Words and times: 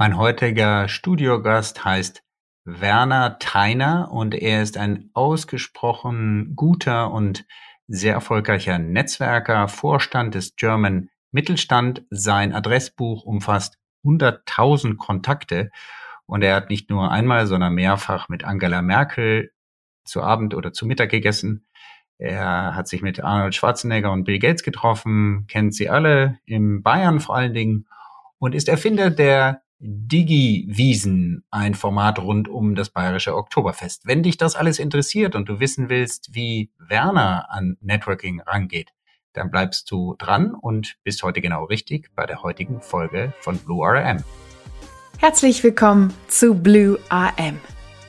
Mein 0.00 0.16
heutiger 0.16 0.88
Studiogast 0.88 1.84
heißt 1.84 2.22
Werner 2.64 3.38
Theiner 3.38 4.10
und 4.10 4.34
er 4.34 4.62
ist 4.62 4.78
ein 4.78 5.10
ausgesprochen 5.12 6.56
guter 6.56 7.10
und 7.10 7.44
sehr 7.86 8.14
erfolgreicher 8.14 8.78
Netzwerker, 8.78 9.68
Vorstand 9.68 10.34
des 10.34 10.56
German 10.56 11.10
Mittelstand. 11.32 12.06
Sein 12.08 12.54
Adressbuch 12.54 13.24
umfasst 13.24 13.76
100.000 14.06 14.96
Kontakte 14.96 15.70
und 16.24 16.40
er 16.40 16.54
hat 16.54 16.70
nicht 16.70 16.88
nur 16.88 17.10
einmal, 17.10 17.46
sondern 17.46 17.74
mehrfach 17.74 18.30
mit 18.30 18.42
Angela 18.42 18.80
Merkel 18.80 19.52
zu 20.06 20.22
Abend 20.22 20.54
oder 20.54 20.72
zu 20.72 20.86
Mittag 20.86 21.10
gegessen. 21.10 21.66
Er 22.16 22.74
hat 22.74 22.88
sich 22.88 23.02
mit 23.02 23.22
Arnold 23.22 23.54
Schwarzenegger 23.54 24.10
und 24.12 24.24
Bill 24.24 24.38
Gates 24.38 24.62
getroffen, 24.62 25.44
kennt 25.46 25.74
sie 25.74 25.90
alle, 25.90 26.38
in 26.46 26.82
Bayern 26.82 27.20
vor 27.20 27.36
allen 27.36 27.52
Dingen 27.52 27.86
und 28.38 28.54
ist 28.54 28.70
Erfinder 28.70 29.10
der 29.10 29.60
Digi-Wiesen, 29.82 31.42
ein 31.50 31.74
Format 31.74 32.18
rund 32.18 32.48
um 32.48 32.74
das 32.74 32.90
bayerische 32.90 33.34
Oktoberfest. 33.34 34.06
Wenn 34.06 34.22
dich 34.22 34.36
das 34.36 34.54
alles 34.54 34.78
interessiert 34.78 35.34
und 35.34 35.48
du 35.48 35.58
wissen 35.58 35.88
willst, 35.88 36.34
wie 36.34 36.70
Werner 36.78 37.46
an 37.50 37.78
Networking 37.80 38.42
rangeht, 38.42 38.90
dann 39.32 39.50
bleibst 39.50 39.90
du 39.90 40.16
dran 40.18 40.52
und 40.54 40.96
bist 41.02 41.22
heute 41.22 41.40
genau 41.40 41.64
richtig 41.64 42.10
bei 42.14 42.26
der 42.26 42.42
heutigen 42.42 42.82
Folge 42.82 43.32
von 43.40 43.56
Blue 43.56 43.86
RM. 43.86 44.22
Herzlich 45.18 45.64
willkommen 45.64 46.12
zu 46.28 46.54
Blue 46.54 46.98
RM, 47.10 47.58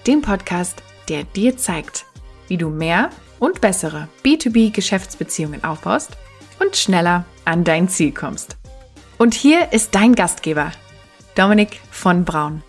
dem 0.07 0.21
Podcast, 0.21 0.83
der 1.07 1.23
dir 1.23 1.55
zeigt, 1.55 2.05
wie 2.49 2.57
du 2.57 2.69
mehr 2.69 3.11
und 3.39 3.61
bessere 3.61 4.09
B2B-Geschäftsbeziehungen 4.25 5.63
aufbaust 5.63 6.17
und 6.59 6.75
schneller 6.75 7.23
an 7.45 7.63
dein 7.63 7.87
Ziel 7.87 8.11
kommst. 8.11 8.57
Und 9.17 9.33
hier 9.35 9.71
ist 9.71 9.95
dein 9.95 10.15
Gastgeber, 10.15 10.71
Dominik 11.35 11.79
von 11.91 12.25
Braun. 12.25 12.61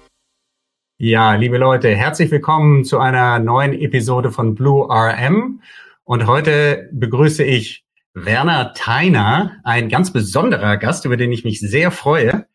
Ja, 0.96 1.34
liebe 1.34 1.58
Leute, 1.58 1.96
herzlich 1.96 2.30
willkommen 2.30 2.84
zu 2.84 3.00
einer 3.00 3.40
neuen 3.40 3.72
Episode 3.72 4.30
von 4.30 4.54
Blue 4.54 4.88
RM. 4.88 5.60
Und 6.04 6.26
heute 6.28 6.88
begrüße 6.92 7.42
ich 7.42 7.84
Werner 8.14 8.72
Theiner, 8.74 9.56
ein 9.64 9.88
ganz 9.88 10.12
besonderer 10.12 10.76
Gast, 10.76 11.04
über 11.04 11.16
den 11.16 11.32
ich 11.32 11.42
mich 11.42 11.58
sehr 11.58 11.90
freue. 11.90 12.46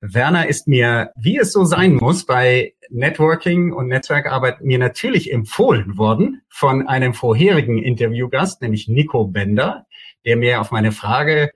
Werner 0.00 0.48
ist 0.48 0.66
mir, 0.66 1.12
wie 1.14 1.38
es 1.38 1.52
so 1.52 1.64
sein 1.64 1.94
muss, 1.94 2.26
bei 2.26 2.74
Networking 2.90 3.72
und 3.72 3.86
Netzwerkarbeit 3.86 4.62
mir 4.62 4.80
natürlich 4.80 5.32
empfohlen 5.32 5.96
worden 5.96 6.42
von 6.48 6.88
einem 6.88 7.14
vorherigen 7.14 7.78
Interviewgast, 7.78 8.62
nämlich 8.62 8.88
Nico 8.88 9.26
Bender, 9.26 9.86
der 10.24 10.36
mir 10.36 10.60
auf 10.60 10.72
meine 10.72 10.90
Frage 10.90 11.52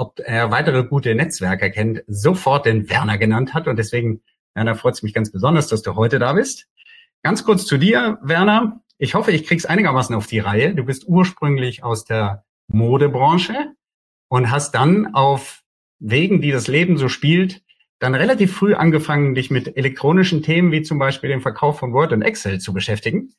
ob 0.00 0.18
er 0.24 0.50
weitere 0.50 0.82
gute 0.82 1.14
Netzwerke 1.14 1.70
kennt, 1.70 2.02
sofort 2.06 2.64
den 2.64 2.88
Werner 2.88 3.18
genannt 3.18 3.52
hat. 3.52 3.68
Und 3.68 3.78
deswegen, 3.78 4.22
Werner, 4.54 4.74
freut 4.74 4.94
es 4.94 5.02
mich 5.02 5.12
ganz 5.12 5.30
besonders, 5.30 5.68
dass 5.68 5.82
du 5.82 5.94
heute 5.94 6.18
da 6.18 6.32
bist. 6.32 6.68
Ganz 7.22 7.44
kurz 7.44 7.66
zu 7.66 7.76
dir, 7.76 8.18
Werner. 8.22 8.80
Ich 8.96 9.14
hoffe, 9.14 9.30
ich 9.30 9.46
krieg's 9.46 9.66
einigermaßen 9.66 10.16
auf 10.16 10.26
die 10.26 10.38
Reihe. 10.38 10.74
Du 10.74 10.84
bist 10.84 11.04
ursprünglich 11.06 11.84
aus 11.84 12.06
der 12.06 12.44
Modebranche 12.68 13.72
und 14.28 14.50
hast 14.50 14.74
dann 14.74 15.14
auf 15.14 15.62
Wegen, 15.98 16.40
die 16.40 16.50
das 16.50 16.66
Leben 16.66 16.96
so 16.96 17.10
spielt, 17.10 17.62
dann 17.98 18.14
relativ 18.14 18.56
früh 18.56 18.72
angefangen, 18.72 19.34
dich 19.34 19.50
mit 19.50 19.76
elektronischen 19.76 20.42
Themen 20.42 20.72
wie 20.72 20.80
zum 20.80 20.98
Beispiel 20.98 21.28
dem 21.28 21.42
Verkauf 21.42 21.78
von 21.78 21.92
Word 21.92 22.12
und 22.12 22.22
Excel 22.22 22.58
zu 22.58 22.72
beschäftigen. 22.72 23.34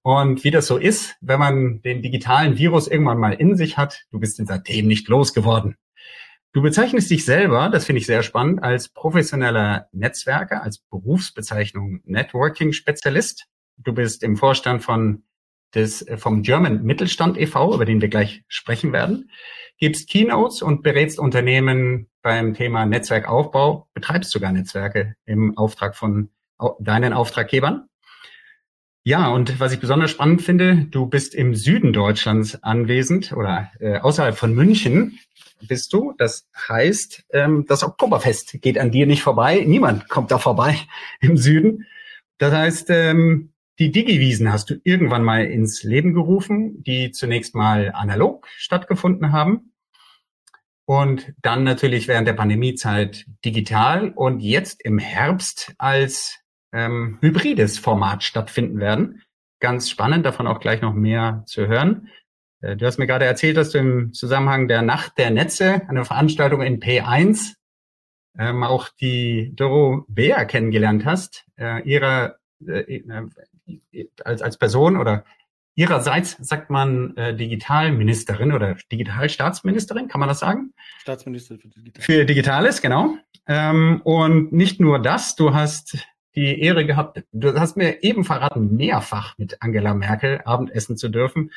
Und 0.00 0.44
wie 0.44 0.50
das 0.50 0.66
so 0.66 0.78
ist, 0.78 1.16
wenn 1.20 1.38
man 1.38 1.82
den 1.82 2.00
digitalen 2.00 2.56
Virus 2.56 2.88
irgendwann 2.88 3.18
mal 3.18 3.34
in 3.34 3.54
sich 3.54 3.76
hat, 3.76 4.06
du 4.12 4.18
bist 4.18 4.40
seitdem 4.46 4.86
nicht 4.86 5.08
losgeworden. 5.08 5.76
Du 6.52 6.62
bezeichnest 6.62 7.10
dich 7.10 7.24
selber, 7.24 7.68
das 7.68 7.84
finde 7.84 8.00
ich 8.00 8.06
sehr 8.06 8.22
spannend, 8.22 8.62
als 8.62 8.88
professioneller 8.88 9.88
Netzwerker, 9.92 10.62
als 10.62 10.78
Berufsbezeichnung 10.78 12.00
Networking-Spezialist. 12.04 13.46
Du 13.76 13.92
bist 13.92 14.22
im 14.22 14.36
Vorstand 14.36 14.82
von 14.82 15.24
des, 15.74 16.06
vom 16.16 16.42
German 16.42 16.82
Mittelstand 16.82 17.36
e.V., 17.36 17.74
über 17.74 17.84
den 17.84 18.00
wir 18.00 18.08
gleich 18.08 18.42
sprechen 18.48 18.92
werden, 18.92 19.30
gibst 19.78 20.08
Keynotes 20.08 20.62
und 20.62 20.82
berätst 20.82 21.18
Unternehmen 21.18 22.08
beim 22.22 22.54
Thema 22.54 22.86
Netzwerkaufbau, 22.86 23.88
betreibst 23.92 24.30
sogar 24.30 24.52
Netzwerke 24.52 25.14
im 25.26 25.56
Auftrag 25.58 25.94
von 25.94 26.30
deinen 26.80 27.12
Auftraggebern. 27.12 27.88
Ja, 29.06 29.28
und 29.28 29.60
was 29.60 29.70
ich 29.70 29.78
besonders 29.78 30.10
spannend 30.10 30.42
finde, 30.42 30.84
du 30.90 31.06
bist 31.06 31.36
im 31.36 31.54
Süden 31.54 31.92
Deutschlands 31.92 32.60
anwesend 32.64 33.30
oder 33.30 33.70
äh, 33.78 33.98
außerhalb 33.98 34.36
von 34.36 34.52
München 34.52 35.20
bist 35.62 35.92
du. 35.92 36.14
Das 36.18 36.48
heißt, 36.68 37.24
ähm, 37.30 37.66
das 37.68 37.84
Oktoberfest 37.84 38.60
geht 38.60 38.80
an 38.80 38.90
dir 38.90 39.06
nicht 39.06 39.22
vorbei. 39.22 39.62
Niemand 39.64 40.08
kommt 40.08 40.32
da 40.32 40.38
vorbei 40.38 40.76
im 41.20 41.36
Süden. 41.36 41.86
Das 42.38 42.52
heißt, 42.52 42.90
ähm, 42.90 43.52
die 43.78 43.92
Digiwiesen 43.92 44.52
hast 44.52 44.70
du 44.70 44.74
irgendwann 44.82 45.22
mal 45.22 45.44
ins 45.44 45.84
Leben 45.84 46.12
gerufen, 46.12 46.82
die 46.82 47.12
zunächst 47.12 47.54
mal 47.54 47.92
analog 47.94 48.48
stattgefunden 48.56 49.30
haben 49.30 49.70
und 50.84 51.32
dann 51.42 51.62
natürlich 51.62 52.08
während 52.08 52.26
der 52.26 52.32
Pandemiezeit 52.32 53.24
digital 53.44 54.10
und 54.10 54.40
jetzt 54.40 54.84
im 54.84 54.98
Herbst 54.98 55.74
als 55.78 56.40
ähm, 56.76 57.18
hybrides 57.22 57.78
Format 57.78 58.22
stattfinden 58.22 58.78
werden. 58.78 59.22
Ganz 59.60 59.88
spannend, 59.88 60.26
davon 60.26 60.46
auch 60.46 60.60
gleich 60.60 60.82
noch 60.82 60.92
mehr 60.92 61.42
zu 61.46 61.66
hören. 61.66 62.08
Äh, 62.60 62.76
du 62.76 62.84
hast 62.86 62.98
mir 62.98 63.06
gerade 63.06 63.24
erzählt, 63.24 63.56
dass 63.56 63.70
du 63.70 63.78
im 63.78 64.12
Zusammenhang 64.12 64.68
der 64.68 64.82
Nacht 64.82 65.16
der 65.16 65.30
Netze, 65.30 65.82
eine 65.88 66.04
Veranstaltung 66.04 66.60
in 66.60 66.80
P1, 66.80 67.54
ähm, 68.38 68.62
auch 68.62 68.88
die 69.00 69.52
Doro 69.56 70.04
Bea 70.08 70.44
kennengelernt 70.44 71.06
hast, 71.06 71.46
äh, 71.58 71.82
ihrer 71.88 72.36
äh, 72.66 72.80
äh, 72.80 74.06
als, 74.22 74.42
als 74.42 74.58
Person 74.58 74.98
oder 74.98 75.24
ihrerseits 75.74 76.36
sagt 76.40 76.70
man 76.70 77.16
äh, 77.16 77.34
Digitalministerin 77.34 78.52
oder 78.52 78.76
Digitalstaatsministerin, 78.92 80.08
kann 80.08 80.20
man 80.20 80.28
das 80.28 80.40
sagen? 80.40 80.74
Staatsministerin 81.00 81.60
für 81.60 81.68
Digitales. 81.68 82.04
Für 82.04 82.24
Digitales, 82.24 82.82
genau. 82.82 83.16
Ähm, 83.46 84.02
und 84.04 84.52
nicht 84.52 84.80
nur 84.80 85.00
das, 85.00 85.36
du 85.36 85.54
hast 85.54 85.98
die 86.36 86.60
Ehre 86.60 86.86
gehabt, 86.86 87.24
du 87.32 87.58
hast 87.58 87.76
mir 87.76 88.02
eben 88.02 88.24
verraten, 88.24 88.76
mehrfach 88.76 89.36
mit 89.38 89.62
Angela 89.62 89.94
Merkel 89.94 90.42
Abendessen 90.44 90.96
zu 90.96 91.08
dürfen 91.08 91.50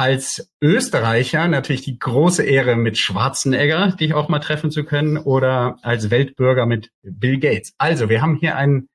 als 0.00 0.50
Österreicher 0.62 1.46
natürlich 1.46 1.82
die 1.82 1.98
große 1.98 2.42
Ehre 2.42 2.74
mit 2.74 2.96
Schwarzenegger, 2.96 3.92
dich 3.92 4.14
auch 4.14 4.30
mal 4.30 4.38
treffen 4.38 4.70
zu 4.70 4.84
können, 4.84 5.18
oder 5.18 5.78
als 5.82 6.10
Weltbürger 6.10 6.64
mit 6.64 6.90
Bill 7.02 7.38
Gates. 7.38 7.74
Also, 7.76 8.08
wir 8.08 8.22
haben 8.22 8.36
hier 8.36 8.56
einen 8.56 8.88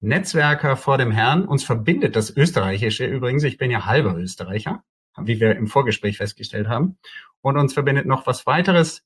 Netzwerker 0.00 0.76
vor 0.76 0.98
dem 0.98 1.12
Herrn. 1.12 1.46
Uns 1.46 1.64
verbindet 1.64 2.14
das 2.14 2.36
Österreichische 2.36 3.06
übrigens. 3.06 3.42
Ich 3.44 3.56
bin 3.56 3.70
ja 3.70 3.86
halber 3.86 4.16
Österreicher, 4.16 4.82
wie 5.18 5.40
wir 5.40 5.56
im 5.56 5.66
Vorgespräch 5.66 6.18
festgestellt 6.18 6.68
haben. 6.68 6.98
Und 7.40 7.56
uns 7.56 7.72
verbindet 7.72 8.04
noch 8.04 8.26
was 8.26 8.46
weiteres. 8.46 9.02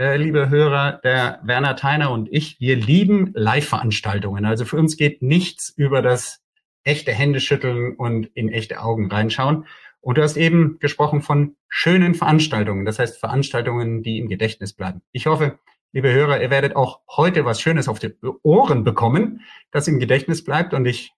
Äh, 0.00 0.16
liebe 0.16 0.48
Hörer, 0.48 1.00
der 1.02 1.40
Werner 1.42 1.74
Theiner 1.74 2.12
und 2.12 2.28
ich, 2.30 2.60
wir 2.60 2.76
lieben 2.76 3.32
Live-Veranstaltungen. 3.34 4.44
Also 4.44 4.64
für 4.64 4.76
uns 4.76 4.96
geht 4.96 5.22
nichts 5.22 5.70
über 5.70 6.02
das 6.02 6.40
echte 6.84 7.10
Händeschütteln 7.10 7.96
und 7.96 8.26
in 8.26 8.48
echte 8.48 8.80
Augen 8.80 9.10
reinschauen. 9.10 9.66
Und 10.00 10.16
du 10.16 10.22
hast 10.22 10.36
eben 10.36 10.78
gesprochen 10.78 11.20
von 11.20 11.56
schönen 11.68 12.14
Veranstaltungen, 12.14 12.84
das 12.84 13.00
heißt 13.00 13.18
Veranstaltungen, 13.18 14.04
die 14.04 14.20
im 14.20 14.28
Gedächtnis 14.28 14.72
bleiben. 14.72 15.02
Ich 15.10 15.26
hoffe, 15.26 15.58
liebe 15.90 16.12
Hörer, 16.12 16.40
ihr 16.40 16.50
werdet 16.50 16.76
auch 16.76 17.00
heute 17.16 17.44
was 17.44 17.60
Schönes 17.60 17.88
auf 17.88 17.98
die 17.98 18.14
Ohren 18.44 18.84
bekommen, 18.84 19.40
das 19.72 19.88
im 19.88 19.98
Gedächtnis 19.98 20.44
bleibt 20.44 20.74
und 20.74 20.86
ich 20.86 21.12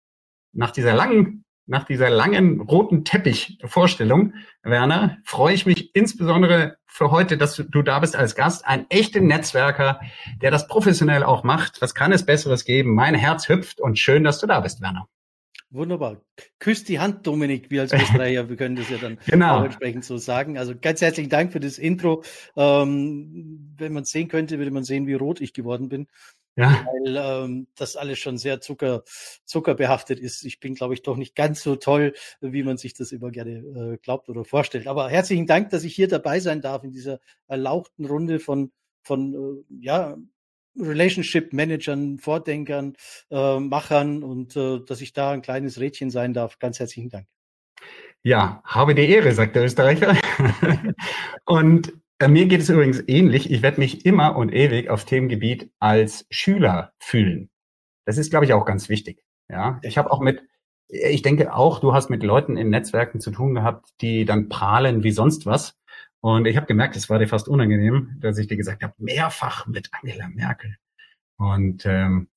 nach 0.53 0.71
dieser 0.71 0.95
langen, 0.95 1.45
nach 1.71 1.85
dieser 1.85 2.11
langen 2.11 2.61
roten 2.61 3.05
Teppich-Vorstellung, 3.05 4.35
Werner, 4.65 5.19
freue 5.25 5.55
ich 5.55 5.67
mich 5.67 5.95
insbesondere 5.95 6.77
für 6.87 7.13
heute, 7.13 7.39
dass 7.39 7.55
du 7.57 7.83
da 7.83 8.01
bist 8.01 8.17
als 8.17 8.35
Gast, 8.35 8.67
ein 8.67 8.87
echter 8.91 9.21
Netzwerker, 9.21 10.01
der 10.43 10.51
das 10.51 10.67
professionell 10.67 11.23
auch 11.23 11.45
macht. 11.45 11.81
Was 11.81 11.95
kann 11.95 12.11
es 12.11 12.27
Besseres 12.27 12.65
geben? 12.65 12.95
Mein 12.95 13.15
Herz 13.15 13.49
hüpft 13.49 13.81
und 13.81 14.01
schön, 14.01 14.25
dass 14.25 14.41
du 14.41 14.49
da 14.49 14.59
bist, 14.59 14.83
Werner. 14.83 15.07
Wunderbar. 15.73 16.21
Küsst 16.59 16.89
die 16.89 16.99
Hand, 16.99 17.25
Dominik, 17.25 17.71
wir 17.71 17.83
als 17.83 17.93
Österreicher, 17.93 18.49
wir 18.49 18.57
können 18.57 18.75
das 18.75 18.91
ja 18.91 18.99
dann 18.99 19.19
genau. 19.27 19.61
auch 19.61 19.65
entsprechend 19.65 20.05
so 20.05 20.19
sagen. 20.19 20.59
Also 20.59 20.75
ganz 20.77 21.01
herzlichen 21.01 21.31
Dank 21.31 21.53
für 21.53 21.61
das 21.61 21.79
Intro. 21.79 22.25
Ähm, 22.57 23.77
wenn 23.79 23.93
man 23.93 24.03
es 24.03 24.11
sehen 24.11 24.27
könnte, 24.27 24.59
würde 24.59 24.73
man 24.73 24.83
sehen, 24.83 25.07
wie 25.07 25.15
rot 25.15 25.41
ich 25.41 25.53
geworden 25.53 25.89
bin. 25.89 26.09
Ja. 26.57 26.85
Weil 26.87 27.17
ähm, 27.17 27.67
das 27.77 27.97
alles 27.97 28.19
schon 28.19 28.37
sehr 28.37 28.61
Zucker, 28.61 29.03
zuckerbehaftet 29.45 30.19
ist. 30.21 30.45
Ich 30.45 30.61
bin, 30.61 30.75
glaube 30.75 30.95
ich, 30.95 31.03
doch 31.03 31.17
nicht 31.17 31.35
ganz 31.35 31.63
so 31.63 31.77
toll, 31.77 32.15
wie 32.41 32.63
man 32.63 32.77
sich 32.77 32.95
das 32.95 33.13
immer 33.13 33.31
gerne 33.31 33.95
äh, 33.95 33.99
glaubt 33.99 34.29
oder 34.29 34.45
vorstellt. 34.45 34.87
Aber 34.87 35.09
herzlichen 35.09 35.47
Dank, 35.47 35.71
dass 35.71 35.85
ich 35.85 35.95
hier 35.95 36.09
dabei 36.09 36.41
sein 36.41 36.61
darf 36.61 36.85
in 36.85 36.93
dieser 36.93 37.21
erlauchten 37.47 38.05
Runde 38.05 38.41
von, 38.41 38.73
von 39.03 39.65
äh, 39.71 39.85
ja, 39.85 40.17
Relationship 40.79 41.53
Managern, 41.53 42.19
Vordenkern, 42.19 42.95
äh, 43.31 43.59
Machern 43.59 44.23
und 44.23 44.57
äh, 44.57 44.81
dass 44.87 45.01
ich 45.01 45.13
da 45.13 45.33
ein 45.33 45.43
kleines 45.43 45.81
Rädchen 45.81 46.11
sein 46.11 46.35
darf. 46.35 46.59
Ganz 46.59 46.79
herzlichen 46.79 47.11
Dank. 47.11 47.27
Ja, 48.23 48.61
habe 48.65 48.95
die 48.95 49.09
Ehre, 49.09 49.33
sagt 49.33 49.57
der 49.57 49.65
Österreicher. 49.65 50.17
und 51.47 51.93
mir 52.29 52.47
geht 52.47 52.61
es 52.61 52.69
übrigens 52.69 53.03
ähnlich. 53.07 53.51
Ich 53.51 53.63
werde 53.63 53.81
mich 53.81 54.05
immer 54.05 54.37
und 54.37 54.53
ewig 54.53 54.91
auf 54.91 55.05
Themengebiet 55.05 55.71
als 55.79 56.27
Schüler 56.31 56.93
fühlen. 56.99 57.51
Das 58.05 58.19
ist, 58.19 58.31
glaube 58.31 58.45
ich, 58.45 58.53
auch 58.53 58.65
ganz 58.65 58.89
wichtig. 58.89 59.25
Ja, 59.49 59.81
ich 59.83 59.99
habe 59.99 60.11
auch 60.13 60.21
mit, 60.21 60.43
ich 60.89 61.23
denke 61.23 61.55
auch, 61.55 61.81
du 61.81 61.93
hast 61.93 62.11
mit 62.11 62.23
Leuten 62.23 62.57
in 62.57 62.71
Netzwerken 62.71 63.21
zu 63.21 63.31
tun 63.31 63.55
gehabt, 63.55 63.91
die 64.01 64.25
dann 64.25 64.49
prahlen 64.49 65.03
wie 65.03 65.13
sonst 65.13 65.47
was. 65.47 65.79
Und 66.21 66.47
ich 66.47 66.57
habe 66.57 66.67
gemerkt, 66.67 66.97
es 66.97 67.09
war 67.09 67.19
dir 67.19 67.29
fast 67.29 67.49
unangenehm, 67.49 68.17
dass 68.21 68.39
ich 68.39 68.47
dir 68.47 68.57
gesagt 68.57 68.83
habe, 68.83 68.95
mehrfach 68.99 69.67
mit 69.67 69.89
Angela 69.93 70.29
Merkel. 70.29 70.77
Und 71.37 71.87
ähm, 71.87 72.29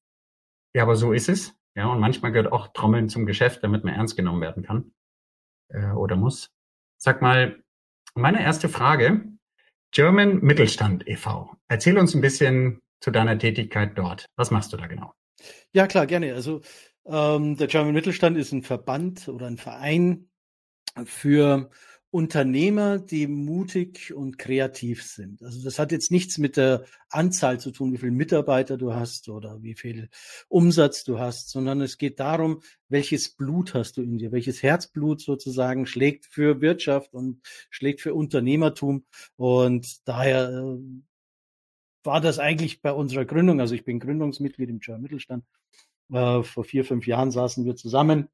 ja, 0.73 0.83
aber 0.83 0.95
so 0.95 1.11
ist 1.11 1.29
es. 1.29 1.53
Ja, 1.75 1.87
und 1.87 1.99
manchmal 1.99 2.31
gehört 2.31 2.51
auch 2.51 2.67
Trommeln 2.67 3.09
zum 3.09 3.25
Geschäft, 3.25 3.63
damit 3.63 3.83
man 3.83 3.93
ernst 3.93 4.15
genommen 4.15 4.41
werden 4.41 4.63
kann 4.63 4.93
äh, 5.69 5.91
oder 5.91 6.15
muss. 6.15 6.51
Sag 6.97 7.21
mal, 7.21 7.61
meine 8.15 8.41
erste 8.41 8.69
Frage, 8.69 9.25
German 9.93 10.39
Mittelstand 10.41 11.07
e.V. 11.07 11.55
Erzähl 11.67 11.99
uns 11.99 12.15
ein 12.15 12.21
bisschen 12.21 12.81
zu 12.99 13.11
deiner 13.11 13.37
Tätigkeit 13.37 13.95
dort. 13.95 14.25
Was 14.35 14.49
machst 14.49 14.73
du 14.73 14.77
da 14.77 14.87
genau? 14.87 15.13
Ja, 15.71 15.85
klar, 15.85 16.07
gerne. 16.07 16.33
Also 16.33 16.61
ähm, 17.05 17.57
der 17.57 17.67
German 17.67 17.93
Mittelstand 17.93 18.35
ist 18.35 18.51
ein 18.51 18.63
Verband 18.63 19.27
oder 19.27 19.45
ein 19.45 19.57
Verein 19.57 20.29
für 21.05 21.69
Unternehmer, 22.13 22.99
die 22.99 23.25
mutig 23.25 24.13
und 24.13 24.37
kreativ 24.37 25.01
sind. 25.01 25.41
Also 25.41 25.63
das 25.63 25.79
hat 25.79 25.91
jetzt 25.91 26.11
nichts 26.11 26.37
mit 26.37 26.57
der 26.57 26.85
Anzahl 27.09 27.59
zu 27.59 27.71
tun, 27.71 27.91
wie 27.91 27.97
viele 27.97 28.11
Mitarbeiter 28.11 28.77
du 28.77 28.93
hast 28.93 29.29
oder 29.29 29.63
wie 29.63 29.73
viel 29.73 30.09
Umsatz 30.47 31.03
du 31.03 31.17
hast, 31.17 31.49
sondern 31.49 31.81
es 31.81 31.97
geht 31.97 32.19
darum, 32.19 32.61
welches 32.87 33.31
Blut 33.35 33.73
hast 33.73 33.97
du 33.97 34.03
in 34.03 34.19
dir, 34.19 34.31
welches 34.31 34.61
Herzblut 34.61 35.21
sozusagen 35.21 35.87
schlägt 35.87 36.27
für 36.27 36.61
Wirtschaft 36.61 37.15
und 37.15 37.41
schlägt 37.71 37.99
für 37.99 38.13
Unternehmertum. 38.13 39.05
Und 39.35 40.07
daher 40.07 40.49
äh, 40.51 40.77
war 42.03 42.21
das 42.21 42.37
eigentlich 42.37 42.83
bei 42.83 42.91
unserer 42.91 43.25
Gründung, 43.25 43.59
also 43.59 43.73
ich 43.73 43.85
bin 43.85 43.99
Gründungsmitglied 43.99 44.69
im 44.69 44.81
German 44.81 45.01
Mittelstand, 45.01 45.45
äh, 46.11 46.43
vor 46.43 46.63
vier, 46.63 46.85
fünf 46.85 47.07
Jahren 47.07 47.31
saßen 47.31 47.65
wir 47.65 47.75
zusammen 47.75 48.27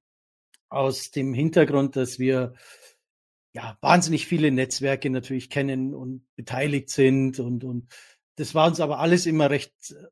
aus 0.67 1.11
dem 1.11 1.33
Hintergrund, 1.33 1.95
dass 1.95 2.19
wir 2.19 2.55
ja, 3.53 3.77
wahnsinnig 3.81 4.27
viele 4.27 4.51
Netzwerke 4.51 5.09
natürlich 5.09 5.49
kennen 5.49 5.93
und 5.93 6.25
beteiligt 6.35 6.89
sind 6.89 7.39
und, 7.39 7.63
und 7.63 7.87
das 8.35 8.55
war 8.55 8.67
uns 8.67 8.79
aber 8.79 8.99
alles 8.99 9.25
immer 9.25 9.49
recht 9.49 9.73
äh, 9.91 10.05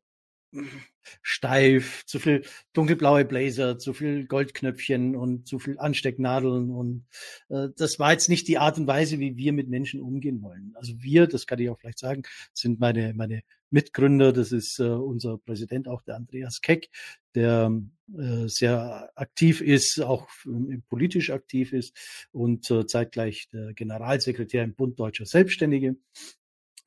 steif, 1.21 2.05
zu 2.05 2.19
viel 2.19 2.44
dunkelblaue 2.73 3.25
Blazer, 3.25 3.77
zu 3.77 3.94
viel 3.94 4.25
Goldknöpfchen 4.25 5.15
und 5.15 5.47
zu 5.47 5.59
viel 5.59 5.77
Anstecknadeln 5.79 6.71
und 6.71 7.05
äh, 7.49 7.67
das 7.75 7.99
war 7.99 8.11
jetzt 8.11 8.29
nicht 8.29 8.47
die 8.47 8.57
Art 8.57 8.77
und 8.77 8.88
Weise, 8.88 9.19
wie 9.19 9.38
wir 9.38 9.53
mit 9.53 9.69
Menschen 9.69 10.01
umgehen 10.01 10.41
wollen. 10.41 10.73
Also 10.75 10.94
wir, 11.01 11.27
das 11.27 11.47
kann 11.47 11.59
ich 11.59 11.69
auch 11.69 11.79
vielleicht 11.79 11.99
sagen, 11.99 12.23
sind 12.53 12.79
meine 12.79 13.13
meine 13.13 13.41
Mitgründer, 13.69 14.31
das 14.31 14.51
ist 14.51 14.79
äh, 14.79 14.83
unser 14.83 15.38
Präsident 15.38 15.88
auch 15.88 16.01
der 16.01 16.15
Andreas 16.15 16.61
Keck, 16.61 16.89
der 17.35 17.71
äh, 18.17 18.47
sehr 18.47 19.11
aktiv 19.15 19.61
ist, 19.61 20.00
auch 20.00 20.27
äh, 20.45 20.77
politisch 20.89 21.31
aktiv 21.31 21.73
ist 21.73 22.27
und 22.31 22.69
äh, 22.71 22.85
zeitgleich 22.85 23.50
der 23.50 23.73
Generalsekretär 23.73 24.63
im 24.63 24.73
Bund 24.73 25.00
Deutscher 25.00 25.25
Selbstständige. 25.25 25.97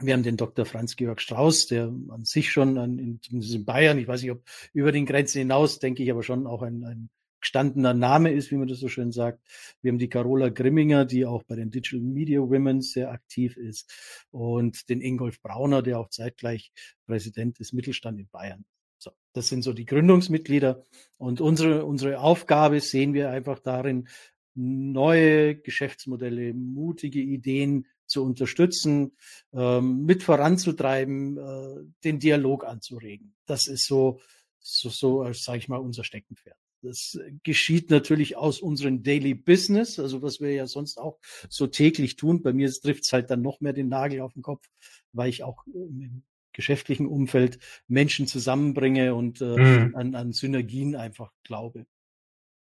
Wir 0.03 0.15
haben 0.15 0.23
den 0.23 0.37
Dr. 0.37 0.65
Franz 0.65 0.97
Georg 0.97 1.21
Strauß, 1.21 1.67
der 1.67 1.93
an 2.09 2.25
sich 2.25 2.51
schon 2.51 2.79
an, 2.79 2.99
in, 2.99 3.21
in 3.31 3.65
Bayern, 3.65 3.99
ich 3.99 4.09
weiß 4.09 4.23
nicht, 4.23 4.31
ob 4.31 4.43
über 4.73 4.93
den 4.93 5.07
Grenzen 5.07 5.39
hinaus, 5.39 5.79
denke 5.79 6.03
ich 6.03 6.11
aber 6.11 6.23
schon 6.23 6.47
auch 6.47 6.63
ein, 6.63 6.85
ein 6.85 7.11
gestandener 7.41 7.95
Name 7.95 8.33
ist, 8.33 8.51
wie 8.51 8.57
man 8.57 8.69
das 8.69 8.81
so 8.81 8.89
schön 8.89 9.13
sagt. 9.13 9.41
Wir 9.83 9.91
haben 9.91 9.99
die 9.99 10.09
Carola 10.09 10.49
Grimminger, 10.49 11.05
die 11.05 11.27
auch 11.27 11.43
bei 11.43 11.57
den 11.57 11.71
Digital 11.71 12.01
Media 12.01 12.41
Women 12.41 12.83
sehr 12.83 13.11
aktiv 13.11 13.57
ist 13.57 13.93
und 14.31 14.89
den 14.89 15.01
Ingolf 15.01 15.41
Brauner, 15.41 15.83
der 15.83 15.99
auch 15.99 16.09
zeitgleich 16.11 16.73
Präsident 17.07 17.59
des 17.59 17.73
Mittelstand 17.73 18.21
in 18.21 18.29
Bayern. 18.29 18.65
So, 18.99 19.13
das 19.33 19.49
sind 19.49 19.63
so 19.63 19.73
die 19.73 19.87
Gründungsmitglieder 19.87 20.85
und 21.17 21.41
unsere, 21.41 21.85
unsere 21.87 22.21
Aufgabe 22.21 22.81
sehen 22.81 23.15
wir 23.15 23.31
einfach 23.31 23.59
darin, 23.59 24.09
neue 24.55 25.57
Geschäftsmodelle, 25.57 26.53
mutige 26.53 27.21
Ideen 27.21 27.87
zu 28.11 28.25
unterstützen, 28.25 29.13
ähm, 29.53 30.05
mit 30.05 30.23
voranzutreiben, 30.23 31.39
äh, 31.39 31.85
den 32.05 32.19
Dialog 32.19 32.65
anzuregen. 32.65 33.35
Das 33.47 33.67
ist 33.67 33.87
so, 33.87 34.21
so, 34.59 34.89
so 34.91 35.33
sage 35.33 35.59
ich 35.59 35.69
mal, 35.69 35.79
unser 35.79 36.05
Steckenpferd. 36.05 36.57
Das 36.83 37.19
geschieht 37.43 37.91
natürlich 37.91 38.37
aus 38.37 38.61
unserem 38.61 39.03
Daily 39.03 39.35
Business, 39.35 39.99
also 39.99 40.23
was 40.23 40.41
wir 40.41 40.53
ja 40.53 40.67
sonst 40.67 40.99
auch 40.99 41.19
so 41.49 41.67
täglich 41.67 42.17
tun. 42.17 42.43
Bei 42.43 42.53
mir 42.53 42.71
trifft 42.71 43.05
es 43.05 43.13
halt 43.13 43.31
dann 43.31 43.43
noch 43.43 43.61
mehr 43.61 43.75
den 43.75 43.89
Nagel 43.89 44.23
auf 44.23 44.33
den 44.33 44.43
Kopf, 44.43 44.67
weil 45.13 45.29
ich 45.29 45.45
auch 45.45 45.67
im 45.67 46.23
geschäftlichen 46.53 47.07
Umfeld 47.07 47.59
Menschen 47.87 48.27
zusammenbringe 48.27 49.15
und 49.15 49.41
äh, 49.41 49.45
mhm. 49.45 49.95
an, 49.95 50.15
an 50.15 50.33
Synergien 50.33 50.97
einfach 50.97 51.33
glaube. 51.45 51.87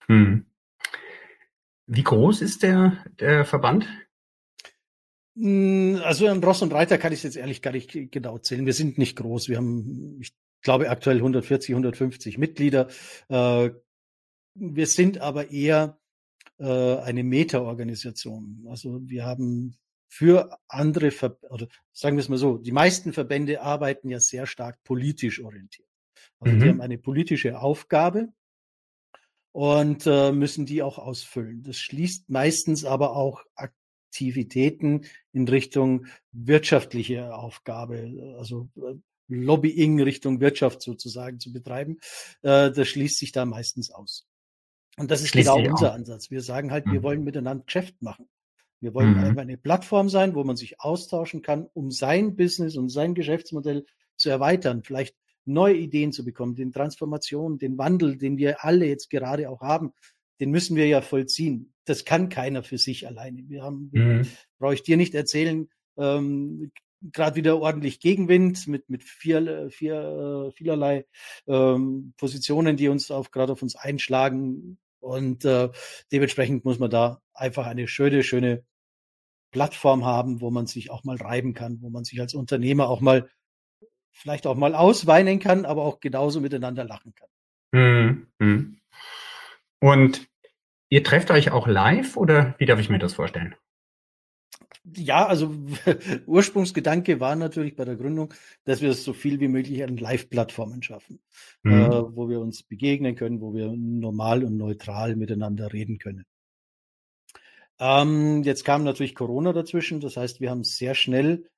Mhm. 0.08 0.46
Wie 1.86 2.02
groß 2.02 2.42
ist 2.42 2.62
der, 2.62 3.04
der 3.20 3.44
Verband? 3.44 3.86
Hm, 5.36 6.00
also 6.02 6.26
an 6.26 6.42
Ross 6.42 6.62
und 6.62 6.72
Reiter 6.72 6.98
kann 6.98 7.12
ich 7.12 7.22
jetzt 7.22 7.36
ehrlich 7.36 7.62
gar 7.62 7.72
nicht 7.72 8.10
genau 8.10 8.38
zählen. 8.38 8.66
Wir 8.66 8.72
sind 8.72 8.98
nicht 8.98 9.16
groß. 9.16 9.48
Wir 9.48 9.58
haben, 9.58 10.18
ich 10.20 10.34
glaube, 10.62 10.90
aktuell 10.90 11.18
140, 11.18 11.74
150 11.74 12.38
Mitglieder. 12.38 12.88
Äh, 13.28 13.70
wir 14.54 14.86
sind 14.86 15.18
aber 15.18 15.50
eher 15.50 15.98
äh, 16.58 16.96
eine 16.96 17.22
Meta-Organisation. 17.22 18.66
Also 18.68 19.00
wir 19.04 19.24
haben 19.24 19.76
für 20.08 20.58
andere, 20.68 21.10
Ver 21.10 21.36
oder 21.50 21.68
sagen 21.92 22.16
wir 22.16 22.22
es 22.22 22.28
mal 22.28 22.38
so, 22.38 22.56
die 22.56 22.72
meisten 22.72 23.12
Verbände 23.12 23.60
arbeiten 23.60 24.08
ja 24.08 24.20
sehr 24.20 24.46
stark 24.46 24.82
politisch 24.84 25.42
orientiert. 25.42 25.88
Also 26.40 26.56
mhm. 26.56 26.60
die 26.60 26.68
haben 26.68 26.80
eine 26.80 26.98
politische 26.98 27.60
Aufgabe 27.60 28.32
und 29.52 30.06
äh, 30.06 30.32
müssen 30.32 30.64
die 30.64 30.82
auch 30.82 30.98
ausfüllen. 30.98 31.62
Das 31.62 31.76
schließt 31.76 32.30
meistens 32.30 32.84
aber 32.86 33.14
auch 33.14 33.44
Aktivitäten 34.16 35.02
in 35.32 35.46
Richtung 35.46 36.06
wirtschaftliche 36.32 37.34
Aufgabe, 37.34 38.34
also 38.38 38.70
äh, 38.76 38.94
Lobbying 39.28 40.00
Richtung 40.00 40.40
Wirtschaft 40.40 40.80
sozusagen 40.80 41.38
zu 41.38 41.52
betreiben. 41.52 41.98
Äh, 42.40 42.70
das 42.70 42.88
schließt 42.88 43.18
sich 43.18 43.32
da 43.32 43.44
meistens 43.44 43.90
aus. 43.90 44.26
Und 44.96 45.10
das 45.10 45.20
ist 45.20 45.28
Schließt 45.28 45.52
genau 45.52 45.70
unser 45.70 45.90
auch. 45.90 45.94
Ansatz. 45.96 46.30
Wir 46.30 46.40
sagen 46.40 46.70
halt, 46.70 46.86
mhm. 46.86 46.92
wir 46.92 47.02
wollen 47.02 47.24
miteinander 47.24 47.64
Geschäft 47.64 48.00
machen. 48.00 48.26
Wir 48.80 48.94
wollen 48.94 49.12
mhm. 49.12 49.18
einfach 49.18 49.42
eine 49.42 49.58
Plattform 49.58 50.08
sein, 50.08 50.34
wo 50.34 50.44
man 50.44 50.56
sich 50.56 50.80
austauschen 50.80 51.42
kann, 51.42 51.66
um 51.74 51.90
sein 51.90 52.36
Business 52.36 52.78
und 52.78 52.88
sein 52.88 53.14
Geschäftsmodell 53.14 53.84
zu 54.16 54.30
erweitern, 54.30 54.82
vielleicht 54.82 55.14
neue 55.44 55.76
Ideen 55.76 56.12
zu 56.12 56.24
bekommen, 56.24 56.54
den 56.54 56.72
Transformation, 56.72 57.58
den 57.58 57.76
Wandel, 57.76 58.16
den 58.16 58.38
wir 58.38 58.64
alle 58.64 58.86
jetzt 58.86 59.10
gerade 59.10 59.50
auch 59.50 59.60
haben, 59.60 59.92
den 60.40 60.50
müssen 60.50 60.76
wir 60.76 60.86
ja 60.86 61.00
vollziehen. 61.00 61.72
Das 61.84 62.04
kann 62.04 62.28
keiner 62.28 62.62
für 62.62 62.78
sich 62.78 63.06
alleine. 63.06 63.48
Wir 63.48 63.62
haben, 63.62 63.90
mhm. 63.92 64.26
brauche 64.58 64.74
ich 64.74 64.82
dir 64.82 64.96
nicht 64.96 65.14
erzählen, 65.14 65.68
ähm, 65.96 66.72
gerade 67.12 67.36
wieder 67.36 67.60
ordentlich 67.60 68.00
Gegenwind 68.00 68.66
mit 68.66 68.88
mit 68.88 69.04
vier, 69.04 69.68
vier 69.70 70.52
vielerlei 70.54 71.06
ähm, 71.46 72.14
Positionen, 72.16 72.76
die 72.76 72.88
uns 72.88 73.10
auf 73.10 73.30
gerade 73.30 73.52
auf 73.52 73.62
uns 73.62 73.76
einschlagen. 73.76 74.78
Und 75.00 75.44
äh, 75.44 75.70
dementsprechend 76.10 76.64
muss 76.64 76.78
man 76.78 76.90
da 76.90 77.20
einfach 77.32 77.66
eine 77.66 77.86
schöne, 77.86 78.22
schöne 78.22 78.64
Plattform 79.52 80.04
haben, 80.04 80.40
wo 80.40 80.50
man 80.50 80.66
sich 80.66 80.90
auch 80.90 81.04
mal 81.04 81.16
reiben 81.16 81.54
kann, 81.54 81.80
wo 81.80 81.90
man 81.90 82.04
sich 82.04 82.20
als 82.20 82.34
Unternehmer 82.34 82.88
auch 82.88 83.00
mal 83.00 83.28
vielleicht 84.10 84.46
auch 84.46 84.56
mal 84.56 84.74
ausweinen 84.74 85.38
kann, 85.38 85.64
aber 85.66 85.84
auch 85.84 86.00
genauso 86.00 86.40
miteinander 86.40 86.84
lachen 86.84 87.14
kann. 87.14 87.28
Mhm. 88.38 88.80
Und 89.80 90.28
ihr 90.88 91.04
trefft 91.04 91.30
euch 91.30 91.50
auch 91.50 91.66
live 91.66 92.16
oder 92.16 92.54
wie 92.58 92.66
darf 92.66 92.80
ich 92.80 92.88
mir 92.88 92.98
das 92.98 93.14
vorstellen? 93.14 93.54
Ja, 94.94 95.26
also 95.26 95.52
Ursprungsgedanke 96.26 97.18
war 97.18 97.34
natürlich 97.34 97.74
bei 97.74 97.84
der 97.84 97.96
Gründung, 97.96 98.32
dass 98.64 98.80
wir 98.80 98.92
so 98.94 99.12
viel 99.12 99.40
wie 99.40 99.48
möglich 99.48 99.82
an 99.82 99.96
Live-Plattformen 99.96 100.82
schaffen, 100.82 101.20
mhm. 101.62 101.72
äh, 101.72 102.16
wo 102.16 102.28
wir 102.28 102.40
uns 102.40 102.62
begegnen 102.62 103.16
können, 103.16 103.40
wo 103.40 103.52
wir 103.52 103.72
normal 103.72 104.44
und 104.44 104.56
neutral 104.56 105.16
miteinander 105.16 105.72
reden 105.72 105.98
können. 105.98 106.24
Ähm, 107.78 108.42
jetzt 108.44 108.64
kam 108.64 108.84
natürlich 108.84 109.14
Corona 109.14 109.52
dazwischen, 109.52 110.00
das 110.00 110.16
heißt, 110.16 110.40
wir 110.40 110.50
haben 110.50 110.64
sehr 110.64 110.94
schnell 110.94 111.50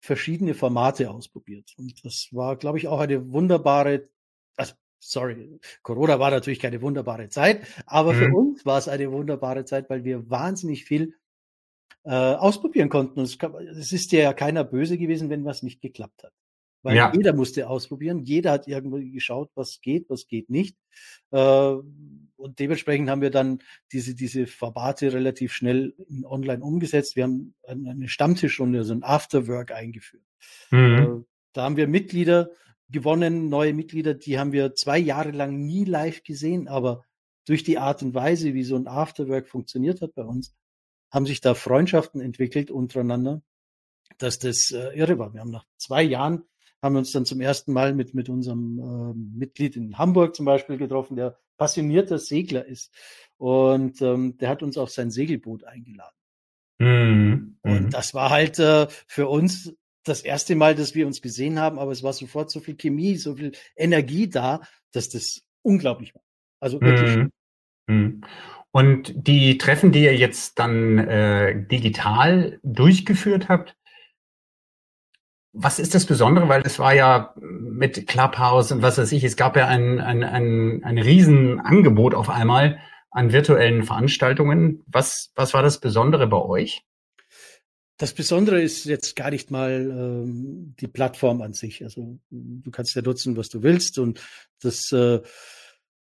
verschiedene 0.00 0.54
Formate 0.54 1.10
ausprobiert. 1.10 1.74
Und 1.76 2.04
das 2.04 2.28
war, 2.32 2.56
glaube 2.56 2.78
ich, 2.78 2.88
auch 2.88 3.00
eine 3.00 3.32
wunderbare, 3.32 4.08
also 4.56 4.74
sorry, 5.00 5.58
Corona 5.82 6.20
war 6.20 6.30
natürlich 6.30 6.60
keine 6.60 6.80
wunderbare 6.82 7.28
Zeit, 7.28 7.66
aber 7.86 8.12
mhm. 8.12 8.18
für 8.18 8.32
uns 8.36 8.66
war 8.66 8.78
es 8.78 8.88
eine 8.88 9.10
wunderbare 9.10 9.64
Zeit, 9.64 9.90
weil 9.90 10.04
wir 10.04 10.30
wahnsinnig 10.30 10.84
viel 10.84 11.14
äh, 12.04 12.10
ausprobieren 12.14 12.88
konnten. 12.88 13.18
Und 13.18 13.24
es, 13.26 13.38
kann, 13.38 13.54
es 13.54 13.92
ist 13.92 14.12
ja 14.12 14.32
keiner 14.32 14.64
böse 14.64 14.98
gewesen, 14.98 15.30
wenn 15.30 15.44
was 15.44 15.62
nicht 15.62 15.80
geklappt 15.80 16.22
hat. 16.24 16.32
Weil 16.82 16.96
ja. 16.96 17.12
jeder 17.14 17.34
musste 17.34 17.68
ausprobieren, 17.68 18.24
jeder 18.24 18.52
hat 18.52 18.66
irgendwie 18.66 19.10
geschaut, 19.10 19.50
was 19.54 19.80
geht, 19.82 20.08
was 20.08 20.28
geht 20.28 20.48
nicht. 20.48 20.76
Äh, 21.30 21.74
und 22.36 22.58
dementsprechend 22.58 23.10
haben 23.10 23.20
wir 23.20 23.30
dann 23.30 23.62
diese, 23.92 24.14
diese 24.14 24.46
Verbate 24.46 25.12
relativ 25.12 25.52
schnell 25.52 25.94
online 26.24 26.62
umgesetzt. 26.62 27.16
Wir 27.16 27.24
haben 27.24 27.54
eine 27.66 28.08
Stammtischrunde, 28.08 28.78
also 28.78 28.94
ein 28.94 29.02
Afterwork 29.02 29.72
eingeführt. 29.72 30.24
Mhm. 30.70 31.22
Äh, 31.22 31.24
da 31.52 31.64
haben 31.64 31.76
wir 31.76 31.86
Mitglieder 31.86 32.50
gewonnen, 32.90 33.48
neue 33.48 33.72
Mitglieder, 33.72 34.14
die 34.14 34.38
haben 34.38 34.52
wir 34.52 34.74
zwei 34.74 34.98
Jahre 34.98 35.30
lang 35.30 35.64
nie 35.64 35.84
live 35.84 36.22
gesehen, 36.22 36.68
aber 36.68 37.04
durch 37.46 37.64
die 37.64 37.78
Art 37.78 38.02
und 38.02 38.14
Weise, 38.14 38.54
wie 38.54 38.64
so 38.64 38.76
ein 38.76 38.86
Afterwork 38.86 39.48
funktioniert 39.48 40.00
hat 40.00 40.14
bei 40.14 40.22
uns, 40.22 40.54
haben 41.10 41.26
sich 41.26 41.40
da 41.40 41.54
Freundschaften 41.54 42.20
entwickelt 42.20 42.70
untereinander, 42.70 43.42
dass 44.18 44.38
das 44.38 44.70
äh, 44.72 44.96
irre 44.96 45.18
war. 45.18 45.32
Wir 45.34 45.40
haben 45.40 45.50
nach 45.50 45.66
zwei 45.76 46.02
Jahren 46.02 46.44
haben 46.82 46.94
wir 46.94 47.00
uns 47.00 47.12
dann 47.12 47.26
zum 47.26 47.40
ersten 47.40 47.72
Mal 47.72 47.94
mit, 47.94 48.14
mit 48.14 48.28
unserem 48.28 48.78
äh, 48.78 49.38
Mitglied 49.38 49.76
in 49.76 49.98
Hamburg 49.98 50.34
zum 50.34 50.46
Beispiel 50.46 50.78
getroffen, 50.78 51.16
der 51.16 51.38
passionierter 51.58 52.18
Segler 52.18 52.64
ist. 52.64 52.92
Und 53.36 54.00
ähm, 54.00 54.38
der 54.38 54.48
hat 54.48 54.62
uns 54.62 54.78
auf 54.78 54.90
sein 54.90 55.10
Segelboot 55.10 55.64
eingeladen. 55.64 56.16
Mhm. 56.78 57.58
Und 57.62 57.82
mhm. 57.84 57.90
das 57.90 58.14
war 58.14 58.30
halt 58.30 58.58
äh, 58.58 58.86
für 59.06 59.28
uns 59.28 59.74
das 60.04 60.22
erste 60.22 60.54
Mal, 60.54 60.74
dass 60.74 60.94
wir 60.94 61.06
uns 61.06 61.20
gesehen 61.20 61.58
haben, 61.58 61.78
aber 61.78 61.92
es 61.92 62.02
war 62.02 62.12
sofort 62.12 62.50
so 62.50 62.60
viel 62.60 62.76
Chemie, 62.76 63.16
so 63.16 63.36
viel 63.36 63.52
Energie 63.76 64.28
da, 64.28 64.60
dass 64.92 65.08
das 65.08 65.42
unglaublich 65.62 66.14
war. 66.14 66.22
Also 66.60 66.80
wirklich. 66.80 67.16
Mhm. 67.16 67.30
Mhm. 67.86 68.20
Und 68.72 69.12
die 69.26 69.58
Treffen, 69.58 69.92
die 69.92 70.04
ihr 70.04 70.16
jetzt 70.16 70.58
dann 70.58 70.98
äh, 70.98 71.66
digital 71.66 72.60
durchgeführt 72.62 73.48
habt, 73.48 73.76
was 75.52 75.80
ist 75.80 75.96
das 75.96 76.06
Besondere? 76.06 76.48
Weil 76.48 76.62
es 76.64 76.78
war 76.78 76.94
ja 76.94 77.34
mit 77.40 78.06
Clubhouse 78.06 78.70
und 78.70 78.82
was 78.82 78.98
weiß 78.98 79.10
ich, 79.12 79.24
es 79.24 79.36
gab 79.36 79.56
ja 79.56 79.66
ein, 79.66 79.98
ein, 80.00 80.22
ein, 80.22 80.84
ein 80.84 80.98
Riesenangebot 80.98 82.14
auf 82.14 82.30
einmal 82.30 82.78
an 83.10 83.32
virtuellen 83.32 83.82
Veranstaltungen. 83.82 84.84
Was, 84.86 85.32
was 85.34 85.52
war 85.52 85.62
das 85.62 85.80
Besondere 85.80 86.28
bei 86.28 86.36
euch? 86.36 86.84
Das 88.00 88.14
Besondere 88.14 88.62
ist 88.62 88.86
jetzt 88.86 89.14
gar 89.14 89.30
nicht 89.30 89.50
mal 89.50 89.72
ähm, 89.72 90.74
die 90.80 90.88
Plattform 90.88 91.42
an 91.42 91.52
sich. 91.52 91.84
Also 91.84 92.18
du 92.30 92.70
kannst 92.70 92.94
ja 92.94 93.02
nutzen, 93.02 93.36
was 93.36 93.50
du 93.50 93.62
willst. 93.62 93.98
Und 93.98 94.20
das, 94.62 94.90
äh, 94.90 95.20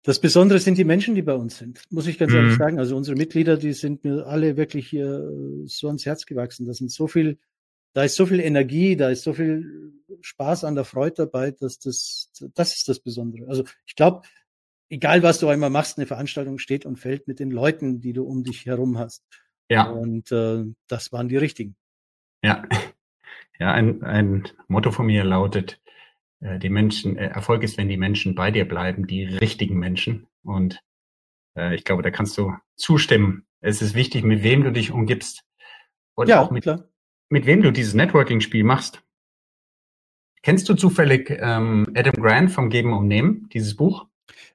das 0.04 0.20
Besondere 0.20 0.61
sind 0.61 0.78
die 0.78 0.85
Menschen, 0.85 1.16
die 1.16 1.23
bei 1.23 1.35
uns 1.35 1.59
sind, 1.59 1.82
muss 1.90 2.06
ich 2.06 2.16
ganz 2.16 2.30
mhm. 2.30 2.38
ehrlich 2.38 2.56
sagen. 2.56 2.78
Also 2.78 2.97
unsere 2.97 3.16
Mitglieder, 3.16 3.56
die 3.56 3.73
sind 3.73 4.04
mir 4.04 4.26
alle 4.26 4.56
wirklich 4.56 4.88
hier 4.88 5.28
so 5.64 5.88
ans 5.88 6.06
Herz 6.06 6.26
gewachsen. 6.26 6.64
Das 6.64 6.76
sind 6.76 6.92
so 6.92 7.09
viel 7.09 7.38
da 7.92 8.04
ist 8.04 8.14
so 8.14 8.26
viel 8.26 8.40
Energie, 8.40 8.97
da 8.97 9.11
ist 9.11 9.25
so 9.25 9.32
viel 9.32 9.92
Spaß 10.20 10.64
an 10.64 10.75
der 10.75 10.85
Freude 10.85 11.16
dabei, 11.26 11.50
dass 11.50 11.78
das, 11.78 12.30
das 12.54 12.76
ist 12.76 12.88
das 12.88 13.00
Besondere. 13.00 13.49
Also 13.49 13.64
ich 13.85 13.97
glaube, 13.97 14.23
egal 14.88 15.23
was 15.23 15.40
du 15.40 15.49
einmal 15.49 15.70
machst, 15.70 15.99
eine 15.99 16.06
Veranstaltung 16.06 16.59
steht 16.59 16.87
und 16.87 16.99
fällt 16.99 17.26
mit 17.26 17.40
den 17.40 17.50
Leuten, 17.50 18.00
die 18.00 18.12
du 18.12 18.25
um 18.25 18.44
dich 18.44 18.66
herum 18.66 18.99
hast. 18.99 19.25
Ja. 19.68 19.88
Und 19.90 20.30
äh, 20.32 20.64
das 20.88 21.12
waren 21.12 21.28
die 21.28 21.37
richtigen. 21.37 21.76
Ja. 22.42 22.64
Ja, 23.59 23.73
ein, 23.75 24.02
ein 24.02 24.49
Motto 24.68 24.90
von 24.90 25.04
mir 25.04 25.23
lautet, 25.23 25.82
äh, 26.40 26.59
die 26.59 26.70
Menschen, 26.70 27.18
äh, 27.18 27.26
Erfolg 27.26 27.62
ist, 27.62 27.76
wenn 27.76 27.90
die 27.90 27.99
Menschen 27.99 28.35
bei 28.35 28.50
dir 28.50 28.66
bleiben, 28.66 29.06
die 29.06 29.25
richtigen 29.25 29.78
Menschen. 29.78 30.28
Und 30.42 30.80
äh, 31.54 31.75
ich 31.75 31.85
glaube, 31.85 32.02
da 32.02 32.11
kannst 32.11 32.38
du 32.38 32.54
zustimmen. 32.76 33.47
Es 33.61 33.82
ist 33.82 33.94
wichtig, 33.94 34.25
mit 34.25 34.42
wem 34.42 34.64
du 34.64 34.73
dich 34.73 34.92
umgibst. 34.92 35.44
Und 36.14 36.28
ja, 36.28 36.40
auch 36.40 36.50
mit, 36.50 36.62
klar 36.62 36.90
mit 37.30 37.47
wem 37.47 37.62
du 37.62 37.70
dieses 37.70 37.94
Networking-Spiel 37.94 38.64
machst. 38.64 39.02
Kennst 40.42 40.68
du 40.68 40.75
zufällig 40.75 41.30
ähm, 41.30 41.87
Adam 41.94 42.20
Grant 42.23 42.50
vom 42.50 42.70
Geben 42.70 42.92
und 42.92 43.06
Nehmen, 43.06 43.49
dieses 43.52 43.76
Buch? 43.76 44.06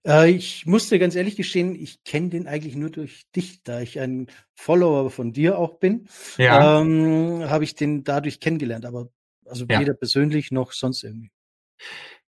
Äh, 0.06 0.32
ich 0.32 0.66
musste 0.66 1.00
ganz 1.00 1.16
ehrlich 1.16 1.36
gestehen, 1.36 1.76
ich 1.76 2.04
kenne 2.04 2.30
den 2.30 2.48
eigentlich 2.48 2.76
nur 2.76 2.90
durch 2.90 3.26
dich, 3.36 3.64
da 3.64 3.82
ich 3.82 4.00
ein 4.00 4.28
Follower 4.54 5.10
von 5.10 5.34
dir 5.34 5.58
auch 5.58 5.80
bin. 5.80 6.08
Ja. 6.38 6.82
Ähm, 6.82 7.50
Habe 7.50 7.64
ich 7.64 7.76
den 7.76 8.04
dadurch 8.04 8.40
kennengelernt, 8.40 8.86
aber 8.86 9.10
also 9.46 9.66
ja. 9.70 9.80
weder 9.80 9.94
persönlich 9.94 10.52
noch 10.52 10.72
sonst 10.72 11.04
irgendwie. 11.04 11.32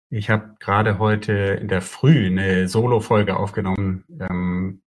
Ich 0.08 0.30
habe 0.30 0.54
gerade 0.60 0.98
heute 0.98 1.32
in 1.32 1.68
der 1.68 1.82
Früh 1.82 2.26
eine 2.26 2.68
Solo-Folge 2.68 3.36
aufgenommen 3.36 4.04
ähm, 4.20 4.82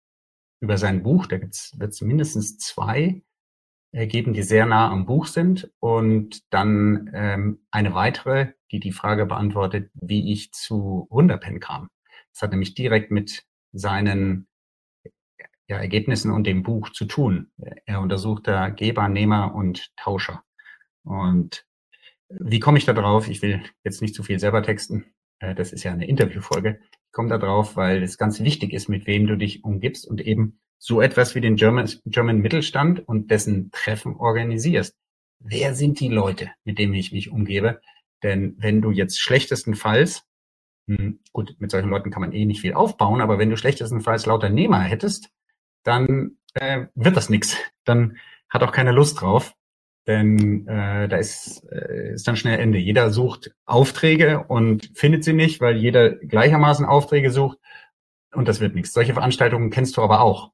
über 0.61 0.76
sein 0.76 1.02
Buch. 1.02 1.26
Da 1.26 1.40
wird 1.40 1.52
es 1.92 2.00
mindestens 2.00 2.59
zwei 2.59 3.23
geben, 3.94 4.33
die 4.33 4.42
sehr 4.42 4.66
nah 4.66 4.90
am 4.90 5.06
Buch 5.06 5.26
sind 5.26 5.71
und 5.78 6.42
dann 6.52 7.11
ähm, 7.14 7.61
eine 7.71 7.94
weitere, 7.94 8.52
die 8.73 8.80
die 8.80 8.90
Frage 8.90 9.25
beantwortet, 9.25 9.90
wie 9.94 10.33
ich 10.33 10.52
zu 10.52 11.06
Wunderpen 11.11 11.61
kam. 11.61 11.90
Das 12.35 12.43
hat 12.43 12.50
nämlich 12.50 12.75
direkt 12.75 13.12
mit 13.12 13.45
seinen 13.73 14.49
ja, 15.69 15.79
Ergebnissen 15.79 16.33
und 16.33 16.47
dem 16.47 16.62
Buch 16.62 16.91
zu 16.91 17.05
tun. 17.05 17.53
Er 17.87 18.00
untersucht 18.00 18.49
da 18.49 18.69
Geber, 18.69 19.09
Nehmer 19.09 19.55
und 19.55 19.93
Tauscher. 19.97 20.43
Und 21.05 21.64
wie 22.29 22.61
komme 22.61 22.79
ich 22.79 22.85
da 22.85 22.93
drauf? 22.93 23.29
Ich 23.29 23.41
will 23.41 23.62
jetzt 23.85 24.03
nicht 24.03 24.14
zu 24.14 24.25
viel 24.25 24.41
selber 24.41 24.62
texten. 24.62 25.07
Äh, 25.38 25.55
das 25.55 25.73
ist 25.73 25.85
ja 25.85 25.93
eine 25.93 26.09
Interviewfolge. 26.09 26.81
Ich 26.83 27.12
komme 27.12 27.29
da 27.29 27.38
drauf, 27.38 27.76
weil 27.76 28.03
es 28.03 28.19
ganz 28.19 28.41
wichtig 28.41 28.73
ist, 28.73 28.88
mit 28.88 29.07
wem 29.07 29.26
du 29.26 29.37
dich 29.37 29.62
umgibst 29.62 30.07
und 30.07 30.21
eben 30.21 30.59
so 30.79 31.00
etwas 31.00 31.35
wie 31.35 31.41
den 31.41 31.57
German, 31.57 31.88
German 32.05 32.41
Mittelstand 32.41 33.07
und 33.07 33.31
dessen 33.31 33.71
Treffen 33.71 34.17
organisierst. 34.17 34.97
Wer 35.38 35.75
sind 35.75 36.00
die 36.00 36.09
Leute, 36.09 36.50
mit 36.64 36.79
denen 36.79 36.95
ich 36.95 37.12
mich 37.12 37.31
umgebe? 37.31 37.81
Denn 38.23 38.57
wenn 38.59 38.83
du 38.83 38.91
jetzt 38.91 39.21
schlechtestenfalls, 39.21 40.26
hm, 40.87 41.21
gut, 41.33 41.57
mit 41.59 41.71
solchen 41.71 41.91
Leuten 41.91 42.11
kann 42.11 42.21
man 42.21 42.33
eh 42.33 42.45
nicht 42.45 42.61
viel 42.61 42.75
aufbauen, 42.75 43.21
aber 43.21 43.38
wenn 43.38 43.50
du 43.50 43.57
schlechtestenfalls 43.57 44.26
lauter 44.26 44.50
Nehmer 44.50 44.81
hättest, 44.81 45.31
dann 45.83 46.38
äh, 46.55 46.87
wird 46.95 47.17
das 47.17 47.31
nix. 47.31 47.57
Dann 47.85 48.19
hat 48.49 48.62
auch 48.62 48.73
keine 48.73 48.93
Lust 48.93 49.21
drauf, 49.21 49.55
denn 50.07 50.67
äh, 50.69 51.09
da 51.09 51.17
ist, 51.17 51.64
äh, 51.71 52.14
ist 52.14 52.29
dann 52.29 52.37
schnell 52.37 52.59
Ende. 52.59 52.79
Jeder 52.79 53.11
sucht 53.11 53.55
Aufträge 53.64 54.45
und 54.45 54.91
findet 54.95 55.25
sie 55.25 55.33
nicht, 55.33 55.61
weil 55.61 55.76
jeder 55.76 56.11
gleichermaßen 56.11 56.87
Aufträge 56.87 57.31
sucht 57.31 57.59
und 58.33 58.49
das 58.49 58.61
wird 58.61 58.75
nichts. 58.75 58.93
Solche 58.93 59.14
Veranstaltungen 59.14 59.71
kennst 59.71 59.97
du 59.97 60.03
aber 60.03 60.21
auch 60.21 60.53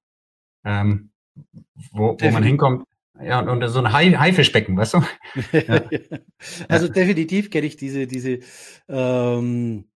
ähm, 0.65 1.11
wo, 1.93 2.17
wo 2.19 2.31
man 2.31 2.43
hinkommt. 2.43 2.85
Ja, 3.23 3.41
und, 3.41 3.49
und 3.49 3.69
so 3.69 3.81
ein 3.81 3.93
Haifischbecken, 3.93 4.77
weißt 4.77 4.95
du? 4.95 5.03
Ja. 5.53 5.83
also 6.69 6.89
definitiv 6.89 7.51
kenne 7.51 7.67
ich 7.67 7.77
diese, 7.77 8.07
diese 8.07 8.41
ähm, 8.89 9.85
äh, 9.85 9.89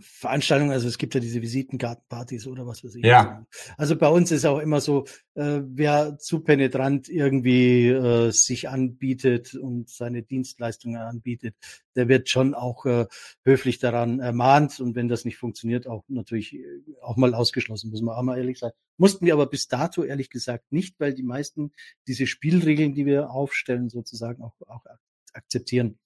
Veranstaltungen, 0.00 0.70
also 0.70 0.86
es 0.86 0.98
gibt 0.98 1.14
ja 1.14 1.20
diese 1.20 1.40
Visitenkartenpartys 1.40 2.46
oder 2.46 2.66
was 2.66 2.84
weiß 2.84 2.96
ich. 2.96 3.04
Ja. 3.04 3.46
Also 3.78 3.96
bei 3.96 4.08
uns 4.08 4.30
ist 4.30 4.44
auch 4.44 4.58
immer 4.58 4.82
so, 4.82 5.06
äh, 5.34 5.60
wer 5.64 6.18
zu 6.18 6.40
penetrant 6.40 7.08
irgendwie 7.08 7.88
äh, 7.88 8.30
sich 8.32 8.68
anbietet 8.68 9.54
und 9.54 9.88
seine 9.88 10.22
Dienstleistungen 10.22 11.00
anbietet, 11.00 11.56
der 11.96 12.08
wird 12.08 12.28
schon 12.28 12.52
auch 12.54 12.84
äh, 12.84 13.06
höflich 13.44 13.78
daran 13.78 14.20
ermahnt 14.20 14.78
und 14.78 14.94
wenn 14.94 15.08
das 15.08 15.24
nicht 15.24 15.38
funktioniert, 15.38 15.86
auch 15.86 16.04
natürlich 16.08 16.54
äh, 16.54 16.66
auch 17.00 17.16
mal 17.16 17.32
ausgeschlossen, 17.32 17.90
muss 17.90 18.02
man 18.02 18.14
auch 18.14 18.22
mal 18.22 18.36
ehrlich 18.36 18.58
sein. 18.58 18.72
Mussten 18.98 19.24
wir 19.24 19.32
aber 19.32 19.46
bis 19.46 19.68
dato 19.68 20.04
ehrlich 20.04 20.28
gesagt 20.28 20.70
nicht, 20.70 21.00
weil 21.00 21.14
die 21.14 21.22
meisten 21.22 21.72
diese 22.06 22.26
Spielregeln, 22.26 22.94
die 22.94 23.06
wir 23.06 23.30
aufstellen, 23.30 23.88
sozusagen 23.88 24.42
auch, 24.42 24.60
auch 24.66 24.84
akzeptieren. 25.32 25.98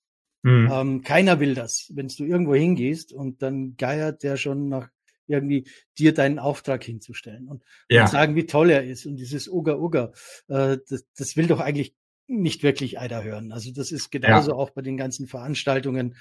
Mhm. 0.46 0.70
Ähm, 0.72 1.02
keiner 1.02 1.40
will 1.40 1.54
das, 1.54 1.90
wenn 1.92 2.06
du 2.06 2.24
irgendwo 2.24 2.54
hingehst 2.54 3.12
und 3.12 3.42
dann 3.42 3.76
geiert 3.76 4.22
der 4.22 4.36
schon 4.36 4.68
nach 4.68 4.88
irgendwie 5.26 5.68
dir 5.98 6.14
deinen 6.14 6.38
Auftrag 6.38 6.84
hinzustellen 6.84 7.48
und, 7.48 7.64
ja. 7.90 8.02
und 8.02 8.10
sagen, 8.10 8.36
wie 8.36 8.46
toll 8.46 8.70
er 8.70 8.84
ist. 8.84 9.06
Und 9.06 9.16
dieses 9.16 9.48
Uga 9.48 9.74
Uga, 9.74 10.12
äh, 10.46 10.78
das, 10.88 11.04
das 11.16 11.36
will 11.36 11.48
doch 11.48 11.58
eigentlich 11.58 11.96
nicht 12.28 12.62
wirklich 12.62 13.00
einer 13.00 13.24
hören. 13.24 13.50
Also 13.50 13.72
das 13.72 13.90
ist 13.90 14.12
genauso 14.12 14.52
ja. 14.52 14.56
auch 14.56 14.70
bei 14.70 14.82
den 14.82 14.96
ganzen 14.96 15.26
Veranstaltungen. 15.26 16.14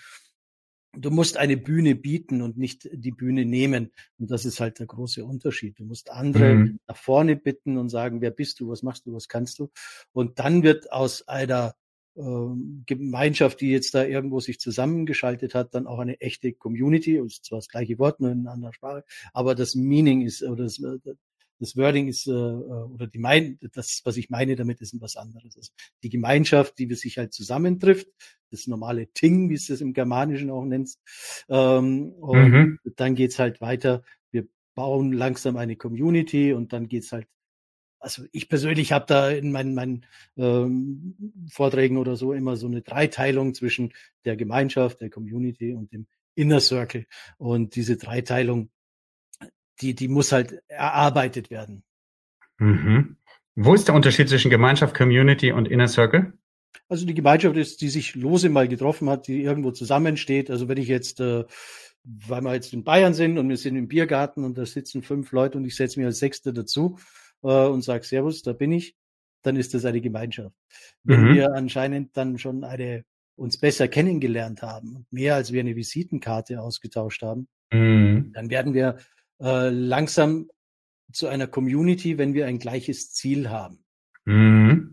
Du 0.98 1.12
musst 1.12 1.38
eine 1.38 1.56
Bühne 1.58 1.94
bieten 1.94 2.42
und 2.42 2.58
nicht 2.58 2.90
die 2.92 3.12
Bühne 3.12 3.46
nehmen. 3.46 3.92
Und 4.18 4.32
das 4.32 4.44
ist 4.44 4.60
halt 4.60 4.80
der 4.80 4.88
große 4.88 5.24
Unterschied. 5.24 5.78
Du 5.78 5.86
musst 5.86 6.10
andere 6.10 6.56
mhm. 6.56 6.80
nach 6.88 6.98
vorne 6.98 7.36
bitten 7.36 7.78
und 7.78 7.90
sagen, 7.90 8.22
wer 8.22 8.32
bist 8.32 8.60
du, 8.60 8.70
was 8.70 8.82
machst 8.82 9.06
du, 9.06 9.14
was 9.14 9.28
kannst 9.28 9.60
du. 9.60 9.70
Und 10.14 10.40
dann 10.40 10.64
wird 10.64 10.92
aus 10.92 11.28
einer 11.28 11.76
Gemeinschaft, 12.16 13.60
die 13.60 13.72
jetzt 13.72 13.94
da 13.94 14.06
irgendwo 14.06 14.40
sich 14.40 14.60
zusammengeschaltet 14.60 15.54
hat, 15.54 15.76
dann 15.76 15.86
auch 15.86 16.00
eine 16.00 16.22
echte 16.22 16.54
Community, 16.54 17.18
ist 17.18 17.46
zwar 17.46 17.60
das 17.60 17.68
gleiche 17.68 18.00
Wort, 18.00 18.22
nur 18.22 18.32
in 18.32 18.42
einer 18.42 18.52
anderen 18.52 18.74
Sprache, 18.74 19.04
aber 19.34 19.54
das 19.54 19.76
Meaning 19.76 20.22
ist, 20.22 20.42
oder 20.42 20.64
das, 20.64 20.80
äh, 20.80 20.98
das 21.60 21.76
Wording 21.76 22.08
ist, 22.08 22.28
äh, 22.28 22.32
oder 22.32 23.08
die 23.08 23.20
mein, 23.20 23.60
das, 23.74 24.02
was 24.06 24.16
ich 24.16 24.30
meine 24.30 24.56
damit, 24.56 24.80
ist 24.82 25.00
was 25.02 25.18
anderes. 25.18 25.58
Also 25.58 25.72
die 26.04 26.10
Gemeinschaft, 26.10 26.80
die 26.80 26.94
sich 26.96 27.18
halt 27.18 27.34
zusammentrifft, 27.34 28.08
das 28.50 28.68
normale 28.68 29.08
Ting, 29.08 29.50
wie 29.50 29.56
es 29.56 29.68
das 29.68 29.82
im 29.82 29.94
Germanischen 29.94 30.50
auch 30.50 30.64
nennst, 30.64 31.02
ähm, 31.50 32.14
und 32.14 32.50
mhm. 32.50 32.80
dann 32.96 33.16
geht's 33.16 33.40
halt 33.40 33.60
weiter. 33.60 34.04
Wir 34.32 34.48
bauen 34.74 35.12
langsam 35.12 35.58
eine 35.58 35.76
Community 35.76 36.54
und 36.54 36.72
dann 36.72 36.88
geht's 36.88 37.12
halt 37.12 37.28
also 38.06 38.24
ich 38.32 38.50
persönlich 38.50 38.92
habe 38.92 39.06
da 39.08 39.32
in 39.32 39.52
meinen, 39.52 39.74
meinen 39.74 40.06
ähm, 40.38 41.16
Vorträgen 41.52 41.98
oder 41.98 42.16
so 42.16 42.34
immer 42.34 42.56
so 42.56 42.68
eine 42.68 42.84
Dreiteilung 42.84 43.56
zwischen 43.56 43.94
der 44.26 44.36
Gemeinschaft, 44.36 45.02
der 45.02 45.10
Community 45.10 45.74
und 45.74 45.92
dem 45.92 46.06
Inner 46.36 46.60
Circle. 46.60 47.08
Und 47.40 47.76
diese 47.76 47.98
Dreiteilung, 47.98 48.70
die, 49.82 49.96
die 49.96 50.08
muss 50.08 50.32
halt 50.32 50.62
erarbeitet 50.68 51.50
werden. 51.50 51.84
Mhm. 52.60 53.18
Wo 53.56 53.74
ist 53.74 53.88
der 53.88 53.96
Unterschied 53.96 54.30
zwischen 54.30 54.52
Gemeinschaft, 54.52 54.96
Community 54.96 55.52
und 55.52 55.68
Inner 55.68 55.88
Circle? 55.88 56.34
Also 56.88 57.08
die 57.08 57.16
Gemeinschaft 57.16 57.58
ist, 57.58 57.82
die 57.82 57.90
sich 57.90 58.14
lose 58.14 58.50
mal 58.50 58.68
getroffen 58.68 59.10
hat, 59.10 59.28
die 59.28 59.42
irgendwo 59.42 59.72
zusammensteht. 59.72 60.52
Also 60.52 60.68
wenn 60.68 60.78
ich 60.78 60.90
jetzt, 60.90 61.22
äh, 61.22 61.46
weil 62.04 62.42
wir 62.42 62.54
jetzt 62.54 62.72
in 62.72 62.84
Bayern 62.84 63.16
sind 63.16 63.40
und 63.40 63.50
wir 63.50 63.58
sind 63.58 63.76
im 63.78 63.88
Biergarten 63.88 64.44
und 64.44 64.60
da 64.60 64.66
sitzen 64.68 65.02
fünf 65.02 65.32
Leute 65.32 65.58
und 65.58 65.66
ich 65.66 65.76
setze 65.76 66.00
mich 66.00 66.06
als 66.06 66.20
Sechster 66.20 66.54
dazu 66.54 67.00
äh, 67.46 67.68
und 67.68 67.84
sage 67.84 68.04
Servus, 68.04 68.42
da 68.42 68.54
bin 68.54 68.72
ich, 68.72 68.96
dann 69.44 69.56
ist 69.56 69.74
das 69.74 69.86
eine 69.86 70.02
Gemeinschaft. 70.02 70.56
Wenn 71.04 71.30
mhm. 71.30 71.36
wir 71.36 71.54
anscheinend 71.54 72.18
dann 72.18 72.38
schon 72.38 72.64
eine 72.64 73.06
uns 73.38 73.58
besser 73.58 73.88
kennengelernt 73.88 74.62
haben 74.62 74.96
und 74.96 75.12
mehr 75.12 75.36
als 75.36 75.52
wir 75.52 75.60
eine 75.60 75.76
Visitenkarte 75.76 76.62
ausgetauscht 76.62 77.22
haben, 77.22 77.48
mhm. 77.72 78.32
dann 78.34 78.50
werden 78.50 78.74
wir 78.74 78.98
äh, 79.42 79.70
langsam 79.70 80.50
zu 81.12 81.28
einer 81.28 81.48
Community, 81.48 82.18
wenn 82.18 82.34
wir 82.34 82.48
ein 82.48 82.60
gleiches 82.60 83.12
Ziel 83.12 83.50
haben. 83.50 83.84
Mhm. 84.26 84.85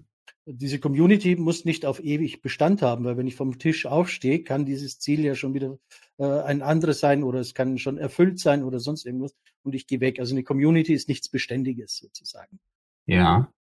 Diese 0.54 0.78
Community 0.78 1.37
muss 1.37 1.64
nicht 1.64 1.87
auf 1.87 2.02
ewig 2.02 2.42
Bestand 2.42 2.82
haben, 2.82 3.04
weil 3.04 3.16
wenn 3.16 3.26
ich 3.26 3.37
vom 3.37 3.59
Tisch 3.59 3.87
aufstehe, 3.87 4.42
kann 4.42 4.66
dieses 4.66 4.99
Ziel 4.99 5.25
ja 5.25 5.35
schon 5.35 5.54
wieder 5.54 5.78
äh, 6.18 6.25
ein 6.25 6.62
anderes 6.62 7.00
sein 7.00 7.23
oder 7.23 7.40
es 7.40 7.54
kann 7.54 7.78
schon 7.78 7.99
erfüllt 7.99 8.38
sein 8.38 8.62
oder 8.62 8.78
sonst 8.78 9.06
irgendwas 9.06 9.35
und 9.62 9.75
ich 9.75 9.87
gehe 9.87 10.00
weg. 10.00 10.21
Also 10.21 10.35
eine 10.35 10.44
Community 10.44 10.92
ist 10.92 11.09
nichts 11.09 11.28
Beständiges 11.28 11.97
sozusagen. 11.97 12.61
Ja. 13.06 13.52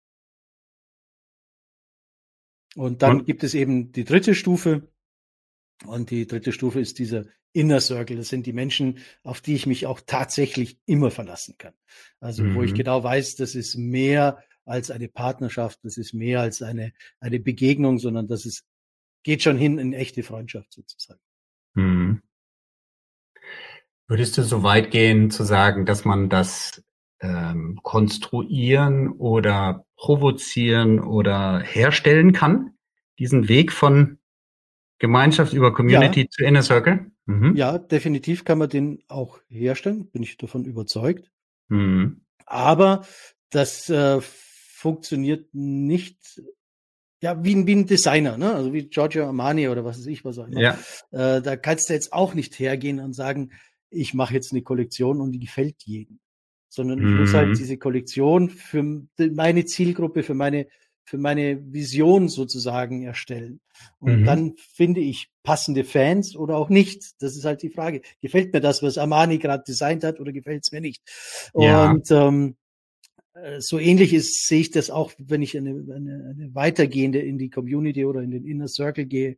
Und 2.76 3.02
dann 3.02 3.20
und? 3.20 3.26
gibt 3.26 3.44
es 3.44 3.54
eben 3.54 3.92
die 3.92 4.04
dritte 4.04 4.36
Stufe. 4.36 4.88
Und 5.86 6.12
die 6.12 6.28
dritte 6.28 6.52
Stufe 6.52 6.80
ist 6.80 7.00
dieser 7.00 7.26
Inner 7.54 7.82
Circle. 7.82 8.18
Das 8.18 8.30
sind 8.30 8.46
die 8.46 8.54
Menschen, 8.54 9.00
auf 9.24 9.42
die 9.42 9.56
ich 9.56 9.66
mich 9.66 9.88
auch 9.88 10.00
tatsächlich 10.06 10.80
immer 10.86 11.12
verlassen 11.12 11.56
kann. 11.58 11.74
Also 12.20 12.44
mhm. 12.44 12.56
wo 12.56 12.64
ich 12.64 12.72
mhm. 12.72 12.78
genau 12.78 13.04
weiß, 13.04 13.36
das 13.36 13.56
ist 13.56 13.76
mehr 13.76 14.44
als 14.72 14.90
eine 14.90 15.08
Partnerschaft, 15.08 15.80
das 15.84 15.98
ist 15.98 16.14
mehr 16.14 16.42
als 16.42 16.62
eine, 16.62 16.94
eine 17.20 17.40
Begegnung, 17.40 18.00
sondern 18.00 18.28
das 18.28 18.46
ist, 18.46 18.64
geht 19.24 19.44
schon 19.44 19.58
hin 19.58 19.78
in 19.78 19.94
echte 19.94 20.24
Freundschaft 20.24 20.74
sozusagen. 20.74 21.20
Mhm. 21.74 22.22
Würdest 24.08 24.38
du 24.38 24.44
so 24.44 24.64
weit 24.64 24.92
gehen 24.92 25.30
zu 25.30 25.44
sagen, 25.44 25.86
dass 25.86 26.04
man 26.06 26.30
das 26.30 26.84
ähm, 27.22 27.80
konstruieren 27.84 29.10
oder 29.10 29.86
provozieren 29.96 31.00
oder 31.00 31.60
herstellen 31.60 32.34
kann? 32.34 32.74
Diesen 33.20 33.48
Weg 33.48 33.72
von 33.72 34.18
Gemeinschaft 35.00 35.54
über 35.54 35.74
Community 35.74 36.22
ja. 36.22 36.30
zu 36.30 36.44
Inner 36.44 36.64
Circle? 36.64 37.12
Mhm. 37.26 37.56
Ja, 37.56 37.78
definitiv 37.78 38.44
kann 38.44 38.58
man 38.58 38.70
den 38.70 39.04
auch 39.08 39.40
herstellen, 39.48 40.10
bin 40.12 40.24
ich 40.24 40.38
davon 40.38 40.66
überzeugt. 40.66 41.32
Mhm. 41.70 42.22
Aber 42.46 43.06
das 43.50 43.90
äh, 43.90 44.20
funktioniert 44.82 45.54
nicht 45.54 46.42
ja, 47.24 47.44
wie, 47.44 47.68
wie 47.68 47.76
ein 47.76 47.86
Designer, 47.86 48.36
ne? 48.36 48.52
Also 48.56 48.74
wie 48.74 48.88
Giorgio 48.88 49.28
Armani 49.28 49.70
oder 49.70 49.86
was 49.86 50.00
weiß 50.00 50.08
ich, 50.08 50.26
was 50.26 50.40
auch 50.40 50.48
immer. 50.48 50.60
Ja. 50.60 50.78
Äh, 51.12 51.42
da 51.44 51.56
kannst 51.56 51.88
du 51.88 51.94
jetzt 51.94 52.14
auch 52.14 52.34
nicht 52.34 52.58
hergehen 52.58 53.00
und 53.00 53.14
sagen, 53.14 53.52
ich 53.92 54.16
mache 54.16 54.34
jetzt 54.34 54.52
eine 54.52 54.64
Kollektion 54.64 55.22
und 55.22 55.32
die 55.32 55.40
gefällt 55.40 55.76
jedem. 55.84 56.20
Sondern 56.68 57.00
ich 57.00 57.20
muss 57.20 57.34
halt 57.34 57.50
mhm. 57.50 57.56
diese 57.56 57.78
Kollektion 57.78 58.50
für 58.50 59.04
meine 59.18 59.66
Zielgruppe, 59.66 60.24
für 60.24 60.34
meine 60.34 60.68
für 61.04 61.18
meine 61.18 61.62
Vision 61.74 62.30
sozusagen 62.30 63.04
erstellen. 63.04 63.60
Und 64.00 64.22
mhm. 64.22 64.26
dann 64.26 64.54
finde 64.58 65.02
ich 65.02 65.30
passende 65.44 65.84
Fans 65.84 66.36
oder 66.36 66.56
auch 66.56 66.70
nicht. 66.70 67.22
Das 67.22 67.36
ist 67.36 67.44
halt 67.44 67.62
die 67.64 67.70
Frage. 67.70 68.02
Gefällt 68.22 68.54
mir 68.54 68.62
das, 68.62 68.82
was 68.82 68.98
Armani 68.98 69.38
gerade 69.38 69.64
designt 69.68 70.04
hat, 70.06 70.22
oder 70.22 70.32
gefällt 70.32 70.64
es 70.64 70.72
mir 70.72 70.80
nicht? 70.80 71.02
Ja. 71.54 71.92
Und 71.92 72.10
ähm, 72.12 72.56
äh, 72.56 72.61
so 73.60 73.80
ähnlich 73.80 74.14
ist, 74.14 74.48
sehe 74.48 74.62
ich 74.62 74.72
das 74.72 74.90
auch, 74.90 75.14
wenn 75.18 75.42
ich 75.42 75.58
eine, 75.58 75.72
eine, 75.72 76.34
eine 76.36 76.50
weitergehende 76.54 77.20
in 77.20 77.38
die 77.38 77.50
Community 77.50 78.06
oder 78.06 78.22
in 78.22 78.32
den 78.32 78.46
Inner 78.46 78.68
Circle 78.68 79.06
gehe, 79.06 79.38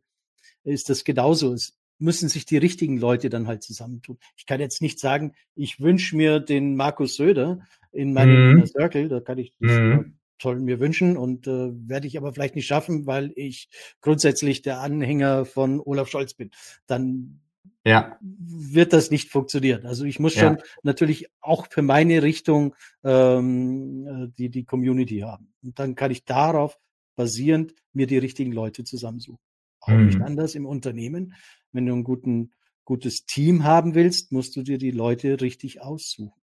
ist 0.64 0.90
das 0.90 1.04
genauso. 1.04 1.52
Es 1.52 1.76
müssen 1.98 2.28
sich 2.28 2.44
die 2.44 2.58
richtigen 2.58 2.98
Leute 2.98 3.30
dann 3.30 3.46
halt 3.46 3.62
zusammentun. 3.62 4.18
Ich 4.36 4.46
kann 4.46 4.60
jetzt 4.60 4.82
nicht 4.82 4.98
sagen, 4.98 5.34
ich 5.54 5.80
wünsche 5.80 6.16
mir 6.16 6.40
den 6.40 6.76
Markus 6.76 7.16
Söder 7.16 7.60
in 7.92 8.12
meinem 8.12 8.34
mhm. 8.34 8.56
Inner 8.56 8.66
Circle, 8.66 9.08
da 9.08 9.20
kann 9.20 9.38
ich 9.38 9.52
das 9.60 9.70
mhm 9.70 10.18
toll 10.38 10.60
mir 10.60 10.80
wünschen 10.80 11.16
und 11.16 11.46
äh, 11.46 11.70
werde 11.88 12.06
ich 12.06 12.18
aber 12.18 12.32
vielleicht 12.32 12.54
nicht 12.54 12.66
schaffen, 12.66 13.06
weil 13.06 13.32
ich 13.36 13.68
grundsätzlich 14.00 14.62
der 14.62 14.80
Anhänger 14.80 15.44
von 15.44 15.80
Olaf 15.80 16.08
Scholz 16.08 16.34
bin. 16.34 16.50
Dann 16.86 17.40
ja. 17.84 18.18
wird 18.20 18.92
das 18.92 19.10
nicht 19.10 19.30
funktionieren. 19.30 19.86
Also 19.86 20.04
ich 20.04 20.18
muss 20.18 20.34
schon 20.34 20.58
natürlich 20.82 21.28
auch 21.40 21.66
für 21.70 21.82
meine 21.82 22.22
Richtung 22.22 22.74
ähm, 23.04 24.06
äh, 24.06 24.28
die, 24.36 24.50
die 24.50 24.64
Community 24.64 25.20
haben. 25.20 25.52
Und 25.62 25.78
dann 25.78 25.94
kann 25.94 26.10
ich 26.10 26.24
darauf 26.24 26.78
basierend 27.16 27.74
mir 27.92 28.06
die 28.06 28.18
richtigen 28.18 28.52
Leute 28.52 28.84
zusammensuchen. 28.84 29.38
Auch 29.80 29.92
mhm. 29.92 30.06
nicht 30.06 30.20
anders 30.20 30.54
im 30.54 30.66
Unternehmen. 30.66 31.34
Wenn 31.72 31.86
du 31.86 31.94
ein 31.94 32.04
guten, 32.04 32.52
gutes 32.84 33.26
Team 33.26 33.64
haben 33.64 33.94
willst, 33.94 34.32
musst 34.32 34.56
du 34.56 34.62
dir 34.62 34.78
die 34.78 34.90
Leute 34.90 35.40
richtig 35.40 35.82
aussuchen. 35.82 36.40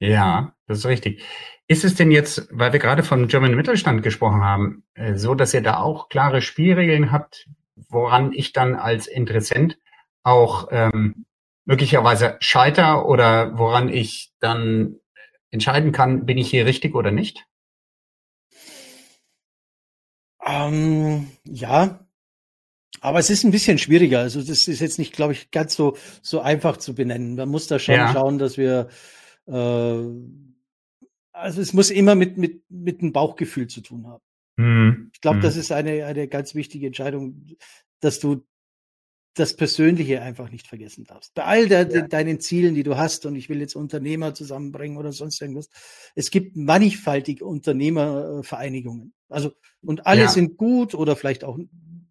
Ja, 0.00 0.56
das 0.66 0.78
ist 0.78 0.86
richtig. 0.86 1.22
Ist 1.68 1.84
es 1.84 1.94
denn 1.94 2.10
jetzt, 2.10 2.48
weil 2.50 2.72
wir 2.72 2.80
gerade 2.80 3.04
von 3.04 3.28
German 3.28 3.54
Mittelstand 3.54 4.02
gesprochen 4.02 4.42
haben, 4.42 4.82
äh, 4.94 5.14
so, 5.14 5.36
dass 5.36 5.54
ihr 5.54 5.62
da 5.62 5.78
auch 5.78 6.08
klare 6.08 6.42
Spielregeln 6.42 7.12
habt, 7.12 7.48
woran 7.88 8.32
ich 8.32 8.52
dann 8.52 8.74
als 8.74 9.06
Interessent 9.06 9.78
auch 10.22 10.68
ähm, 10.70 11.26
möglicherweise 11.64 12.36
scheiter 12.40 13.06
oder 13.06 13.58
woran 13.58 13.88
ich 13.88 14.32
dann 14.40 14.96
entscheiden 15.50 15.92
kann, 15.92 16.26
bin 16.26 16.38
ich 16.38 16.50
hier 16.50 16.66
richtig 16.66 16.94
oder 16.94 17.10
nicht? 17.10 17.46
Ähm, 20.44 21.28
ja, 21.44 22.06
aber 23.00 23.18
es 23.18 23.30
ist 23.30 23.44
ein 23.44 23.52
bisschen 23.52 23.78
schwieriger. 23.78 24.20
Also 24.20 24.40
das 24.40 24.66
ist 24.66 24.80
jetzt 24.80 24.98
nicht, 24.98 25.12
glaube 25.12 25.32
ich, 25.32 25.50
ganz 25.50 25.74
so 25.74 25.96
so 26.20 26.40
einfach 26.40 26.76
zu 26.76 26.94
benennen. 26.94 27.36
Man 27.36 27.48
muss 27.48 27.66
da 27.66 27.78
schon 27.78 27.94
ja. 27.94 28.12
schauen, 28.12 28.38
dass 28.38 28.56
wir 28.56 28.88
äh, 29.46 30.02
also 31.32 31.60
es 31.60 31.72
muss 31.72 31.90
immer 31.90 32.14
mit, 32.14 32.38
mit, 32.38 32.62
mit 32.68 33.00
einem 33.00 33.12
Bauchgefühl 33.12 33.66
zu 33.66 33.80
tun 33.80 34.06
haben. 34.06 34.22
Mhm. 34.56 35.10
Ich 35.14 35.20
glaube, 35.20 35.38
mhm. 35.38 35.42
das 35.42 35.56
ist 35.56 35.72
eine, 35.72 36.04
eine 36.04 36.28
ganz 36.28 36.54
wichtige 36.54 36.86
Entscheidung, 36.86 37.46
dass 38.00 38.20
du 38.20 38.44
das 39.34 39.56
Persönliche 39.56 40.20
einfach 40.20 40.50
nicht 40.50 40.66
vergessen 40.66 41.04
darfst. 41.04 41.34
Bei 41.34 41.44
all 41.44 41.68
der, 41.68 41.90
ja. 41.90 42.06
deinen 42.06 42.40
Zielen, 42.40 42.74
die 42.74 42.82
du 42.82 42.96
hast, 42.96 43.24
und 43.24 43.34
ich 43.34 43.48
will 43.48 43.60
jetzt 43.60 43.74
Unternehmer 43.74 44.34
zusammenbringen 44.34 44.98
oder 44.98 45.12
sonst 45.12 45.40
irgendwas. 45.40 45.70
Es 46.14 46.30
gibt 46.30 46.56
mannigfaltige 46.56 47.44
Unternehmervereinigungen. 47.44 49.14
Also, 49.28 49.52
und 49.82 50.06
alle 50.06 50.22
ja. 50.22 50.28
sind 50.28 50.58
gut 50.58 50.94
oder 50.94 51.16
vielleicht 51.16 51.44
auch 51.44 51.58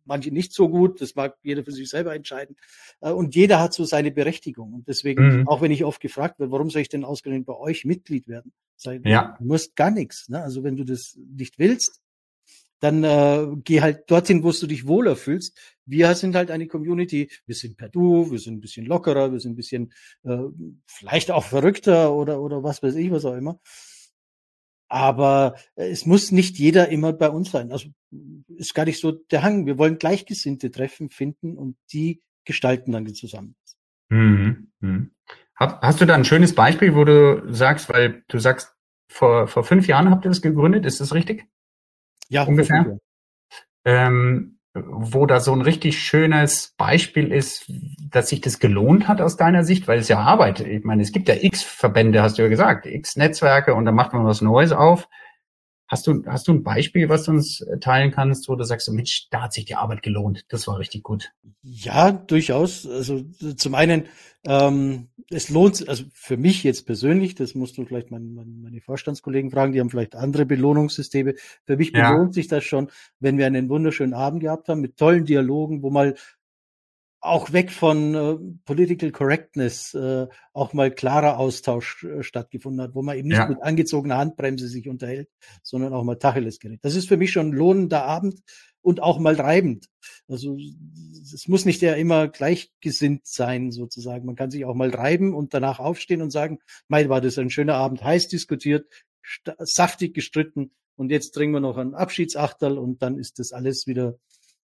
manche 0.06 0.32
nicht 0.32 0.52
so 0.52 0.68
gut. 0.68 1.00
Das 1.00 1.16
mag 1.16 1.38
jeder 1.44 1.64
für 1.64 1.72
sich 1.72 1.90
selber 1.90 2.16
entscheiden. 2.16 2.56
Äh, 3.02 3.12
und 3.12 3.36
jeder 3.36 3.60
hat 3.60 3.74
so 3.74 3.86
seine 3.86 4.12
Berechtigung. 4.12 4.74
Und 4.74 4.88
deswegen, 4.88 5.42
mhm. 5.42 5.48
auch 5.48 5.62
wenn 5.62 5.72
ich 5.72 5.86
oft 5.86 6.02
gefragt 6.02 6.40
werde, 6.40 6.52
warum 6.52 6.70
soll 6.70 6.82
ich 6.82 6.90
denn 6.90 7.06
ausgerechnet 7.06 7.46
bei 7.46 7.56
euch 7.56 7.86
Mitglied 7.86 8.28
werden? 8.28 8.52
Sag, 8.76 9.06
ja. 9.06 9.36
Du 9.38 9.46
musst 9.46 9.76
gar 9.76 9.92
nichts. 9.92 10.28
Ne? 10.28 10.42
Also 10.42 10.64
wenn 10.64 10.76
du 10.76 10.84
das 10.84 11.18
nicht 11.36 11.60
willst, 11.60 12.02
dann 12.82 13.04
äh, 13.04 13.48
geh 13.64 13.82
halt 13.82 14.10
dorthin, 14.10 14.44
wo 14.44 14.52
du 14.52 14.68
dich 14.68 14.88
wohler 14.88 15.16
fühlst. 15.16 15.58
Wir 15.86 16.14
sind 16.16 16.36
halt 16.36 16.52
eine 16.52 16.68
Community, 16.68 17.32
wir 17.46 17.56
sind 17.56 17.78
per 17.78 17.90
Du, 17.90 18.32
wir 18.32 18.40
sind 18.40 18.56
ein 18.56 18.60
bisschen 18.60 18.86
lockerer, 18.86 19.32
wir 19.32 19.40
sind 19.40 19.54
ein 19.54 19.56
bisschen 19.56 19.94
äh, 20.24 20.38
vielleicht 20.88 21.32
auch 21.32 21.46
verrückter 21.46 22.14
oder, 22.14 22.42
oder 22.42 22.64
was 22.64 22.82
weiß 22.84 22.96
ich, 22.96 23.12
was 23.12 23.24
auch 23.24 23.36
immer. 23.36 23.60
Aber 24.90 25.56
äh, 25.76 25.90
es 25.90 26.06
muss 26.06 26.32
nicht 26.32 26.58
jeder 26.58 26.90
immer 26.90 27.14
bei 27.14 27.30
uns 27.30 27.52
sein. 27.52 27.72
Also 27.72 27.90
ist 28.58 28.74
gar 28.74 28.86
nicht 28.86 29.00
so 29.00 29.12
der 29.12 29.44
Hang. 29.44 29.66
Wir 29.68 29.78
wollen 29.78 30.00
Gleichgesinnte 30.00 30.72
treffen, 30.72 31.10
finden 31.12 31.58
und 31.58 31.78
die 31.94 32.22
gestalten 32.46 32.92
dann 32.92 33.14
zusammen. 33.14 33.56
Mhm. 34.10 34.72
Mhm. 34.80 35.12
Hast 35.56 36.02
du 36.02 36.06
da 36.06 36.16
ein 36.16 36.26
schönes 36.26 36.56
Beispiel, 36.56 36.96
wo 36.96 37.04
du 37.04 37.54
sagst, 37.54 37.88
weil 37.90 38.24
du 38.28 38.40
sagst, 38.40 38.76
vor, 39.08 39.48
vor 39.48 39.64
fünf 39.64 39.88
Jahren 39.88 40.10
habt 40.10 40.26
ihr 40.26 40.30
das 40.30 40.42
gegründet, 40.42 40.86
ist 40.86 41.00
das 41.00 41.14
richtig? 41.14 41.46
Ja, 42.32 42.44
ungefähr. 42.44 42.98
Ähm, 43.84 44.58
wo 44.74 45.26
da 45.26 45.42
so 45.42 45.52
ein 45.52 45.62
richtig 45.62 46.00
schönes 46.00 46.74
Beispiel 46.78 47.34
ist, 47.34 47.70
dass 48.10 48.30
sich 48.30 48.40
das 48.40 48.60
gelohnt 48.60 49.10
hat 49.10 49.20
aus 49.20 49.36
deiner 49.36 49.66
Sicht, 49.66 49.90
weil 49.90 50.00
es 50.00 50.08
ja 50.08 50.20
Arbeit, 50.20 50.62
ich 50.62 50.86
meine, 50.86 51.02
es 51.02 51.12
gibt 51.12 51.28
ja 51.28 51.36
x 51.38 51.62
Verbände, 51.62 52.22
hast 52.22 52.38
du 52.38 52.44
ja 52.44 52.48
gesagt, 52.48 52.86
x 52.86 53.18
Netzwerke 53.18 53.76
und 53.76 53.84
dann 53.84 53.96
macht 53.96 54.14
man 54.14 54.26
was 54.26 54.42
Neues 54.42 54.72
auf. 54.72 55.10
Hast 55.92 56.08
du, 56.08 56.24
hast 56.26 56.48
du 56.48 56.54
ein 56.54 56.64
Beispiel, 56.64 57.10
was 57.10 57.26
du 57.26 57.32
uns 57.32 57.66
teilen 57.82 58.12
kannst, 58.12 58.48
wo 58.48 58.56
du 58.56 58.64
sagst, 58.64 58.90
Mensch, 58.94 59.28
da 59.30 59.42
hat 59.42 59.52
sich 59.52 59.66
die 59.66 59.76
Arbeit 59.76 60.02
gelohnt. 60.02 60.46
Das 60.48 60.66
war 60.66 60.80
richtig 60.80 61.04
gut. 61.04 61.34
Ja, 61.64 62.14
durchaus. 62.14 62.88
Also 62.88 63.24
zum 63.58 63.76
einen, 63.76 64.06
ähm, 64.46 65.10
es 65.30 65.50
lohnt, 65.50 65.90
also 65.90 66.06
für 66.14 66.38
mich 66.38 66.64
jetzt 66.64 66.86
persönlich, 66.86 67.36
das 67.36 67.56
musst 67.56 67.78
du 67.78 67.84
vielleicht 67.84 68.10
mein, 68.10 68.34
mein, 68.34 68.62
meine 68.62 68.80
Vorstandskollegen 68.80 69.52
fragen, 69.52 69.74
die 69.74 69.82
haben 69.82 69.90
vielleicht 69.90 70.16
andere 70.16 70.46
Belohnungssysteme. 70.46 71.36
Für 71.66 71.76
mich 71.76 71.92
ja. 71.92 72.10
belohnt 72.10 72.36
sich 72.36 72.48
das 72.48 72.64
schon, 72.64 72.90
wenn 73.20 73.38
wir 73.38 73.46
einen 73.46 73.68
wunderschönen 73.68 74.14
Abend 74.14 74.44
gehabt 74.44 74.70
haben 74.70 74.80
mit 74.80 74.96
tollen 74.96 75.26
Dialogen, 75.26 75.84
wo 75.84 75.90
mal 75.90 76.16
auch 77.22 77.54
weg 77.54 77.72
von 77.72 78.16
äh, 78.16 78.38
Political 78.66 79.12
Correctness 79.12 79.94
äh, 79.94 80.28
auch 80.54 80.74
mal 80.74 80.92
klarer 80.92 81.38
Austausch 81.38 82.04
äh, 82.04 82.24
stattgefunden 82.24 82.82
hat, 82.82 82.96
wo 82.96 83.04
man 83.04 83.16
eben 83.16 83.28
nicht 83.28 83.38
ja. 83.38 83.48
mit 83.48 83.62
angezogener 83.62 84.18
Handbremse 84.18 84.68
sich 84.68 84.90
unterhält, 84.90 85.30
sondern 85.62 85.94
auch 85.94 86.04
mal 86.04 86.16
Tacheles 86.16 86.60
gerät. 86.60 86.80
Das 86.82 86.96
ist 86.96 87.08
für 87.08 87.18
mich 87.18 87.32
schon 87.32 87.50
ein 87.50 87.54
lohnender 87.54 88.06
Abend 88.06 88.42
und 88.82 89.04
auch 89.04 89.20
mal 89.20 89.36
reibend. 89.36 89.88
Also 90.28 90.58
es 91.34 91.48
muss 91.48 91.66
nicht 91.66 91.84
ja 91.84 91.94
immer 91.94 92.28
gleichgesinnt 92.28 93.28
sein, 93.28 93.72
sozusagen. 93.72 94.26
Man 94.26 94.36
kann 94.36 94.50
sich 94.50 94.66
auch 94.66 94.74
mal 94.74 94.90
reiben 94.90 95.36
und 95.36 95.54
danach 95.54 95.80
aufstehen 95.80 96.24
und 96.24 96.32
sagen, 96.32 96.58
mein, 96.88 97.10
war 97.10 97.22
das 97.22 97.38
ein 97.38 97.52
schöner 97.52 97.76
Abend, 97.76 98.04
heiß 98.04 98.30
diskutiert, 98.30 98.88
saftig 99.60 100.16
gestritten 100.16 100.72
und 100.96 101.12
jetzt 101.12 101.32
trinken 101.32 101.54
wir 101.54 101.60
noch 101.60 101.78
ein 101.78 101.94
Abschiedsachterl 101.94 102.80
und 102.80 103.04
dann 103.04 103.20
ist 103.20 103.38
das 103.38 103.52
alles 103.52 103.86
wieder 103.86 104.18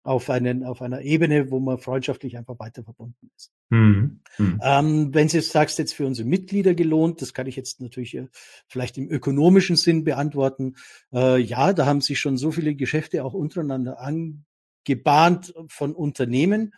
auf, 0.03 0.29
einen, 0.29 0.63
auf 0.63 0.81
einer 0.81 1.01
Ebene, 1.01 1.51
wo 1.51 1.59
man 1.59 1.77
freundschaftlich 1.77 2.37
einfach 2.37 2.57
weiter 2.59 2.83
verbunden 2.83 3.29
ist. 3.35 3.51
Mhm. 3.69 4.21
Mhm. 4.37 4.61
Ähm, 4.63 5.13
wenn 5.13 5.27
Sie 5.27 5.37
jetzt 5.37 5.51
sagst, 5.51 5.79
jetzt 5.79 5.93
für 5.93 6.05
unsere 6.05 6.27
Mitglieder 6.27 6.75
gelohnt, 6.75 7.21
das 7.21 7.33
kann 7.33 7.47
ich 7.47 7.57
jetzt 7.57 7.81
natürlich 7.81 8.15
äh, 8.15 8.27
vielleicht 8.67 8.97
im 8.97 9.09
ökonomischen 9.09 9.75
Sinn 9.75 10.03
beantworten. 10.05 10.75
Äh, 11.13 11.41
ja, 11.41 11.73
da 11.73 11.85
haben 11.85 12.01
sich 12.01 12.19
schon 12.19 12.37
so 12.37 12.51
viele 12.51 12.75
Geschäfte 12.75 13.25
auch 13.25 13.33
untereinander 13.33 13.99
angebahnt 13.99 15.53
von 15.67 15.93
Unternehmen, 15.93 16.73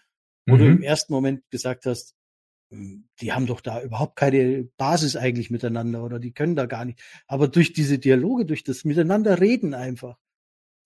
wo 0.47 0.55
mhm. 0.55 0.59
du 0.59 0.65
im 0.65 0.81
ersten 0.81 1.13
Moment 1.13 1.43
gesagt 1.51 1.85
hast, 1.85 2.15
hm, 2.71 3.05
die 3.21 3.31
haben 3.33 3.45
doch 3.45 3.61
da 3.61 3.81
überhaupt 3.81 4.15
keine 4.15 4.67
Basis 4.77 5.15
eigentlich 5.15 5.49
miteinander 5.49 6.03
oder 6.03 6.19
die 6.19 6.31
können 6.31 6.55
da 6.55 6.65
gar 6.65 6.85
nicht. 6.85 6.99
Aber 7.27 7.47
durch 7.47 7.73
diese 7.73 7.99
Dialoge, 7.99 8.45
durch 8.45 8.63
das 8.63 8.85
Miteinander 8.85 9.39
reden 9.39 9.73
einfach, 9.73 10.17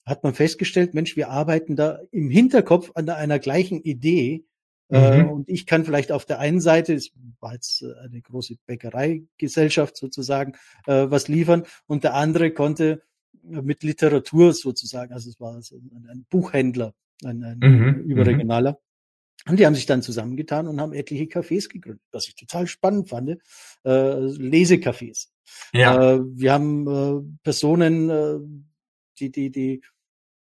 hat 0.06 0.24
man 0.24 0.34
festgestellt, 0.34 0.94
Mensch, 0.94 1.16
wir 1.16 1.30
arbeiten 1.30 1.76
da 1.76 2.00
im 2.12 2.30
Hinterkopf 2.30 2.92
an 2.96 3.10
einer 3.10 3.40
gleichen 3.40 3.82
Idee. 3.82 4.46
Äh, 4.90 5.24
mhm. 5.24 5.30
und 5.30 5.50
ich 5.50 5.66
kann 5.66 5.86
vielleicht 5.86 6.12
auf 6.12 6.26
der 6.26 6.40
einen 6.40 6.60
Seite, 6.60 6.94
es 6.94 7.12
war 7.40 7.54
jetzt 7.54 7.84
eine 7.84 8.22
große 8.22 8.56
Bäckereigesellschaft 8.66 9.98
sozusagen, 9.98 10.54
äh, 10.86 11.06
was 11.10 11.30
liefern 11.30 11.64
und 11.88 12.04
der 12.04 12.14
andere 12.16 12.52
konnte 12.52 13.02
mit 13.44 13.84
Literatur 13.84 14.54
sozusagen, 14.54 15.14
also 15.14 15.30
es 15.30 15.40
war 15.40 15.56
ein, 15.56 16.26
Buchhändler, 16.30 16.94
ein, 17.24 17.44
ein 17.44 17.60
mhm. 17.60 18.04
überregionaler. 18.04 18.72
Mhm. 18.72 18.78
Und 19.46 19.60
die 19.60 19.66
haben 19.66 19.76
sich 19.76 19.86
dann 19.86 20.02
zusammengetan 20.02 20.68
und 20.68 20.80
haben 20.80 20.94
etliche 20.94 21.26
Cafés 21.26 21.68
gegründet, 21.68 22.04
was 22.12 22.28
ich 22.28 22.36
total 22.36 22.66
spannend 22.68 23.10
fand, 23.10 23.30
äh, 23.84 23.90
Lesecafés. 23.90 25.28
Ja. 25.74 26.14
Äh, 26.14 26.20
wir 26.24 26.54
haben 26.54 26.88
äh, 26.88 27.40
Personen, 27.44 28.10
äh, 28.10 28.40
die, 29.20 29.32
die, 29.32 29.52
die 29.52 29.82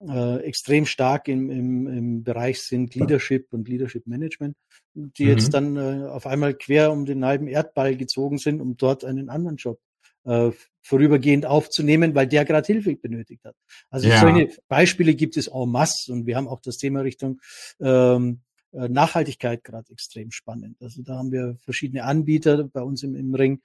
äh, 0.07 0.37
extrem 0.39 0.85
stark 0.85 1.27
im, 1.27 1.49
im, 1.49 1.87
im 1.87 2.23
Bereich 2.23 2.61
sind 2.61 2.95
Leadership 2.95 3.47
und 3.51 3.67
Leadership 3.67 4.07
Management, 4.07 4.55
die 4.93 5.25
mhm. 5.25 5.29
jetzt 5.29 5.53
dann 5.53 5.77
äh, 5.77 6.07
auf 6.07 6.27
einmal 6.27 6.53
quer 6.53 6.91
um 6.91 7.05
den 7.05 7.25
halben 7.25 7.47
Erdball 7.47 7.95
gezogen 7.95 8.37
sind, 8.37 8.61
um 8.61 8.77
dort 8.77 9.05
einen 9.05 9.29
anderen 9.29 9.57
Job 9.57 9.79
äh, 10.25 10.51
vorübergehend 10.81 11.45
aufzunehmen, 11.45 12.15
weil 12.15 12.27
der 12.27 12.45
gerade 12.45 12.67
Hilfe 12.67 12.95
benötigt 12.95 13.45
hat. 13.45 13.55
Also 13.89 14.09
ja. 14.09 14.19
solche 14.19 14.55
Beispiele 14.67 15.15
gibt 15.15 15.37
es 15.37 15.47
en 15.47 15.69
masse 15.69 16.11
und 16.11 16.25
wir 16.25 16.35
haben 16.35 16.47
auch 16.47 16.61
das 16.61 16.77
Thema 16.77 17.01
Richtung 17.01 17.39
ähm, 17.79 18.41
äh, 18.73 18.89
Nachhaltigkeit 18.89 19.63
gerade 19.63 19.91
extrem 19.91 20.31
spannend. 20.31 20.77
Also 20.81 21.01
da 21.03 21.15
haben 21.15 21.31
wir 21.31 21.55
verschiedene 21.61 22.03
Anbieter 22.03 22.63
bei 22.65 22.81
uns 22.81 23.03
im, 23.03 23.15
im 23.15 23.33
Ring, 23.33 23.61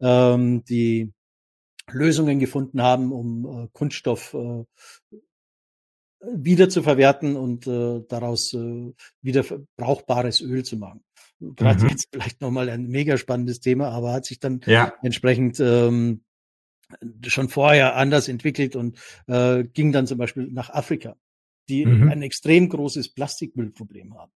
ähm, 0.00 0.64
die 0.64 1.12
Lösungen 1.90 2.38
gefunden 2.38 2.80
haben, 2.80 3.12
um 3.12 3.64
äh, 3.64 3.68
Kunststoff 3.72 4.34
äh, 4.34 4.64
wieder 6.22 6.68
zu 6.68 6.82
verwerten 6.82 7.36
und 7.36 7.66
äh, 7.66 8.02
daraus 8.08 8.52
äh, 8.54 8.92
wieder 9.20 9.44
brauchbares 9.76 10.40
Öl 10.40 10.64
zu 10.64 10.76
machen. 10.76 11.02
Gerade 11.40 11.82
mhm. 11.82 11.90
jetzt 11.90 12.08
vielleicht 12.12 12.40
nochmal 12.40 12.68
ein 12.68 12.86
mega 12.86 13.18
spannendes 13.18 13.60
Thema, 13.60 13.88
aber 13.88 14.12
hat 14.12 14.26
sich 14.26 14.38
dann 14.38 14.60
ja. 14.66 14.92
entsprechend 15.02 15.58
ähm, 15.60 16.22
schon 17.26 17.48
vorher 17.48 17.96
anders 17.96 18.28
entwickelt 18.28 18.76
und 18.76 18.98
äh, 19.26 19.64
ging 19.64 19.92
dann 19.92 20.06
zum 20.06 20.18
Beispiel 20.18 20.48
nach 20.52 20.70
Afrika, 20.70 21.16
die 21.68 21.84
mhm. 21.84 22.08
ein 22.08 22.22
extrem 22.22 22.68
großes 22.68 23.12
Plastikmüllproblem 23.14 24.14
haben. 24.16 24.32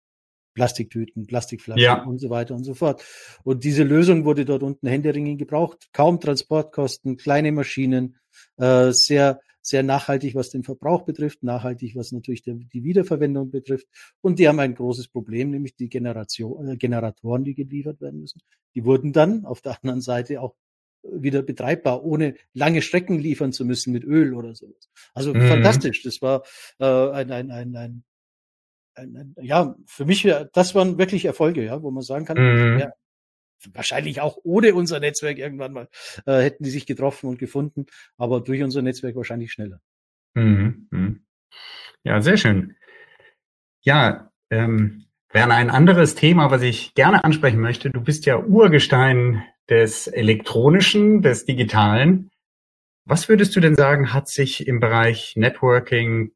Plastiktüten, 0.54 1.26
Plastikflaschen 1.26 1.82
ja. 1.82 2.02
und 2.02 2.18
so 2.18 2.30
weiter 2.30 2.54
und 2.54 2.64
so 2.64 2.72
fort. 2.72 3.04
Und 3.44 3.62
diese 3.62 3.82
Lösung 3.82 4.24
wurde 4.24 4.46
dort 4.46 4.62
unten 4.62 4.88
händeringend 4.88 5.38
gebraucht. 5.38 5.88
Kaum 5.92 6.18
Transportkosten, 6.18 7.18
kleine 7.18 7.52
Maschinen, 7.52 8.16
äh, 8.56 8.90
sehr 8.90 9.38
sehr 9.66 9.82
nachhaltig, 9.82 10.34
was 10.34 10.50
den 10.50 10.62
Verbrauch 10.62 11.02
betrifft, 11.02 11.42
nachhaltig, 11.42 11.96
was 11.96 12.12
natürlich 12.12 12.42
der, 12.42 12.54
die 12.54 12.84
Wiederverwendung 12.84 13.50
betrifft. 13.50 13.88
Und 14.20 14.38
die 14.38 14.46
haben 14.46 14.60
ein 14.60 14.74
großes 14.74 15.08
Problem, 15.08 15.50
nämlich 15.50 15.74
die 15.74 15.88
Generation, 15.88 16.68
äh, 16.68 16.76
Generatoren, 16.76 17.42
die 17.42 17.54
geliefert 17.54 18.00
werden 18.00 18.20
müssen. 18.20 18.40
Die 18.74 18.84
wurden 18.84 19.12
dann 19.12 19.44
auf 19.44 19.60
der 19.62 19.76
anderen 19.76 20.00
Seite 20.00 20.40
auch 20.40 20.54
wieder 21.02 21.42
betreibbar, 21.42 22.04
ohne 22.04 22.34
lange 22.52 22.80
Strecken 22.82 23.18
liefern 23.18 23.52
zu 23.52 23.64
müssen 23.64 23.92
mit 23.92 24.04
Öl 24.04 24.34
oder 24.34 24.54
sowas. 24.54 24.88
Also 25.14 25.34
mhm. 25.34 25.48
fantastisch. 25.48 26.02
Das 26.02 26.22
war 26.22 26.42
äh, 26.78 26.84
ein, 26.84 27.30
ein, 27.30 27.50
ein, 27.50 28.04
ein, 28.94 29.34
ja, 29.40 29.76
für 29.86 30.04
mich, 30.04 30.28
das 30.52 30.74
waren 30.74 30.98
wirklich 30.98 31.24
Erfolge, 31.24 31.64
ja, 31.64 31.82
wo 31.82 31.90
man 31.90 32.02
sagen 32.02 32.24
kann, 32.24 32.38
mhm. 32.38 32.78
ja, 32.78 32.92
wahrscheinlich 33.72 34.20
auch 34.20 34.38
ohne 34.44 34.74
unser 34.74 35.00
Netzwerk 35.00 35.38
irgendwann 35.38 35.72
mal 35.72 35.88
äh, 36.26 36.40
hätten 36.42 36.64
die 36.64 36.70
sich 36.70 36.86
getroffen 36.86 37.28
und 37.28 37.38
gefunden, 37.38 37.86
aber 38.16 38.40
durch 38.40 38.62
unser 38.62 38.82
Netzwerk 38.82 39.16
wahrscheinlich 39.16 39.52
schneller. 39.52 39.80
Mhm. 40.34 40.88
mhm. 40.90 41.22
Ja, 42.04 42.20
sehr 42.20 42.36
schön. 42.36 42.76
Ja, 43.80 44.30
ähm, 44.50 45.06
wäre 45.32 45.52
ein 45.52 45.70
anderes 45.70 46.14
Thema, 46.14 46.50
was 46.50 46.62
ich 46.62 46.94
gerne 46.94 47.24
ansprechen 47.24 47.60
möchte. 47.60 47.90
Du 47.90 48.00
bist 48.00 48.26
ja 48.26 48.38
Urgestein 48.38 49.42
des 49.68 50.06
Elektronischen, 50.06 51.22
des 51.22 51.46
Digitalen. 51.46 52.30
Was 53.04 53.28
würdest 53.28 53.56
du 53.56 53.60
denn 53.60 53.74
sagen, 53.74 54.12
hat 54.12 54.28
sich 54.28 54.66
im 54.66 54.80
Bereich 54.80 55.34
Networking, 55.36 56.32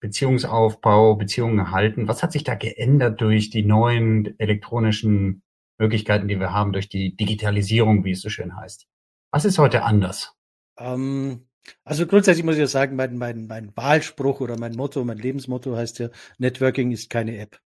Beziehungsaufbau, 0.00 1.16
Beziehungen 1.16 1.58
erhalten? 1.58 2.08
Was 2.08 2.22
hat 2.22 2.32
sich 2.32 2.44
da 2.44 2.54
geändert 2.54 3.20
durch 3.20 3.50
die 3.50 3.64
neuen 3.64 4.38
elektronischen 4.38 5.42
Möglichkeiten, 5.80 6.28
die 6.28 6.38
wir 6.38 6.52
haben 6.52 6.72
durch 6.72 6.88
die 6.88 7.16
Digitalisierung, 7.16 8.04
wie 8.04 8.12
es 8.12 8.20
so 8.20 8.28
schön 8.28 8.56
heißt. 8.56 8.86
Was 9.32 9.44
ist 9.44 9.58
heute 9.58 9.82
anders? 9.82 10.34
Ähm, 10.78 11.48
also 11.84 12.06
grundsätzlich 12.06 12.44
muss 12.44 12.56
ich 12.56 12.60
ja 12.60 12.66
sagen, 12.66 12.96
mein, 12.96 13.16
mein, 13.16 13.46
mein 13.46 13.76
Wahlspruch 13.76 14.40
oder 14.40 14.58
mein 14.58 14.74
Motto, 14.74 15.04
mein 15.04 15.18
Lebensmotto 15.18 15.76
heißt 15.76 15.98
ja, 15.98 16.10
Networking 16.38 16.92
ist 16.92 17.10
keine 17.10 17.38
App. 17.38 17.58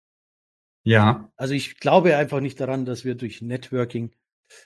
Ja. 0.84 1.32
Also 1.38 1.54
ich 1.54 1.80
glaube 1.80 2.16
einfach 2.16 2.40
nicht 2.40 2.60
daran, 2.60 2.86
dass 2.86 3.04
wir 3.04 3.16
durch 3.16 3.42
Networking, 3.42 4.12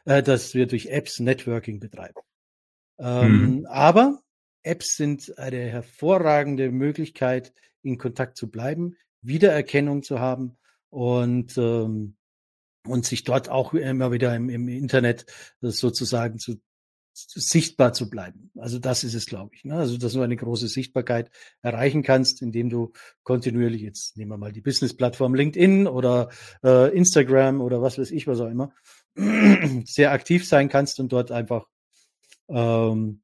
äh, 0.05 0.21
dass 0.21 0.53
wir 0.53 0.67
durch 0.67 0.88
Apps 0.88 1.19
Networking 1.19 1.79
betreiben. 1.79 2.19
Ähm, 2.99 3.60
mhm. 3.60 3.65
Aber 3.67 4.21
Apps 4.63 4.95
sind 4.95 5.38
eine 5.38 5.69
hervorragende 5.69 6.71
Möglichkeit, 6.71 7.53
in 7.83 7.97
Kontakt 7.97 8.36
zu 8.36 8.49
bleiben, 8.49 8.97
Wiedererkennung 9.21 10.03
zu 10.03 10.19
haben 10.19 10.57
und 10.89 11.57
ähm, 11.57 12.16
und 12.89 13.06
sich 13.06 13.23
dort 13.23 13.50
auch 13.50 13.73
immer 13.73 14.12
wieder 14.12 14.36
im, 14.36 14.50
im 14.50 14.67
Internet 14.67 15.26
sozusagen 15.62 16.39
zu, 16.39 16.56
zu, 17.13 17.39
sichtbar 17.39 17.93
zu 17.93 18.10
bleiben. 18.10 18.52
Also 18.56 18.80
das 18.80 19.04
ist 19.04 19.13
es, 19.13 19.26
glaube 19.26 19.56
ich. 19.56 19.65
Ne? 19.65 19.76
Also 19.76 19.97
dass 19.97 20.13
du 20.13 20.21
eine 20.21 20.36
große 20.36 20.67
Sichtbarkeit 20.67 21.32
erreichen 21.62 22.04
kannst, 22.04 22.41
indem 22.41 22.69
du 22.69 22.93
kontinuierlich 23.23 23.82
jetzt 23.82 24.17
nehmen 24.17 24.32
wir 24.32 24.38
mal 24.38 24.52
die 24.52 24.62
Business-Plattform 24.62 25.36
LinkedIn 25.36 25.88
oder 25.88 26.30
äh, 26.63 26.95
Instagram 26.95 27.62
oder 27.62 27.82
was 27.82 27.97
weiß 27.97 28.12
ich 28.12 28.28
was 28.28 28.39
auch 28.39 28.50
immer 28.50 28.73
sehr 29.86 30.12
aktiv 30.12 30.47
sein 30.47 30.69
kannst 30.69 31.00
und 31.00 31.12
dort 31.12 31.32
einfach 31.32 31.67
ähm, 32.50 33.21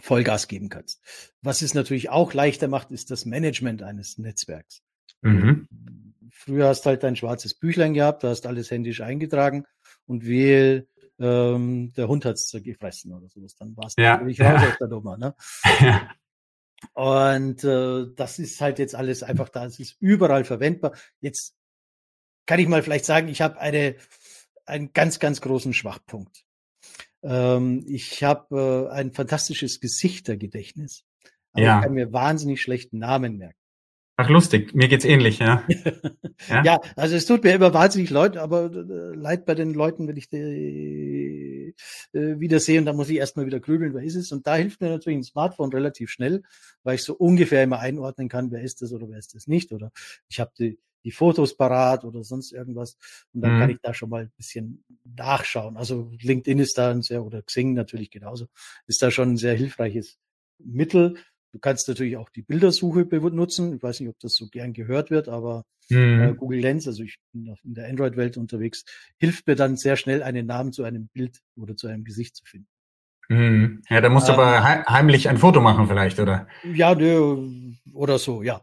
Vollgas 0.00 0.48
geben 0.48 0.68
kannst. 0.68 1.00
Was 1.42 1.62
es 1.62 1.74
natürlich 1.74 2.10
auch 2.10 2.34
leichter 2.34 2.68
macht, 2.68 2.90
ist 2.90 3.10
das 3.10 3.24
Management 3.24 3.82
eines 3.82 4.18
Netzwerks. 4.18 4.82
Mhm. 5.22 5.66
Früher 6.36 6.68
hast 6.68 6.82
du 6.82 6.90
halt 6.90 7.04
ein 7.04 7.16
schwarzes 7.16 7.54
Büchlein 7.54 7.94
gehabt, 7.94 8.22
da 8.22 8.28
hast 8.28 8.46
alles 8.46 8.70
händisch 8.70 9.00
eingetragen 9.00 9.66
und 10.06 10.26
wehe, 10.26 10.86
ähm, 11.18 11.92
der 11.96 12.08
Hund 12.08 12.24
hat's 12.24 12.54
gefressen 12.62 13.12
oder 13.12 13.28
sowas. 13.28 13.56
Dann 13.56 13.76
warst 13.76 13.98
du 13.98 14.02
ja. 14.02 14.16
natürlich 14.16 14.40
raus 14.40 14.62
aus 14.62 14.78
der 14.78 14.88
Nummer. 14.88 15.16
Ne? 15.16 15.34
Ja. 15.80 16.10
Und 16.92 17.64
äh, 17.64 18.04
das 18.14 18.38
ist 18.38 18.60
halt 18.60 18.78
jetzt 18.78 18.94
alles 18.94 19.22
einfach 19.22 19.48
da. 19.48 19.64
Es 19.64 19.80
ist 19.80 19.96
überall 19.98 20.44
verwendbar. 20.44 20.92
Jetzt 21.20 21.56
kann 22.44 22.60
ich 22.60 22.68
mal 22.68 22.82
vielleicht 22.82 23.06
sagen, 23.06 23.28
ich 23.28 23.40
habe 23.40 23.58
eine 23.58 23.96
einen 24.66 24.92
ganz, 24.92 25.18
ganz 25.18 25.40
großen 25.40 25.72
Schwachpunkt. 25.72 26.44
Ähm, 27.22 27.84
ich 27.88 28.22
habe 28.22 28.88
äh, 28.90 28.94
ein 28.94 29.12
fantastisches 29.12 29.80
Gesichtergedächtnis, 29.80 31.04
aber 31.52 31.64
ja. 31.64 31.78
ich 31.78 31.84
kann 31.84 31.94
mir 31.94 32.12
wahnsinnig 32.12 32.60
schlechten 32.60 32.98
Namen 32.98 33.38
merken. 33.38 33.58
Ach, 34.18 34.30
lustig. 34.30 34.74
Mir 34.74 34.88
geht's 34.88 35.04
ähnlich, 35.04 35.40
ja. 35.40 35.62
ja? 36.48 36.64
ja, 36.64 36.80
also 36.96 37.16
es 37.16 37.26
tut 37.26 37.44
mir 37.44 37.52
immer 37.52 37.74
wahnsinnig 37.74 38.08
leid, 38.08 38.38
aber 38.38 38.72
äh, 38.72 39.14
leid 39.14 39.44
bei 39.44 39.54
den 39.54 39.74
Leuten, 39.74 40.08
wenn 40.08 40.16
ich 40.16 40.30
die 40.30 41.74
äh, 42.12 42.40
wieder 42.40 42.58
sehe 42.58 42.78
und 42.78 42.86
dann 42.86 42.96
muss 42.96 43.10
ich 43.10 43.18
erstmal 43.18 43.44
wieder 43.44 43.60
grübeln, 43.60 43.92
wer 43.92 44.02
ist 44.02 44.14
es? 44.14 44.32
Und 44.32 44.46
da 44.46 44.56
hilft 44.56 44.80
mir 44.80 44.88
natürlich 44.88 45.18
ein 45.18 45.24
Smartphone 45.24 45.70
relativ 45.70 46.10
schnell, 46.10 46.42
weil 46.82 46.94
ich 46.94 47.02
so 47.02 47.14
ungefähr 47.14 47.62
immer 47.62 47.80
einordnen 47.80 48.30
kann, 48.30 48.50
wer 48.50 48.62
ist 48.62 48.80
das 48.80 48.92
oder 48.92 49.06
wer 49.10 49.18
ist 49.18 49.34
das 49.34 49.46
nicht. 49.48 49.72
Oder 49.72 49.92
ich 50.28 50.40
habe 50.40 50.52
die, 50.58 50.78
die 51.04 51.12
Fotos 51.12 51.54
parat 51.54 52.04
oder 52.04 52.24
sonst 52.24 52.52
irgendwas. 52.52 52.96
Und 53.34 53.42
dann 53.42 53.56
mhm. 53.56 53.60
kann 53.60 53.70
ich 53.70 53.78
da 53.82 53.92
schon 53.92 54.08
mal 54.08 54.22
ein 54.22 54.32
bisschen 54.38 54.82
nachschauen. 55.04 55.76
Also 55.76 56.10
LinkedIn 56.22 56.58
ist 56.58 56.78
da 56.78 56.90
ein 56.90 57.02
sehr, 57.02 57.22
oder 57.22 57.42
Xing 57.42 57.74
natürlich 57.74 58.10
genauso, 58.10 58.46
ist 58.86 59.02
da 59.02 59.10
schon 59.10 59.32
ein 59.32 59.36
sehr 59.36 59.54
hilfreiches 59.54 60.18
Mittel. 60.58 61.16
Du 61.52 61.58
kannst 61.58 61.88
natürlich 61.88 62.16
auch 62.16 62.28
die 62.28 62.42
Bildersuche 62.42 63.04
benutzen. 63.04 63.76
Ich 63.76 63.82
weiß 63.82 64.00
nicht, 64.00 64.08
ob 64.08 64.18
das 64.20 64.34
so 64.34 64.46
gern 64.48 64.72
gehört 64.72 65.10
wird, 65.10 65.28
aber 65.28 65.64
mhm. 65.88 66.22
äh, 66.22 66.34
Google 66.34 66.60
Lens, 66.60 66.86
also 66.86 67.02
ich 67.02 67.18
bin 67.32 67.54
in 67.64 67.74
der 67.74 67.88
Android-Welt 67.88 68.36
unterwegs, 68.36 68.84
hilft 69.18 69.46
mir 69.46 69.56
dann 69.56 69.76
sehr 69.76 69.96
schnell, 69.96 70.22
einen 70.22 70.46
Namen 70.46 70.72
zu 70.72 70.84
einem 70.84 71.08
Bild 71.08 71.40
oder 71.56 71.76
zu 71.76 71.86
einem 71.86 72.04
Gesicht 72.04 72.36
zu 72.36 72.44
finden. 72.44 72.68
Mhm. 73.28 73.82
Ja, 73.88 74.00
da 74.00 74.08
musst 74.08 74.28
du 74.28 74.32
ähm, 74.32 74.38
aber 74.38 74.84
heimlich 74.88 75.28
ein 75.28 75.38
Foto 75.38 75.60
machen 75.60 75.88
vielleicht, 75.88 76.20
oder? 76.20 76.46
Ja, 76.62 76.94
nö, 76.94 77.72
oder 77.92 78.18
so, 78.18 78.42
ja. 78.42 78.62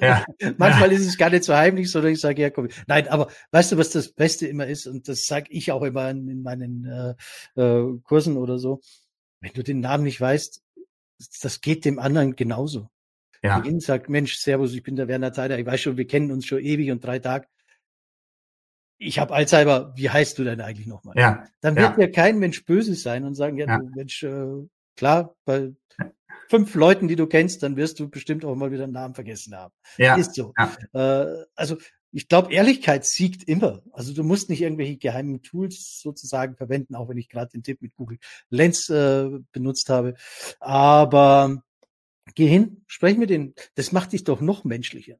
ja. 0.00 0.24
Manchmal 0.56 0.92
ja. 0.92 0.98
ist 0.98 1.06
es 1.06 1.18
gar 1.18 1.30
nicht 1.30 1.44
so 1.44 1.54
heimlich, 1.54 1.90
sondern 1.90 2.12
ich 2.12 2.20
sage, 2.20 2.40
ja, 2.40 2.50
komm. 2.50 2.68
Nein, 2.86 3.08
aber 3.08 3.28
weißt 3.50 3.72
du, 3.72 3.78
was 3.78 3.90
das 3.90 4.12
Beste 4.12 4.46
immer 4.46 4.66
ist? 4.66 4.86
Und 4.86 5.08
das 5.08 5.26
sage 5.26 5.46
ich 5.50 5.72
auch 5.72 5.82
immer 5.82 6.08
in, 6.10 6.28
in 6.28 6.42
meinen 6.42 6.86
äh, 6.86 7.60
äh, 7.60 7.98
Kursen 8.02 8.36
oder 8.36 8.58
so. 8.58 8.80
Wenn 9.40 9.52
du 9.52 9.62
den 9.62 9.80
Namen 9.80 10.04
nicht 10.04 10.20
weißt, 10.20 10.62
das 11.42 11.60
geht 11.60 11.84
dem 11.84 11.98
anderen 11.98 12.36
genauso. 12.36 12.88
Ja. 13.42 13.58
Beginn 13.58 13.80
sagt, 13.80 14.08
Mensch, 14.08 14.36
Servus, 14.36 14.74
ich 14.74 14.82
bin 14.82 14.96
der 14.96 15.08
Werner 15.08 15.32
Zeider, 15.32 15.58
ich 15.58 15.66
weiß 15.66 15.80
schon, 15.80 15.96
wir 15.96 16.06
kennen 16.06 16.32
uns 16.32 16.46
schon 16.46 16.58
ewig 16.58 16.90
und 16.90 17.04
drei 17.04 17.18
Tage. 17.18 17.46
Ich 19.00 19.20
habe 19.20 19.32
Alzheimer, 19.32 19.92
wie 19.96 20.10
heißt 20.10 20.36
du 20.38 20.44
denn 20.44 20.60
eigentlich 20.60 20.88
nochmal? 20.88 21.16
Ja. 21.16 21.44
Dann 21.60 21.76
wird 21.76 21.90
ja. 21.90 21.96
mir 21.96 22.10
kein 22.10 22.38
Mensch 22.38 22.64
böse 22.64 22.94
sein 22.94 23.24
und 23.24 23.34
sagen, 23.34 23.56
ja, 23.56 23.66
ja. 23.66 23.78
Du, 23.78 23.88
Mensch, 23.94 24.24
äh, 24.24 24.66
klar, 24.96 25.36
bei 25.44 25.72
fünf 26.48 26.74
Leuten, 26.74 27.06
die 27.06 27.14
du 27.14 27.26
kennst, 27.26 27.62
dann 27.62 27.76
wirst 27.76 28.00
du 28.00 28.08
bestimmt 28.08 28.44
auch 28.44 28.56
mal 28.56 28.72
wieder 28.72 28.84
einen 28.84 28.92
Namen 28.92 29.14
vergessen 29.14 29.54
haben. 29.54 29.72
Ja. 29.98 30.16
Ist 30.16 30.34
so. 30.34 30.52
Ja. 30.58 31.22
Äh, 31.22 31.44
also 31.54 31.76
ich 32.12 32.28
glaube, 32.28 32.52
Ehrlichkeit 32.52 33.04
siegt 33.04 33.44
immer. 33.44 33.82
Also 33.92 34.14
du 34.14 34.22
musst 34.22 34.48
nicht 34.48 34.62
irgendwelche 34.62 34.96
geheimen 34.96 35.42
Tools 35.42 36.00
sozusagen 36.00 36.56
verwenden, 36.56 36.94
auch 36.94 37.08
wenn 37.08 37.18
ich 37.18 37.28
gerade 37.28 37.50
den 37.50 37.62
Tipp 37.62 37.82
mit 37.82 37.94
Google 37.96 38.18
Lens 38.50 38.88
äh, 38.88 39.28
benutzt 39.52 39.90
habe. 39.90 40.14
Aber 40.58 41.62
geh 42.34 42.46
hin, 42.46 42.82
sprech 42.86 43.16
mit 43.16 43.30
denen. 43.30 43.54
Das 43.74 43.92
macht 43.92 44.12
dich 44.12 44.24
doch 44.24 44.40
noch 44.40 44.64
menschlicher. 44.64 45.16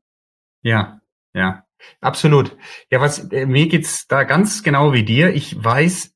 Ja, 0.62 1.01
ja, 1.35 1.66
absolut. 2.01 2.57
Ja, 2.90 3.01
was 3.01 3.31
äh, 3.33 3.46
mir 3.46 3.68
geht's 3.68 4.07
da 4.09 4.24
ganz 4.24 4.62
genau 4.62 4.92
wie 4.92 5.05
dir. 5.05 5.35
Ich 5.35 5.62
weiß 5.62 6.14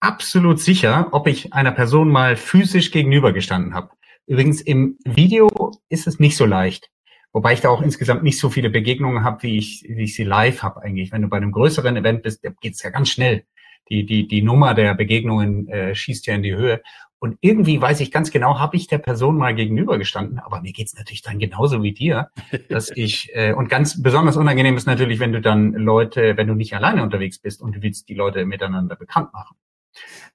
absolut 0.00 0.60
sicher, 0.60 1.08
ob 1.12 1.26
ich 1.26 1.52
einer 1.52 1.72
Person 1.72 2.08
mal 2.08 2.36
physisch 2.36 2.90
gegenübergestanden 2.90 3.74
habe. 3.74 3.90
Übrigens 4.26 4.60
im 4.60 4.98
Video 5.04 5.48
ist 5.88 6.06
es 6.06 6.18
nicht 6.18 6.36
so 6.36 6.44
leicht. 6.44 6.90
Wobei 7.32 7.52
ich 7.52 7.60
da 7.60 7.68
auch 7.68 7.82
insgesamt 7.82 8.22
nicht 8.22 8.40
so 8.40 8.50
viele 8.50 8.70
Begegnungen 8.70 9.22
habe, 9.22 9.42
wie 9.44 9.58
ich, 9.58 9.84
wie 9.88 10.04
ich 10.04 10.14
sie 10.14 10.24
live 10.24 10.62
habe 10.62 10.82
eigentlich. 10.82 11.12
Wenn 11.12 11.22
du 11.22 11.28
bei 11.28 11.36
einem 11.36 11.52
größeren 11.52 11.96
Event 11.96 12.22
bist, 12.22 12.44
da 12.44 12.50
geht's 12.60 12.82
ja 12.82 12.90
ganz 12.90 13.10
schnell. 13.10 13.44
Die, 13.88 14.04
die, 14.04 14.26
die 14.26 14.42
Nummer 14.42 14.74
der 14.74 14.94
Begegnungen 14.94 15.68
äh, 15.68 15.94
schießt 15.94 16.26
ja 16.26 16.34
in 16.34 16.42
die 16.42 16.54
Höhe. 16.54 16.82
Und 17.20 17.36
irgendwie 17.42 17.80
weiß 17.80 18.00
ich 18.00 18.10
ganz 18.10 18.30
genau, 18.30 18.58
habe 18.58 18.76
ich 18.76 18.86
der 18.86 18.98
Person 18.98 19.36
mal 19.36 19.54
gegenübergestanden, 19.54 20.38
aber 20.38 20.62
mir 20.62 20.72
geht's 20.72 20.94
natürlich 20.94 21.20
dann 21.20 21.38
genauso 21.38 21.82
wie 21.82 21.92
dir, 21.92 22.30
dass 22.70 22.90
ich, 22.94 23.30
äh, 23.34 23.52
und 23.52 23.68
ganz 23.68 24.02
besonders 24.02 24.38
unangenehm 24.38 24.76
ist 24.76 24.86
natürlich, 24.86 25.20
wenn 25.20 25.32
du 25.32 25.42
dann 25.42 25.74
Leute, 25.74 26.38
wenn 26.38 26.46
du 26.46 26.54
nicht 26.54 26.74
alleine 26.74 27.02
unterwegs 27.02 27.38
bist 27.38 27.60
und 27.60 27.76
du 27.76 27.82
willst 27.82 28.08
die 28.08 28.14
Leute 28.14 28.46
miteinander 28.46 28.96
bekannt 28.96 29.34
machen. 29.34 29.56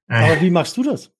Äh, 0.08 0.31
aber 0.31 0.41
wie 0.41 0.51
machst 0.51 0.77
du 0.77 0.84
das? 0.84 1.12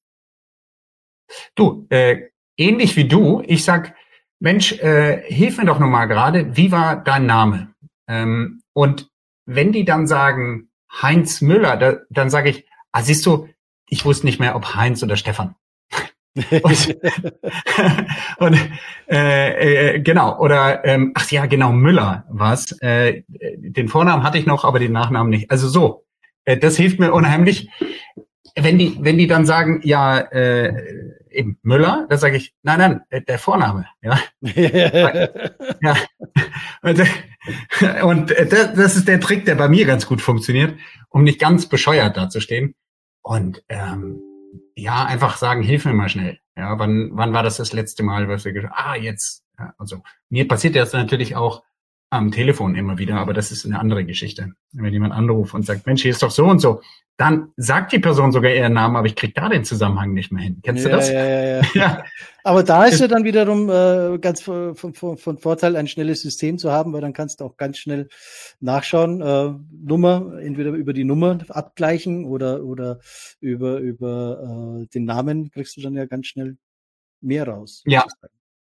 Du, 1.56 1.88
äh, 1.90 2.30
ähnlich 2.58 2.96
wie 2.96 3.08
du, 3.08 3.42
ich 3.46 3.64
sag, 3.64 3.96
Mensch, 4.40 4.74
äh, 4.74 5.24
hilf 5.32 5.58
mir 5.58 5.66
doch 5.66 5.80
nochmal 5.80 6.08
gerade, 6.08 6.56
wie 6.56 6.72
war 6.72 6.98
dein 6.98 7.26
Name? 7.26 7.74
Ähm, 8.08 8.62
und 8.74 9.10
wenn 9.46 9.72
die 9.72 9.86
dann 9.86 10.08
sagen 10.08 10.70
Heinz 11.02 11.42
Müller, 11.42 11.78
da, 11.78 11.98
dann 12.10 12.30
sage 12.30 12.50
ich, 12.50 12.66
ah, 12.92 13.02
siehst 13.02 13.26
du, 13.26 13.48
ich 13.88 14.06
wusste 14.06 14.26
nicht 14.26 14.40
mehr, 14.40 14.56
ob 14.56 14.76
Heinz 14.76 15.04
oder 15.04 15.16
Stefan. 15.16 15.56
und, 16.64 16.98
und 18.40 18.60
äh, 19.10 19.94
äh, 19.96 20.00
genau, 20.02 20.38
oder 20.38 20.84
ähm, 20.84 21.14
ach 21.16 21.32
ja, 21.32 21.46
genau, 21.46 21.72
Müller 21.72 22.26
was. 22.30 22.74
Äh, 22.82 23.24
den 23.30 23.88
Vornamen 23.88 24.24
hatte 24.24 24.38
ich 24.38 24.46
noch, 24.46 24.66
aber 24.66 24.80
den 24.80 24.92
Nachnamen 24.92 25.30
nicht. 25.30 25.50
Also 25.50 25.70
so, 25.70 26.06
äh, 26.44 26.58
das 26.58 26.76
hilft 26.76 27.00
mir 27.00 27.14
unheimlich. 27.14 27.70
Wenn 28.58 28.78
die, 28.78 28.98
wenn 29.02 29.18
die 29.18 29.28
dann 29.28 29.46
sagen, 29.46 29.82
ja, 29.84 30.18
äh, 30.18 31.14
eben 31.30 31.60
Müller, 31.62 32.06
da 32.10 32.18
sage 32.18 32.38
ich, 32.38 32.54
nein, 32.64 32.80
nein, 32.80 33.02
äh, 33.10 33.22
der 33.22 33.38
Vorname, 33.38 33.86
ja. 34.02 34.18
ja. 34.42 35.98
Und 38.04 38.32
äh, 38.32 38.48
das 38.48 38.96
ist 38.96 39.08
der 39.08 39.20
Trick, 39.20 39.46
der 39.46 39.56
bei 39.56 39.68
mir 39.68 39.86
ganz 39.86 40.08
gut 40.08 40.22
funktioniert, 40.22 40.78
um 41.10 41.24
nicht 41.24 41.40
ganz 41.40 41.68
bescheuert 41.68 42.16
dazustehen. 42.16 42.76
Und 43.22 43.64
ähm, 43.70 44.22
ja, 44.76 45.06
einfach 45.06 45.38
sagen, 45.38 45.62
hilf 45.62 45.86
mir 45.86 45.94
mal 45.94 46.10
schnell. 46.10 46.40
Ja, 46.56 46.80
wann, 46.80 47.10
wann 47.14 47.34
war 47.34 47.44
das 47.44 47.58
das 47.58 47.74
letzte 47.74 48.04
Mal, 48.04 48.30
was 48.30 48.46
wir 48.46 48.54
gesagt 48.54 48.74
Ah, 48.76 48.96
jetzt. 48.96 49.44
Ja, 49.58 49.74
also 49.78 50.04
mir 50.30 50.48
passiert 50.48 50.76
das 50.76 50.94
natürlich 50.94 51.36
auch 51.36 51.64
am 52.10 52.32
Telefon 52.32 52.76
immer 52.76 52.98
wieder, 52.98 53.18
aber 53.18 53.34
das 53.34 53.52
ist 53.52 53.66
eine 53.66 53.80
andere 53.80 54.06
Geschichte. 54.06 54.54
Wenn 54.72 54.94
jemand 54.94 55.14
anruft 55.14 55.54
und 55.54 55.66
sagt, 55.66 55.86
Mensch, 55.86 56.04
hier 56.04 56.12
ist 56.12 56.24
doch 56.24 56.32
so 56.32 56.46
und 56.46 56.60
so, 56.60 56.82
dann 57.18 57.54
sagt 57.56 57.94
die 57.94 58.00
Person 58.00 58.32
sogar 58.32 58.52
ihren 58.52 58.74
Namen, 58.74 58.98
aber 58.98 59.08
ich 59.08 59.16
krieg 59.16 59.34
da 59.36 59.48
den 59.48 59.64
Zusammenhang 59.64 60.14
nicht 60.14 60.34
mehr 60.34 60.44
hin. 60.44 60.60
Kennst 60.62 60.84
ja, 60.84 60.90
du 60.90 60.96
das? 60.98 61.10
Ja, 61.10 61.26
ja, 61.26 61.44
ja. 61.44 61.62
ja. 61.74 62.04
Aber 62.44 62.64
da 62.64 62.86
ist 62.86 63.00
ja 63.00 63.08
dann 63.08 63.24
wiederum 63.24 63.70
äh, 63.70 64.18
ganz 64.20 64.42
von, 64.42 64.76
von, 64.76 64.94
von 64.94 65.38
Vorteil, 65.38 65.78
ein 65.78 65.88
schnelles 65.88 66.22
System 66.22 66.58
zu 66.58 66.72
haben, 66.72 66.92
weil 66.92 67.02
dann 67.02 67.14
kannst 67.14 67.40
du 67.40 67.46
auch 67.46 67.56
ganz 67.56 67.78
schnell 67.78 68.10
nachschauen, 68.60 69.22
äh, 69.22 69.54
Nummer, 69.72 70.40
entweder 70.42 70.72
über 70.72 70.94
die 70.94 71.06
Nummer 71.06 71.40
abgleichen 71.50 72.26
oder 72.26 72.64
oder 72.64 73.00
über 73.40 73.78
über 73.78 74.82
äh, 74.84 74.88
den 74.88 75.06
Namen 75.06 75.52
kriegst 75.52 75.78
du 75.78 75.82
dann 75.82 75.96
ja 75.96 76.06
ganz 76.06 76.28
schnell 76.28 76.58
mehr 77.22 77.48
raus. 77.48 77.82
Ja. 77.86 78.06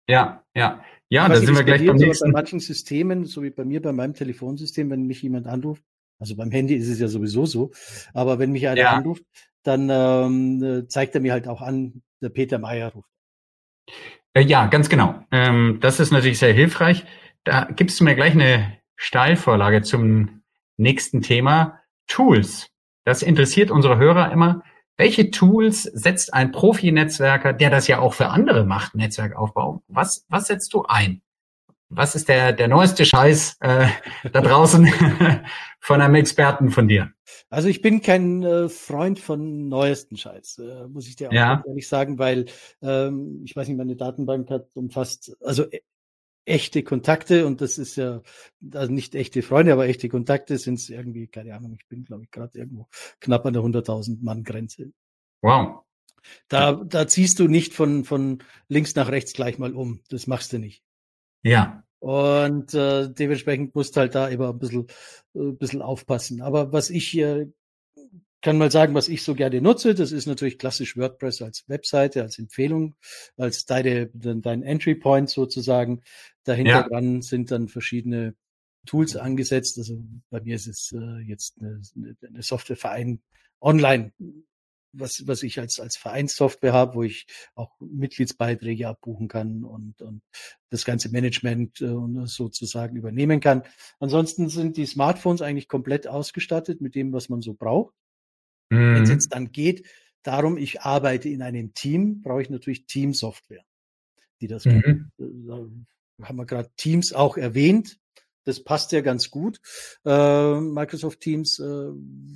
Ja, 0.09 0.43
ja. 0.55 0.83
Ja, 1.11 1.29
da 1.29 1.37
sind 1.37 1.55
wir 1.55 1.65
gleich 1.65 1.87
beim 1.87 1.97
nächsten. 1.97 2.33
Bei 2.33 2.41
manchen 2.41 2.61
Systemen, 2.61 3.25
so 3.25 3.43
wie 3.43 3.51
bei 3.51 3.65
mir, 3.65 3.81
bei 3.81 3.93
meinem 3.93 4.15
Telefonsystem, 4.15 4.91
wenn 4.91 5.03
mich 5.07 5.23
jemand 5.23 5.47
anruft, 5.47 5.83
also 6.19 6.37
beim 6.37 6.51
Handy 6.51 6.75
ist 6.75 6.89
es 6.89 6.99
ja 6.99 7.09
sowieso 7.09 7.47
so. 7.47 7.71
Aber 8.15 8.39
wenn 8.39 8.53
mich 8.53 8.67
einer 8.69 8.81
ja. 8.81 8.93
anruft, 8.93 9.25
dann 9.63 9.89
ähm, 9.91 10.87
zeigt 10.89 11.15
er 11.15 11.21
mir 11.21 11.33
halt 11.33 11.49
auch 11.49 11.63
an, 11.63 12.03
der 12.21 12.31
Peter 12.31 12.59
Meyer 12.59 12.93
ruft. 12.93 13.11
Äh, 14.35 14.43
ja, 14.43 14.67
ganz 14.67 14.89
genau. 14.89 15.23
Ähm, 15.31 15.79
das 15.81 16.01
ist 16.01 16.11
natürlich 16.11 16.39
sehr 16.39 16.53
hilfreich. 16.53 17.05
Da 17.45 17.65
gibst 17.65 17.99
du 18.01 18.05
mir 18.05 18.15
gleich 18.15 18.33
eine 18.33 18.79
Steilvorlage 18.97 19.83
zum 19.83 20.43
nächsten 20.77 21.23
Thema. 21.23 21.81
Tools. 22.07 22.69
Das 23.05 23.23
interessiert 23.23 23.71
unsere 23.71 23.99
Hörer 23.99 24.33
immer. 24.33 24.63
Welche 24.97 25.31
Tools 25.31 25.85
setzt 25.85 26.35
ein 26.35 26.51
Profi-Netzwerker, 26.51 27.53
der 27.53 27.71
das 27.71 27.87
ja 27.87 28.01
auch 28.01 28.15
für 28.15 28.29
andere 28.29 28.65
macht, 28.65 28.95
Netzwerkaufbau? 28.95 29.83
Was, 29.87 30.25
was 30.29 30.49
setzt 30.49 30.75
du 30.75 30.83
ein? 30.83 31.23
Was 31.91 32.15
ist 32.15 32.29
der, 32.29 32.53
der 32.53 32.69
neueste 32.69 33.07
Scheiß 33.07 33.57
äh, 33.61 33.89
da 34.31 34.41
draußen 34.43 34.87
von 35.81 36.03
einem 36.03 36.17
Experten 36.17 36.71
von 36.71 36.87
dir? 36.87 37.13
Also 37.49 37.69
ich 37.69 37.81
bin 37.81 38.03
kein 38.03 38.43
äh, 38.43 38.69
Freund 38.69 39.19
von 39.19 39.69
neuesten 39.69 40.19
Scheiß, 40.19 40.59
äh, 40.59 40.87
muss 40.89 41.09
ich 41.09 41.17
dir 41.17 41.29
auch 41.29 41.33
ja. 41.33 41.65
ehrlich 41.67 41.89
sagen, 41.89 42.19
weil 42.19 42.47
ähm, 42.83 43.41
ich 43.45 43.57
weiß 43.57 43.69
nicht, 43.69 43.79
meine 43.79 43.97
Datenbank 43.97 44.51
hat 44.51 44.69
umfasst, 44.75 45.35
also 45.41 45.65
e 45.71 45.81
echte 46.45 46.83
Kontakte 46.83 47.47
und 47.47 47.61
das 47.61 47.77
ist 47.77 47.97
ja, 47.97 48.23
also 48.73 48.91
nicht 48.91 49.15
echte 49.15 49.43
Freunde, 49.43 49.73
aber 49.73 49.87
echte 49.87 50.09
Kontakte 50.09 50.57
sind 50.57 50.79
es 50.79 50.89
irgendwie, 50.89 51.27
keine 51.27 51.55
Ahnung, 51.55 51.77
ich 51.79 51.87
bin 51.89 52.05
glaube 52.05 52.25
ich 52.25 52.31
gerade 52.31 52.59
irgendwo 52.59 52.89
knapp 53.21 53.45
an 53.45 53.53
der 53.53 53.63
100.000 53.63 54.23
Mann 54.23 54.45
Grenze. 54.45 54.93
Wow. 55.43 55.85
Da, 56.49 56.73
da 56.73 57.07
ziehst 57.07 57.39
du 57.39 57.49
nicht 57.49 57.75
von, 57.75 58.05
von 58.05 58.43
links 58.69 58.95
nach 58.95 59.11
rechts 59.11 59.33
gleich 59.33 59.59
mal 59.59 59.75
um. 59.75 60.01
Das 60.09 60.27
machst 60.27 60.53
du 60.53 60.59
nicht. 60.59 60.83
Ja. 61.43 61.83
Und 62.01 62.75
äh, 62.75 63.11
dementsprechend 63.13 63.75
musst 63.75 63.97
halt 63.97 64.15
da 64.15 64.29
immer 64.29 64.51
ein 64.51 64.59
bisschen, 64.59 64.87
äh, 65.35 65.51
bisschen 65.53 65.83
aufpassen. 65.83 66.43
Aber 66.43 66.73
was 66.73 66.91
ich 66.91 67.19
äh, 67.19 67.47
kann 68.41 68.59
mal 68.59 68.71
sagen, 68.71 68.95
was 68.95 69.09
ich 69.09 69.25
so 69.25 69.35
gerne 69.35 69.61
nutze, 69.61 69.95
das 69.95 70.13
ist 70.13 70.27
natürlich 70.27 70.59
klassisch 70.59 70.97
WordPress 70.97 71.43
als 71.43 71.65
Webseite, 71.69 72.23
als 72.23 72.39
Empfehlung, 72.39 72.95
als 73.37 73.65
deine, 73.65 74.11
dein 74.13 74.63
Entry 74.63 74.95
Point 74.95 75.29
sozusagen. 75.29 76.03
Dahinter 76.45 76.71
ja. 76.71 76.89
dran 76.89 77.21
sind 77.23 77.51
dann 77.51 77.69
verschiedene 77.69 78.35
Tools 78.87 79.17
angesetzt. 79.17 79.79
Also 79.79 80.01
bei 80.31 80.41
mir 80.41 80.55
ist 80.55 80.69
es 80.69 80.93
äh, 80.93 81.21
jetzt 81.27 81.59
eine, 81.61 81.81
eine 82.27 82.43
Softwareverein 82.43 83.21
online 83.61 84.13
was, 84.99 85.27
was 85.27 85.43
ich 85.43 85.59
als, 85.59 85.81
als 85.81 85.97
Vereinssoftware 85.97 86.73
habe, 86.73 86.95
wo 86.95 87.03
ich 87.03 87.27
auch 87.55 87.71
Mitgliedsbeiträge 87.81 88.89
abbuchen 88.89 89.29
kann 89.29 89.65
und, 89.65 90.01
und 90.03 90.23
das 90.71 90.85
ganze 90.85 91.11
Management 91.11 91.81
äh, 91.81 91.95
sozusagen 92.25 92.97
übernehmen 92.97 93.41
kann. 93.41 93.63
Ansonsten 94.01 94.49
sind 94.49 94.77
die 94.77 94.87
Smartphones 94.87 95.43
eigentlich 95.43 95.69
komplett 95.69 96.07
ausgestattet 96.07 96.81
mit 96.81 96.95
dem, 96.95 97.13
was 97.13 97.29
man 97.29 97.43
so 97.43 97.55
braucht. 97.55 97.95
Mhm. 98.71 98.95
Wenn 98.95 99.03
es 99.03 99.11
jetzt 99.11 99.35
dann 99.35 99.53
geht, 99.53 99.87
darum, 100.23 100.59
ich 100.59 100.83
arbeite 100.83 101.29
in 101.29 101.43
einem 101.43 101.75
Team, 101.75 102.23
brauche 102.23 102.43
ich 102.43 102.51
natürlich 102.51 102.87
Teamsoftware, 102.87 103.65
die 104.41 104.47
das 104.47 104.65
mhm. 104.65 104.83
Kann. 104.83 105.13
Da 105.19 106.27
haben 106.27 106.37
wir 106.37 106.47
gerade 106.47 106.71
Teams 106.77 107.13
auch 107.13 107.37
erwähnt. 107.37 107.99
Das 108.49 108.65
passt 108.65 108.93
ja 108.93 109.03
ganz 109.03 109.31
gut, 109.31 109.61
äh, 110.07 110.59
Microsoft 110.59 111.21
Teams, 111.21 111.59
äh, 111.59 111.91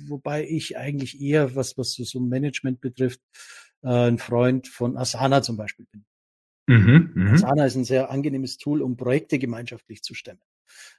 wobei 0.07 0.47
ich 0.47 0.77
eigentlich 0.77 1.19
eher, 1.19 1.55
was, 1.55 1.75
was 1.75 1.93
so, 1.93 2.03
so 2.03 2.19
Management 2.19 2.81
betrifft, 2.81 3.19
äh, 3.81 3.87
ein 3.87 4.19
Freund 4.19 4.67
von 4.67 4.95
Asana 4.95 5.41
zum 5.41 5.57
Beispiel 5.57 5.87
bin. 5.91 6.05
Mhm, 6.67 7.11
mh. 7.15 7.33
Asana 7.33 7.65
ist 7.65 7.75
ein 7.75 7.83
sehr 7.83 8.11
angenehmes 8.11 8.57
Tool, 8.57 8.83
um 8.83 8.95
Projekte 8.95 9.39
gemeinschaftlich 9.39 10.03
zu 10.03 10.13
stemmen. 10.13 10.41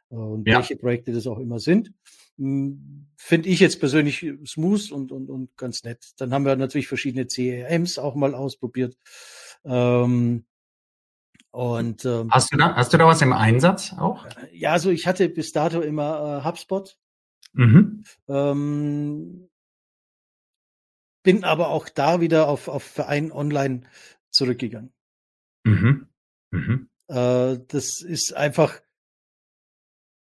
Und 0.08 0.48
ja. 0.48 0.56
welche 0.56 0.74
Projekte 0.74 1.12
das 1.12 1.28
auch 1.28 1.38
immer 1.38 1.60
sind, 1.60 1.92
hm, 2.36 3.06
finde 3.16 3.48
ich 3.48 3.60
jetzt 3.60 3.78
persönlich 3.78 4.26
smooth 4.44 4.90
und, 4.90 5.12
und, 5.12 5.30
und 5.30 5.56
ganz 5.56 5.84
nett. 5.84 6.12
Dann 6.16 6.34
haben 6.34 6.44
wir 6.44 6.56
natürlich 6.56 6.88
verschiedene 6.88 7.28
CRMs 7.28 7.98
auch 7.98 8.16
mal 8.16 8.34
ausprobiert. 8.34 8.96
Ähm, 9.64 10.44
und 11.54 12.04
ähm, 12.04 12.30
hast 12.32 12.52
du 12.52 12.56
da 12.56 12.74
hast 12.74 12.92
du 12.92 12.96
da 12.98 13.06
was 13.06 13.22
im 13.22 13.32
Einsatz 13.32 13.92
auch? 13.96 14.26
Ja, 14.52 14.72
also 14.72 14.90
ich 14.90 15.06
hatte 15.06 15.28
bis 15.28 15.52
dato 15.52 15.82
immer 15.82 16.40
äh, 16.42 16.44
HubSpot. 16.44 16.98
Mhm. 17.52 18.02
Ähm, 18.26 19.48
bin 21.22 21.44
aber 21.44 21.68
auch 21.68 21.88
da 21.88 22.20
wieder 22.20 22.48
auf, 22.48 22.66
auf 22.66 22.82
Verein 22.82 23.30
Online 23.30 23.82
zurückgegangen. 24.30 24.92
Mhm. 25.62 26.08
Mhm. 26.50 26.88
Äh, 27.06 27.58
das 27.68 28.00
ist 28.00 28.34
einfach 28.34 28.80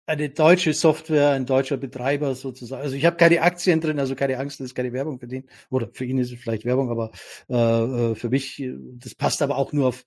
eine 0.05 0.29
deutsche 0.29 0.71
Software, 0.71 1.31
ein 1.31 1.45
deutscher 1.45 1.75
Betreiber 1.75 2.35
sozusagen. 2.35 2.81
Also 2.81 2.95
ich 2.95 3.05
habe 3.05 3.17
keine 3.17 3.41
Aktien 3.41 3.81
drin, 3.81 3.99
also 3.99 4.15
keine 4.15 4.39
Angst, 4.39 4.61
das 4.61 4.67
ist 4.67 4.75
keine 4.75 4.93
Werbung 4.93 5.19
für 5.19 5.27
den. 5.27 5.49
Oder 5.69 5.89
für 5.91 6.05
ihn 6.05 6.19
ist 6.19 6.31
es 6.31 6.39
vielleicht 6.39 6.63
Werbung, 6.63 6.89
aber 6.89 7.11
äh, 7.49 8.11
äh 8.11 8.15
für 8.15 8.29
mich, 8.29 8.63
das 8.93 9.13
passt 9.13 9.41
aber 9.41 9.57
auch 9.57 9.73
nur 9.73 9.87
auf 9.89 10.05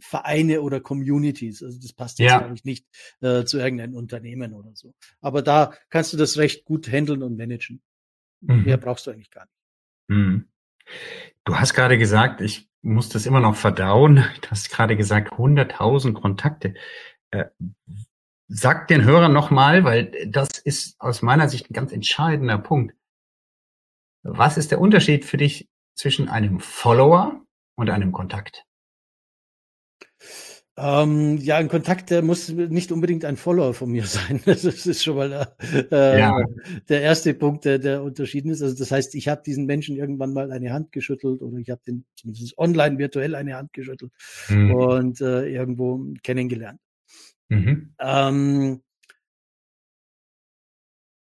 Vereine 0.00 0.62
oder 0.62 0.80
Communities. 0.80 1.62
Also 1.62 1.78
das 1.80 1.92
passt 1.92 2.18
jetzt, 2.18 2.30
ja. 2.30 2.38
glaube 2.38 2.54
ich, 2.54 2.64
nicht 2.64 2.86
äh, 3.20 3.44
zu 3.44 3.58
irgendeinem 3.58 3.94
Unternehmen 3.94 4.54
oder 4.54 4.70
so. 4.74 4.94
Aber 5.20 5.42
da 5.42 5.74
kannst 5.90 6.12
du 6.12 6.16
das 6.16 6.38
recht 6.38 6.64
gut 6.64 6.90
handeln 6.90 7.22
und 7.22 7.36
managen. 7.36 7.82
Mhm. 8.40 8.64
Mehr 8.64 8.76
brauchst 8.76 9.06
du 9.06 9.10
eigentlich 9.10 9.30
gar 9.30 9.44
nicht. 9.44 9.54
Mhm. 10.08 10.48
Du 11.44 11.56
hast 11.56 11.74
gerade 11.74 11.98
gesagt, 11.98 12.40
ich 12.40 12.68
muss 12.82 13.08
das 13.08 13.26
immer 13.26 13.40
noch 13.40 13.56
verdauen. 13.56 14.24
Du 14.40 14.50
hast 14.50 14.70
gerade 14.70 14.96
gesagt, 14.96 15.32
100.000 15.32 16.14
Kontakte. 16.14 16.74
Äh, 17.30 17.46
sag 18.48 18.88
den 18.88 19.04
Hörern 19.04 19.32
nochmal, 19.32 19.84
weil 19.84 20.10
das 20.26 20.58
ist 20.58 21.00
aus 21.00 21.22
meiner 21.22 21.48
Sicht 21.48 21.70
ein 21.70 21.74
ganz 21.74 21.92
entscheidender 21.92 22.58
Punkt. 22.58 22.94
Was 24.22 24.56
ist 24.56 24.70
der 24.70 24.80
Unterschied 24.80 25.24
für 25.24 25.36
dich 25.36 25.68
zwischen 25.94 26.28
einem 26.28 26.60
Follower 26.60 27.44
und 27.76 27.90
einem 27.90 28.12
Kontakt? 28.12 28.64
Ähm, 30.80 31.38
ja, 31.38 31.56
ein 31.56 31.68
Kontakt, 31.68 32.10
der 32.10 32.22
muss 32.22 32.48
nicht 32.50 32.92
unbedingt 32.92 33.24
ein 33.24 33.36
Follower 33.36 33.74
von 33.74 33.90
mir 33.90 34.04
sein. 34.06 34.40
Das 34.44 34.64
ist 34.64 35.02
schon 35.02 35.16
mal 35.16 35.52
äh, 35.90 36.18
ja. 36.20 36.40
der 36.88 37.02
erste 37.02 37.34
Punkt, 37.34 37.64
der, 37.64 37.80
der 37.80 38.02
unterschieden 38.02 38.50
ist. 38.50 38.62
Also 38.62 38.76
das 38.76 38.92
heißt, 38.92 39.16
ich 39.16 39.26
habe 39.26 39.42
diesen 39.44 39.66
Menschen 39.66 39.96
irgendwann 39.96 40.32
mal 40.32 40.52
eine 40.52 40.72
Hand 40.72 40.92
geschüttelt 40.92 41.42
oder 41.42 41.58
ich 41.58 41.70
habe 41.70 41.80
den 41.86 42.04
zumindest 42.14 42.56
online 42.58 42.98
virtuell 42.98 43.34
eine 43.34 43.56
Hand 43.56 43.72
geschüttelt 43.72 44.12
mhm. 44.48 44.74
und 44.74 45.20
äh, 45.20 45.48
irgendwo 45.48 46.00
kennengelernt. 46.22 46.80
Mhm. 47.48 47.94
Ähm, 47.98 48.82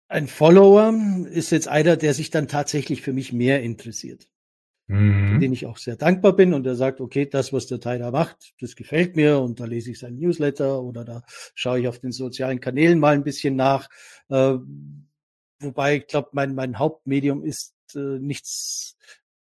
ein 0.08 0.26
Follower 0.26 0.92
ist 1.30 1.50
jetzt 1.50 1.68
einer, 1.68 1.96
der 1.96 2.14
sich 2.14 2.30
dann 2.30 2.48
tatsächlich 2.48 3.02
für 3.02 3.12
mich 3.12 3.32
mehr 3.32 3.62
interessiert 3.62 4.28
mhm. 4.88 5.40
den 5.40 5.52
ich 5.52 5.66
auch 5.66 5.78
sehr 5.78 5.96
dankbar 5.96 6.34
bin 6.34 6.54
und 6.54 6.64
der 6.64 6.76
sagt, 6.76 7.00
okay, 7.00 7.26
das, 7.26 7.52
was 7.52 7.66
der 7.66 7.80
Tyler 7.80 8.10
macht, 8.10 8.54
das 8.60 8.76
gefällt 8.76 9.16
mir 9.16 9.40
und 9.40 9.60
da 9.60 9.64
lese 9.64 9.90
ich 9.90 9.98
sein 9.98 10.16
Newsletter 10.16 10.82
oder 10.82 11.04
da 11.04 11.24
schaue 11.54 11.80
ich 11.80 11.88
auf 11.88 11.98
den 11.98 12.12
sozialen 12.12 12.60
Kanälen 12.60 12.98
mal 12.98 13.14
ein 13.14 13.24
bisschen 13.24 13.56
nach. 13.56 13.88
Äh, 14.28 14.56
wobei, 15.60 15.96
ich 15.96 16.06
glaube, 16.06 16.30
mein, 16.32 16.54
mein 16.54 16.78
Hauptmedium 16.78 17.44
ist 17.44 17.74
äh, 17.94 18.18
nichts, 18.18 18.96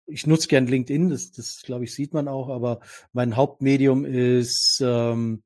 ich 0.05 0.25
nutze 0.25 0.47
gern 0.47 0.67
LinkedIn, 0.67 1.09
das, 1.09 1.31
das 1.31 1.61
glaube 1.63 1.83
ich, 1.83 1.93
sieht 1.93 2.13
man 2.13 2.27
auch, 2.27 2.49
aber 2.49 2.79
mein 3.13 3.35
Hauptmedium 3.35 4.05
ist 4.05 4.81
ähm, 4.81 5.43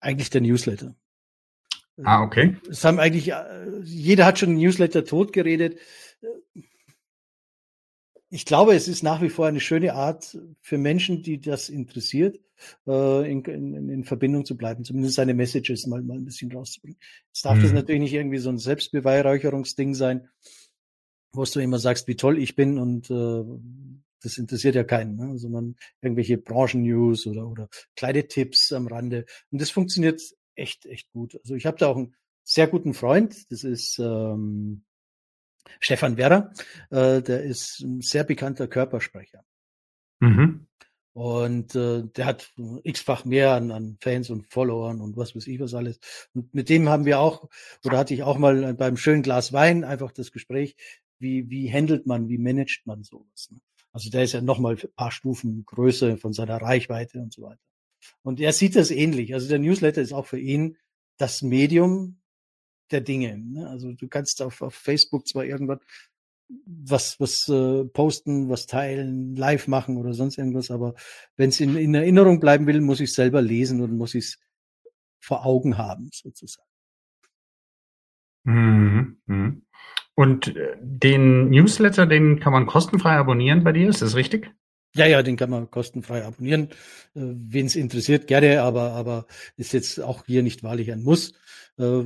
eigentlich 0.00 0.30
der 0.30 0.42
Newsletter. 0.42 0.94
Ah, 2.02 2.22
okay. 2.22 2.56
Es 2.68 2.84
haben 2.84 2.98
eigentlich, 2.98 3.30
äh, 3.30 3.80
jeder 3.84 4.26
hat 4.26 4.38
schon 4.38 4.54
Newsletter 4.54 5.04
totgeredet 5.04 5.78
ich 8.34 8.44
glaube, 8.44 8.74
es 8.74 8.88
ist 8.88 9.04
nach 9.04 9.22
wie 9.22 9.28
vor 9.28 9.46
eine 9.46 9.60
schöne 9.60 9.94
Art 9.94 10.36
für 10.60 10.76
Menschen, 10.76 11.22
die 11.22 11.40
das 11.40 11.68
interessiert, 11.68 12.40
äh, 12.84 13.30
in, 13.30 13.44
in, 13.44 13.88
in 13.88 14.02
Verbindung 14.02 14.44
zu 14.44 14.56
bleiben, 14.56 14.82
zumindest 14.82 15.14
seine 15.14 15.34
Messages 15.34 15.86
mal, 15.86 16.02
mal 16.02 16.16
ein 16.16 16.24
bisschen 16.24 16.50
rauszubringen. 16.50 16.98
Es 17.32 17.42
darf 17.42 17.56
mhm. 17.58 17.62
das 17.62 17.72
natürlich 17.72 18.00
nicht 18.00 18.12
irgendwie 18.12 18.38
so 18.38 18.50
ein 18.50 18.58
Selbstbeweihräucherungsding 18.58 19.94
sein, 19.94 20.28
wo 21.32 21.44
du 21.44 21.60
immer 21.60 21.78
sagst, 21.78 22.08
wie 22.08 22.16
toll 22.16 22.38
ich 22.38 22.56
bin 22.56 22.78
und 22.78 23.08
äh, 23.08 23.44
das 24.20 24.36
interessiert 24.36 24.74
ja 24.74 24.82
keinen, 24.82 25.14
ne? 25.14 25.38
sondern 25.38 25.76
irgendwelche 26.02 26.36
Branchen-News 26.36 27.28
oder, 27.28 27.46
oder 27.46 27.68
kleine 27.94 28.26
Tipps 28.26 28.72
am 28.72 28.88
Rande. 28.88 29.26
Und 29.52 29.60
das 29.60 29.70
funktioniert 29.70 30.20
echt, 30.56 30.86
echt 30.86 31.08
gut. 31.12 31.38
Also 31.42 31.54
ich 31.54 31.66
habe 31.66 31.78
da 31.78 31.86
auch 31.86 31.96
einen 31.96 32.16
sehr 32.42 32.66
guten 32.66 32.94
Freund, 32.94 33.48
das 33.52 33.62
ist 33.62 34.00
ähm, 34.00 34.82
Stefan 35.80 36.16
Werrer, 36.16 36.52
äh, 36.90 37.22
der 37.22 37.42
ist 37.42 37.80
ein 37.80 38.00
sehr 38.00 38.24
bekannter 38.24 38.68
Körpersprecher. 38.68 39.44
Mhm. 40.20 40.66
Und 41.12 41.76
äh, 41.76 42.02
der 42.02 42.26
hat 42.26 42.52
x-fach 42.82 43.24
mehr 43.24 43.52
an, 43.52 43.70
an 43.70 43.96
Fans 44.00 44.30
und 44.30 44.52
Followern 44.52 45.00
und 45.00 45.16
was 45.16 45.36
weiß 45.36 45.46
ich 45.46 45.60
was 45.60 45.74
alles. 45.74 46.00
Und 46.34 46.52
mit 46.52 46.68
dem 46.68 46.88
haben 46.88 47.04
wir 47.04 47.20
auch, 47.20 47.48
oder 47.84 47.98
hatte 47.98 48.14
ich 48.14 48.24
auch 48.24 48.36
mal 48.36 48.74
beim 48.74 48.96
schönen 48.96 49.22
Glas 49.22 49.52
Wein 49.52 49.84
einfach 49.84 50.10
das 50.10 50.32
Gespräch, 50.32 50.74
wie, 51.20 51.48
wie 51.50 51.72
handelt 51.72 52.06
man, 52.06 52.28
wie 52.28 52.38
managt 52.38 52.86
man 52.86 53.04
sowas. 53.04 53.48
Ne? 53.52 53.60
Also 53.92 54.10
der 54.10 54.24
ist 54.24 54.32
ja 54.32 54.40
nochmal 54.40 54.74
ein 54.74 54.88
paar 54.96 55.12
Stufen 55.12 55.64
größer 55.64 56.16
von 56.18 56.32
seiner 56.32 56.56
Reichweite 56.56 57.20
und 57.20 57.32
so 57.32 57.42
weiter. 57.42 57.60
Und 58.22 58.40
er 58.40 58.52
sieht 58.52 58.74
das 58.74 58.90
ähnlich. 58.90 59.34
Also 59.34 59.48
der 59.48 59.60
Newsletter 59.60 60.02
ist 60.02 60.12
auch 60.12 60.26
für 60.26 60.40
ihn 60.40 60.76
das 61.16 61.42
Medium, 61.42 62.20
der 62.90 63.00
Dinge. 63.00 63.38
Ne? 63.38 63.68
Also 63.68 63.92
du 63.92 64.08
kannst 64.08 64.42
auf, 64.42 64.62
auf 64.62 64.74
Facebook 64.74 65.26
zwar 65.26 65.44
irgendwas 65.44 65.80
was 66.66 67.18
was 67.20 67.48
äh, 67.48 67.84
posten, 67.84 68.48
was 68.48 68.66
teilen, 68.66 69.34
live 69.34 69.66
machen 69.66 69.96
oder 69.96 70.12
sonst 70.12 70.38
irgendwas, 70.38 70.70
aber 70.70 70.94
wenn 71.36 71.48
es 71.48 71.60
in, 71.60 71.76
in 71.76 71.94
Erinnerung 71.94 72.40
bleiben 72.40 72.66
will, 72.66 72.80
muss 72.80 73.00
ich 73.00 73.14
selber 73.14 73.40
lesen 73.40 73.80
und 73.80 73.96
muss 73.96 74.14
ich 74.14 74.24
es 74.24 74.38
vor 75.20 75.46
Augen 75.46 75.78
haben, 75.78 76.10
sozusagen. 76.12 76.68
Mhm. 78.44 79.16
Mhm. 79.26 79.62
Und 80.14 80.54
äh, 80.54 80.76
den 80.80 81.50
Newsletter, 81.50 82.06
den 82.06 82.40
kann 82.40 82.52
man 82.52 82.66
kostenfrei 82.66 83.16
abonnieren 83.16 83.64
bei 83.64 83.72
dir, 83.72 83.88
ist 83.88 84.02
das 84.02 84.14
richtig? 84.14 84.50
Ja, 84.94 85.06
ja, 85.06 85.22
den 85.22 85.36
kann 85.36 85.50
man 85.50 85.70
kostenfrei 85.70 86.24
abonnieren. 86.24 86.68
Äh, 87.14 87.32
Wen 87.34 87.66
es 87.66 87.74
interessiert, 87.74 88.26
gerne, 88.26 88.62
aber, 88.62 88.92
aber 88.92 89.26
ist 89.56 89.72
jetzt 89.72 90.00
auch 90.00 90.24
hier 90.26 90.42
nicht 90.42 90.62
wahrlich 90.62 90.92
ein 90.92 91.02
Muss. 91.02 91.32
Äh, 91.78 92.04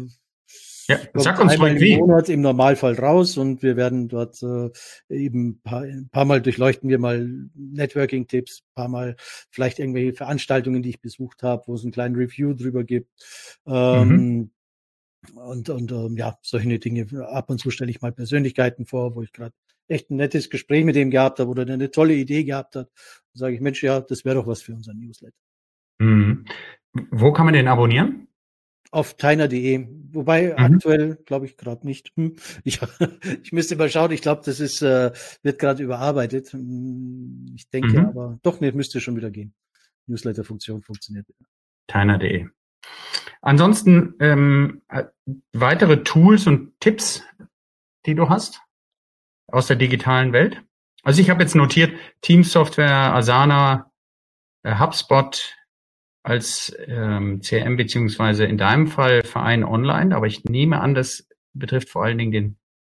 ja, 0.89 0.99
sag 1.15 1.39
uns 1.39 1.59
mal 1.59 1.79
wie. 1.79 1.93
Im 1.93 2.01
Monat 2.01 2.29
im 2.29 2.41
Normalfall 2.41 2.95
raus 2.95 3.37
und 3.37 3.63
wir 3.63 3.77
werden 3.77 4.09
dort 4.09 4.43
äh, 4.43 4.71
eben 5.11 5.49
ein 5.49 5.61
paar, 5.61 5.83
ein 5.83 6.09
paar 6.11 6.25
Mal 6.25 6.41
durchleuchten 6.41 6.89
wir 6.89 6.99
mal 6.99 7.29
Networking-Tipps, 7.55 8.63
paar 8.75 8.89
Mal 8.89 9.17
vielleicht 9.51 9.79
irgendwelche 9.79 10.15
Veranstaltungen, 10.15 10.83
die 10.83 10.91
ich 10.91 11.01
besucht 11.01 11.43
habe, 11.43 11.65
wo 11.67 11.75
es 11.75 11.83
einen 11.83 11.93
kleinen 11.93 12.17
Review 12.17 12.55
drüber 12.55 12.85
gibt. 12.85 13.11
Ähm, 13.67 14.09
mhm. 14.09 14.51
Und, 15.35 15.69
und 15.69 15.93
ähm, 15.93 16.17
ja, 16.17 16.39
solche 16.43 16.79
Dinge. 16.79 17.07
Ab 17.29 17.51
und 17.51 17.59
zu 17.59 17.71
stelle 17.71 17.91
ich 17.91 18.01
mal 18.01 18.13
Persönlichkeiten 18.13 18.87
vor, 18.87 19.15
wo 19.15 19.23
ich 19.23 19.33
gerade 19.33 19.55
echt 19.89 20.11
ein 20.11 20.17
nettes 20.17 20.49
Gespräch 20.49 20.85
mit 20.85 20.97
dem 20.97 21.11
gehabt 21.11 21.41
habe 21.41 21.51
oder 21.51 21.65
der 21.65 21.75
eine 21.75 21.91
tolle 21.91 22.15
Idee 22.15 22.45
gehabt 22.45 22.77
hat. 22.77 22.89
Da 23.35 23.39
sage 23.41 23.55
ich, 23.55 23.61
Mensch, 23.61 23.83
ja, 23.83 24.01
das 24.01 24.25
wäre 24.25 24.37
doch 24.37 24.47
was 24.47 24.63
für 24.63 24.73
unseren 24.73 25.01
Newsletter. 25.01 25.37
Mhm. 25.99 26.47
Wo 27.11 27.33
kann 27.33 27.45
man 27.45 27.55
den 27.55 27.69
abonnieren? 27.69 28.28
Auf 28.91 29.17
teiner.de. 29.17 29.87
Wobei 30.13 30.55
mhm. 30.57 30.75
aktuell 30.75 31.19
glaube 31.27 31.47
ich 31.47 31.57
gerade 31.57 31.87
nicht. 31.87 32.13
Hm. 32.17 32.37
Ich, 32.65 32.81
ich 33.43 33.53
müsste 33.53 33.77
mal 33.77 33.91
schauen. 33.91 34.11
Ich 34.13 34.23
glaube, 34.23 34.43
das 34.45 34.61
ist 34.61 34.83
äh, 34.83 35.13
wird 35.43 35.59
gerade 35.59 35.83
überarbeitet. 35.83 36.53
Hm, 36.53 37.53
ich 37.55 37.69
denke 37.71 38.01
mhm. 38.01 38.07
aber 38.07 38.39
doch, 38.43 38.61
nee, 38.61 38.73
müsste 38.73 39.01
schon 39.01 39.17
wieder 39.17 39.31
gehen. 39.31 39.55
Newsletter-Funktion 40.07 40.83
funktioniert 40.83 41.29
wieder. 41.29 41.49
Teiner.de. 41.87 42.47
Ansonsten 43.41 44.15
ähm, 44.21 44.83
äh, 44.89 45.05
weitere 45.53 46.03
Tools 46.03 46.47
und 46.47 46.79
Tipps, 46.81 47.23
die 48.07 48.15
du 48.15 48.29
hast 48.29 48.61
aus 49.47 49.67
der 49.67 49.77
digitalen 49.77 50.33
Welt. 50.33 50.63
Also 51.03 51.21
ich 51.21 51.31
habe 51.31 51.43
jetzt 51.43 51.55
notiert 51.55 51.93
Teams 52.21 52.53
Software, 52.53 53.15
Asana, 53.15 53.91
äh, 54.63 54.79
HubSpot, 54.79 55.57
als 56.29 56.77
ähm, 56.87 57.41
CRM 57.41 57.77
beziehungsweise 57.77 58.45
in 58.45 58.59
deinem 58.59 58.87
Fall 58.87 59.23
Verein 59.23 59.65
online, 59.65 60.15
aber 60.15 60.27
ich 60.27 60.45
nehme 60.45 60.81
an, 60.81 60.95
das 60.95 61.27
betrifft 61.55 61.89
vor 61.89 62.05
allen 62.05 62.19
Dingen 62.19 62.33
den 62.33 62.57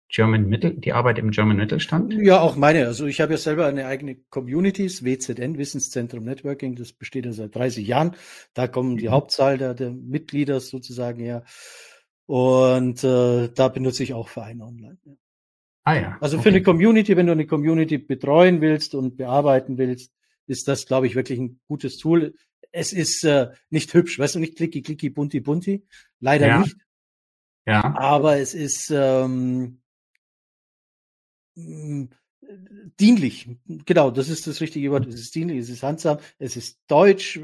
German 0.09 0.49
Mittel, 0.49 0.75
die 0.75 0.93
Arbeit 0.93 1.21
im 1.21 1.31
German 1.31 1.57
Mittelstand? 1.57 2.13
Ja, 2.15 2.41
auch 2.41 2.57
meine. 2.57 2.87
Also 2.87 3.07
ich 3.07 3.21
habe 3.21 3.35
ja 3.35 3.39
selber 3.39 3.67
eine 3.67 3.87
eigene 3.87 4.17
Communities, 4.31 5.05
WZN, 5.05 5.57
Wissenszentrum 5.57 6.25
Networking, 6.25 6.75
das 6.75 6.93
besteht 6.93 7.27
ja 7.27 7.33
seit 7.33 7.55
30 7.55 7.87
Jahren. 7.87 8.17
Da 8.53 8.67
kommen 8.67 8.97
die 8.97 9.07
mhm. 9.07 9.13
Hauptzahl 9.13 9.57
der, 9.57 9.75
der 9.75 9.93
Mitglieder 9.93 10.59
sozusagen 10.59 11.21
her. 11.21 11.45
Und 12.27 13.05
äh, 13.05 13.49
da 13.55 13.69
benutze 13.69 14.03
ich 14.03 14.13
auch 14.13 14.29
Vereine 14.29 14.65
online. 14.65 14.99
Ja. 15.05 15.13
Ah 15.85 15.95
ja. 15.95 16.19
Also 16.21 16.37
okay. 16.37 16.43
für 16.43 16.49
eine 16.51 16.63
Community, 16.63 17.17
wenn 17.17 17.27
du 17.27 17.33
eine 17.33 17.47
Community 17.47 17.99
betreuen 17.99 18.61
willst 18.61 18.97
und 18.97 19.17
bearbeiten 19.17 19.79
willst, 19.79 20.13
ist 20.49 20.67
das, 20.67 20.87
glaube 20.87 21.07
ich, 21.07 21.15
wirklich 21.15 21.39
ein 21.39 21.61
gutes 21.69 21.97
Tool. 21.97 22.35
Es 22.73 22.93
ist 22.93 23.25
äh, 23.25 23.51
nicht 23.71 23.93
hübsch, 23.95 24.19
weißt 24.19 24.37
du, 24.37 24.39
nicht 24.39 24.57
klicki, 24.57 24.83
klicki, 24.83 25.11
bunti, 25.11 25.41
bunti. 25.41 25.85
Leider 26.21 26.47
ja. 26.47 26.59
nicht. 26.61 26.77
Ja. 27.67 27.95
Aber 27.97 28.39
es 28.39 28.55
ist 28.55 28.91
ähm, 28.91 29.81
dienlich. 32.99 33.49
Genau, 33.87 34.11
das 34.11 34.29
ist 34.29 34.47
das 34.47 34.61
richtige 34.61 34.91
Wort. 34.91 35.07
Es 35.07 35.15
ist 35.15 35.35
dienlich, 35.35 35.59
es 35.59 35.69
ist 35.69 35.83
handsam, 35.83 36.19
es 36.39 36.57
ist 36.57 36.81
deutsch 36.87 37.37
äh, 37.37 37.43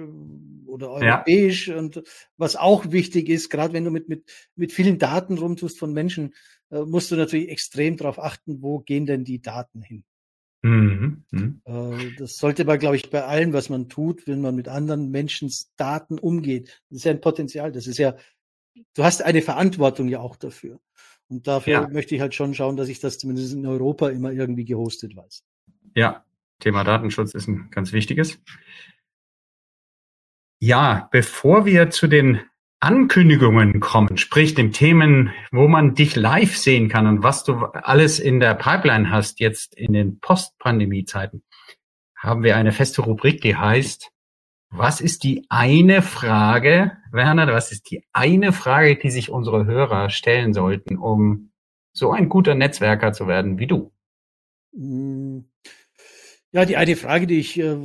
oder 0.66 0.90
europäisch 0.90 1.68
ja. 1.68 1.78
und 1.78 2.02
was 2.36 2.56
auch 2.56 2.90
wichtig 2.90 3.28
ist, 3.28 3.50
gerade 3.50 3.72
wenn 3.72 3.84
du 3.84 3.90
mit, 3.90 4.08
mit, 4.08 4.24
mit 4.54 4.72
vielen 4.72 4.98
Daten 4.98 5.38
rumtust 5.38 5.78
von 5.78 5.92
Menschen, 5.92 6.34
äh, 6.70 6.80
musst 6.80 7.10
du 7.10 7.16
natürlich 7.16 7.48
extrem 7.48 7.96
darauf 7.96 8.18
achten, 8.18 8.62
wo 8.62 8.80
gehen 8.80 9.06
denn 9.06 9.24
die 9.24 9.40
Daten 9.40 9.82
hin. 9.82 10.04
Mhm. 10.62 11.24
Mhm. 11.30 11.60
Äh, 11.64 12.12
das 12.18 12.36
sollte 12.36 12.64
man, 12.64 12.78
glaube 12.78 12.96
ich, 12.96 13.10
bei 13.10 13.24
allem, 13.24 13.52
was 13.52 13.68
man 13.68 13.88
tut, 13.88 14.26
wenn 14.26 14.40
man 14.40 14.54
mit 14.54 14.68
anderen 14.68 15.10
Menschens 15.10 15.72
Daten 15.76 16.18
umgeht. 16.18 16.82
Das 16.90 16.98
ist 16.98 17.04
ja 17.04 17.12
ein 17.12 17.20
Potenzial. 17.20 17.72
Das 17.72 17.86
ist 17.86 17.98
ja, 17.98 18.16
du 18.94 19.04
hast 19.04 19.22
eine 19.22 19.42
Verantwortung 19.42 20.08
ja 20.08 20.20
auch 20.20 20.36
dafür. 20.36 20.80
Und 21.28 21.46
dafür 21.46 21.72
ja. 21.72 21.88
möchte 21.88 22.14
ich 22.14 22.20
halt 22.20 22.34
schon 22.34 22.54
schauen, 22.54 22.76
dass 22.76 22.88
ich 22.88 23.00
das 23.00 23.18
zumindest 23.18 23.52
in 23.52 23.66
Europa 23.66 24.08
immer 24.08 24.32
irgendwie 24.32 24.64
gehostet 24.64 25.16
weiß. 25.16 25.42
Ja, 25.94 26.24
Thema 26.60 26.84
Datenschutz 26.84 27.34
ist 27.34 27.48
ein 27.48 27.68
ganz 27.70 27.92
wichtiges. 27.92 28.38
Ja, 30.58 31.08
bevor 31.10 31.66
wir 31.66 31.90
zu 31.90 32.06
den 32.06 32.40
Ankündigungen 32.86 33.80
kommen, 33.80 34.16
sprich 34.16 34.54
den 34.54 34.70
Themen, 34.70 35.32
wo 35.50 35.66
man 35.66 35.96
dich 35.96 36.14
live 36.14 36.56
sehen 36.56 36.88
kann 36.88 37.08
und 37.08 37.24
was 37.24 37.42
du 37.42 37.64
alles 37.64 38.20
in 38.20 38.38
der 38.38 38.54
Pipeline 38.54 39.10
hast, 39.10 39.40
jetzt 39.40 39.74
in 39.74 39.92
den 39.92 40.20
Post-Pandemie-Zeiten, 40.20 41.42
haben 42.16 42.44
wir 42.44 42.56
eine 42.56 42.70
feste 42.70 43.02
Rubrik, 43.02 43.40
die 43.40 43.56
heißt 43.56 44.12
was 44.70 45.00
ist 45.00 45.24
die 45.24 45.46
eine 45.48 46.00
Frage, 46.00 46.92
Werner, 47.10 47.48
was 47.48 47.72
ist 47.72 47.90
die 47.90 48.04
eine 48.12 48.52
Frage, 48.52 48.96
die 48.96 49.10
sich 49.10 49.30
unsere 49.30 49.64
Hörer 49.64 50.10
stellen 50.10 50.54
sollten, 50.54 50.96
um 50.96 51.50
so 51.92 52.12
ein 52.12 52.28
guter 52.28 52.54
Netzwerker 52.54 53.12
zu 53.12 53.26
werden 53.26 53.58
wie 53.58 53.66
du? 53.66 53.92
Hm. 54.74 55.48
Ja, 56.52 56.64
die 56.64 56.76
eine 56.76 56.94
Frage, 56.94 57.26
die 57.26 57.40
ich 57.40 57.58
äh, 57.58 57.78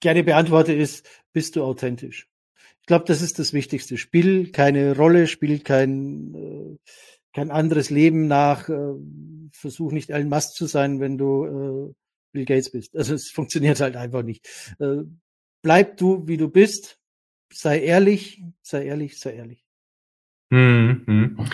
gerne 0.00 0.22
beantworte, 0.22 0.74
ist, 0.74 1.08
bist 1.32 1.56
du 1.56 1.64
authentisch? 1.64 2.31
Ich 2.82 2.86
glaube, 2.86 3.04
das 3.06 3.22
ist 3.22 3.38
das 3.38 3.52
Wichtigste. 3.52 3.96
Spiel 3.96 4.50
keine 4.50 4.96
Rolle, 4.96 5.28
spiel 5.28 5.60
kein, 5.60 6.34
äh, 6.34 6.78
kein 7.32 7.50
anderes 7.50 7.90
Leben 7.90 8.26
nach, 8.26 8.68
äh, 8.68 8.94
versuch 9.52 9.92
nicht 9.92 10.10
Elon 10.10 10.28
Musk 10.28 10.54
zu 10.54 10.66
sein, 10.66 10.98
wenn 11.00 11.16
du 11.16 11.44
äh, 11.44 11.94
Bill 12.32 12.44
Gates 12.44 12.72
bist. 12.72 12.96
Also 12.96 13.14
es 13.14 13.30
funktioniert 13.30 13.80
halt 13.80 13.94
einfach 13.94 14.22
nicht. 14.22 14.48
Bleib 15.62 15.96
du, 15.98 16.26
wie 16.26 16.38
du 16.38 16.48
bist. 16.48 16.98
Sei 17.52 17.80
ehrlich, 17.80 18.42
sei 18.62 18.86
ehrlich, 18.86 19.20
sei 19.20 19.34
ehrlich. 19.34 19.64
Mhm. 20.50 21.46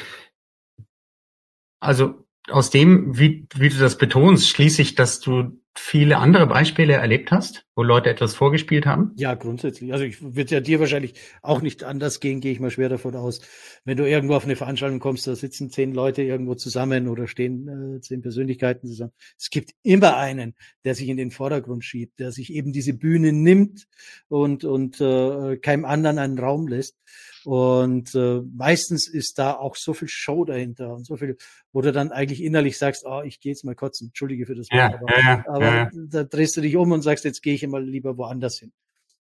Also 1.80 2.24
aus 2.48 2.70
dem, 2.70 3.18
wie, 3.18 3.46
wie 3.54 3.68
du 3.68 3.78
das 3.78 3.98
betonst, 3.98 4.48
schließe 4.48 4.82
ich, 4.82 4.94
dass 4.94 5.20
du 5.20 5.60
viele 5.78 6.18
andere 6.18 6.46
Beispiele 6.46 6.94
erlebt 6.94 7.30
hast, 7.30 7.66
wo 7.74 7.82
Leute 7.82 8.10
etwas 8.10 8.34
vorgespielt 8.34 8.86
haben? 8.86 9.12
Ja, 9.16 9.34
grundsätzlich. 9.34 9.92
Also 9.92 10.04
ich 10.04 10.20
würde 10.20 10.54
ja 10.56 10.60
dir 10.60 10.80
wahrscheinlich 10.80 11.14
auch 11.42 11.62
nicht 11.62 11.84
anders 11.84 12.20
gehen, 12.20 12.40
gehe 12.40 12.52
ich 12.52 12.60
mal 12.60 12.70
schwer 12.70 12.88
davon 12.88 13.14
aus. 13.16 13.40
Wenn 13.84 13.96
du 13.96 14.08
irgendwo 14.08 14.34
auf 14.34 14.44
eine 14.44 14.56
Veranstaltung 14.56 15.00
kommst, 15.00 15.26
da 15.26 15.34
sitzen 15.36 15.70
zehn 15.70 15.94
Leute 15.94 16.22
irgendwo 16.22 16.54
zusammen 16.54 17.08
oder 17.08 17.26
stehen 17.26 17.96
äh, 17.96 18.00
zehn 18.00 18.20
Persönlichkeiten 18.20 18.88
zusammen. 18.88 19.12
Es 19.38 19.50
gibt 19.50 19.70
immer 19.82 20.16
einen, 20.16 20.54
der 20.84 20.94
sich 20.94 21.08
in 21.08 21.16
den 21.16 21.30
Vordergrund 21.30 21.84
schiebt, 21.84 22.18
der 22.18 22.32
sich 22.32 22.52
eben 22.52 22.72
diese 22.72 22.94
Bühne 22.94 23.32
nimmt 23.32 23.86
und, 24.28 24.64
und 24.64 25.00
äh, 25.00 25.56
keinem 25.58 25.84
anderen 25.84 26.18
einen 26.18 26.38
Raum 26.38 26.68
lässt. 26.68 26.96
Und 27.44 28.14
äh, 28.14 28.42
meistens 28.54 29.08
ist 29.08 29.38
da 29.38 29.54
auch 29.54 29.76
so 29.76 29.94
viel 29.94 30.08
Show 30.08 30.44
dahinter 30.44 30.92
und 30.92 31.06
so 31.06 31.16
viel, 31.16 31.36
wo 31.72 31.80
du 31.80 31.92
dann 31.92 32.12
eigentlich 32.12 32.42
innerlich 32.42 32.76
sagst, 32.76 33.04
oh, 33.06 33.22
ich 33.22 33.40
gehe 33.40 33.52
jetzt 33.52 33.64
mal 33.64 33.74
kotzen, 33.74 34.08
entschuldige 34.08 34.44
für 34.44 34.54
das 34.54 34.70
Wort, 34.70 34.78
ja, 34.78 35.00
aber, 35.00 35.20
ja, 35.20 35.44
aber 35.46 35.67
ja. 35.74 35.90
da 35.94 36.24
drehst 36.24 36.56
du 36.56 36.60
dich 36.60 36.76
um 36.76 36.92
und 36.92 37.02
sagst, 37.02 37.24
jetzt 37.24 37.42
gehe 37.42 37.54
ich 37.54 37.66
mal 37.66 37.84
lieber 37.84 38.16
woanders 38.16 38.58
hin. 38.58 38.72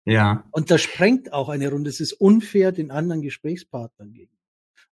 Ja. 0.05 0.45
Und 0.51 0.71
das 0.71 0.81
sprengt 0.81 1.33
auch 1.33 1.49
eine 1.49 1.69
Runde. 1.69 1.89
Es 1.89 1.99
ist 1.99 2.13
unfair 2.13 2.71
den 2.71 2.91
anderen 2.91 3.21
Gesprächspartnern 3.21 4.13
gegen. 4.13 4.31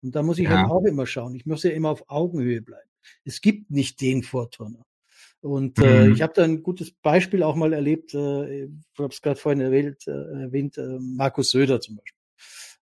Und 0.02 0.16
da 0.16 0.22
muss 0.22 0.38
ich 0.38 0.48
halt 0.48 0.68
auch 0.70 0.84
immer 0.84 1.06
schauen. 1.06 1.34
Ich 1.34 1.46
muss 1.46 1.62
ja 1.62 1.70
immer 1.70 1.90
auf 1.90 2.04
Augenhöhe 2.08 2.60
bleiben. 2.60 2.88
Es 3.24 3.40
gibt 3.40 3.70
nicht 3.70 4.00
den 4.00 4.22
Vorturner. 4.22 4.84
Und 5.40 5.78
äh, 5.80 6.06
mhm. 6.06 6.14
ich 6.14 6.22
habe 6.22 6.32
da 6.34 6.44
ein 6.44 6.62
gutes 6.62 6.92
Beispiel 6.92 7.42
auch 7.42 7.56
mal 7.56 7.72
erlebt, 7.72 8.14
äh, 8.14 8.64
ich 8.64 8.70
habe 8.96 9.12
es 9.12 9.20
gerade 9.20 9.38
vorhin 9.38 9.60
erwähnt, 9.60 10.06
äh, 10.06 10.10
erwähnt 10.10 10.78
äh, 10.78 10.98
Markus 11.00 11.50
Söder 11.50 11.80
zum 11.80 11.96
Beispiel. 11.96 12.20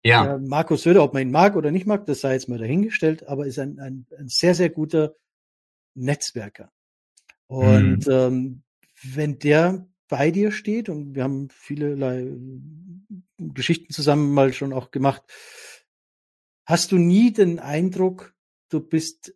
Ja. 0.04 0.34
Äh, 0.34 0.38
Markus 0.38 0.82
Söder, 0.82 1.02
ob 1.02 1.14
man 1.14 1.22
ihn 1.22 1.30
mag 1.30 1.56
oder 1.56 1.70
nicht 1.70 1.86
mag, 1.86 2.04
das 2.04 2.20
sei 2.20 2.34
jetzt 2.34 2.50
mal 2.50 2.58
dahingestellt, 2.58 3.26
aber 3.26 3.46
ist 3.46 3.58
ein, 3.58 3.78
ein, 3.80 4.06
ein 4.18 4.28
sehr, 4.28 4.54
sehr 4.54 4.68
guter 4.68 5.14
Netzwerker. 5.94 6.70
Und 7.50 8.06
mhm. 8.06 8.12
ähm, 8.12 8.62
wenn 9.02 9.40
der 9.40 9.84
bei 10.06 10.30
dir 10.30 10.52
steht, 10.52 10.88
und 10.88 11.16
wir 11.16 11.24
haben 11.24 11.48
vielerlei 11.50 12.32
Geschichten 13.38 13.92
zusammen 13.92 14.32
mal 14.32 14.52
schon 14.52 14.72
auch 14.72 14.92
gemacht, 14.92 15.22
hast 16.64 16.92
du 16.92 16.98
nie 16.98 17.32
den 17.32 17.58
Eindruck, 17.58 18.36
du 18.68 18.78
bist 18.78 19.34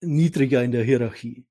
niedriger 0.00 0.62
in 0.62 0.70
der 0.70 0.84
Hierarchie, 0.84 1.46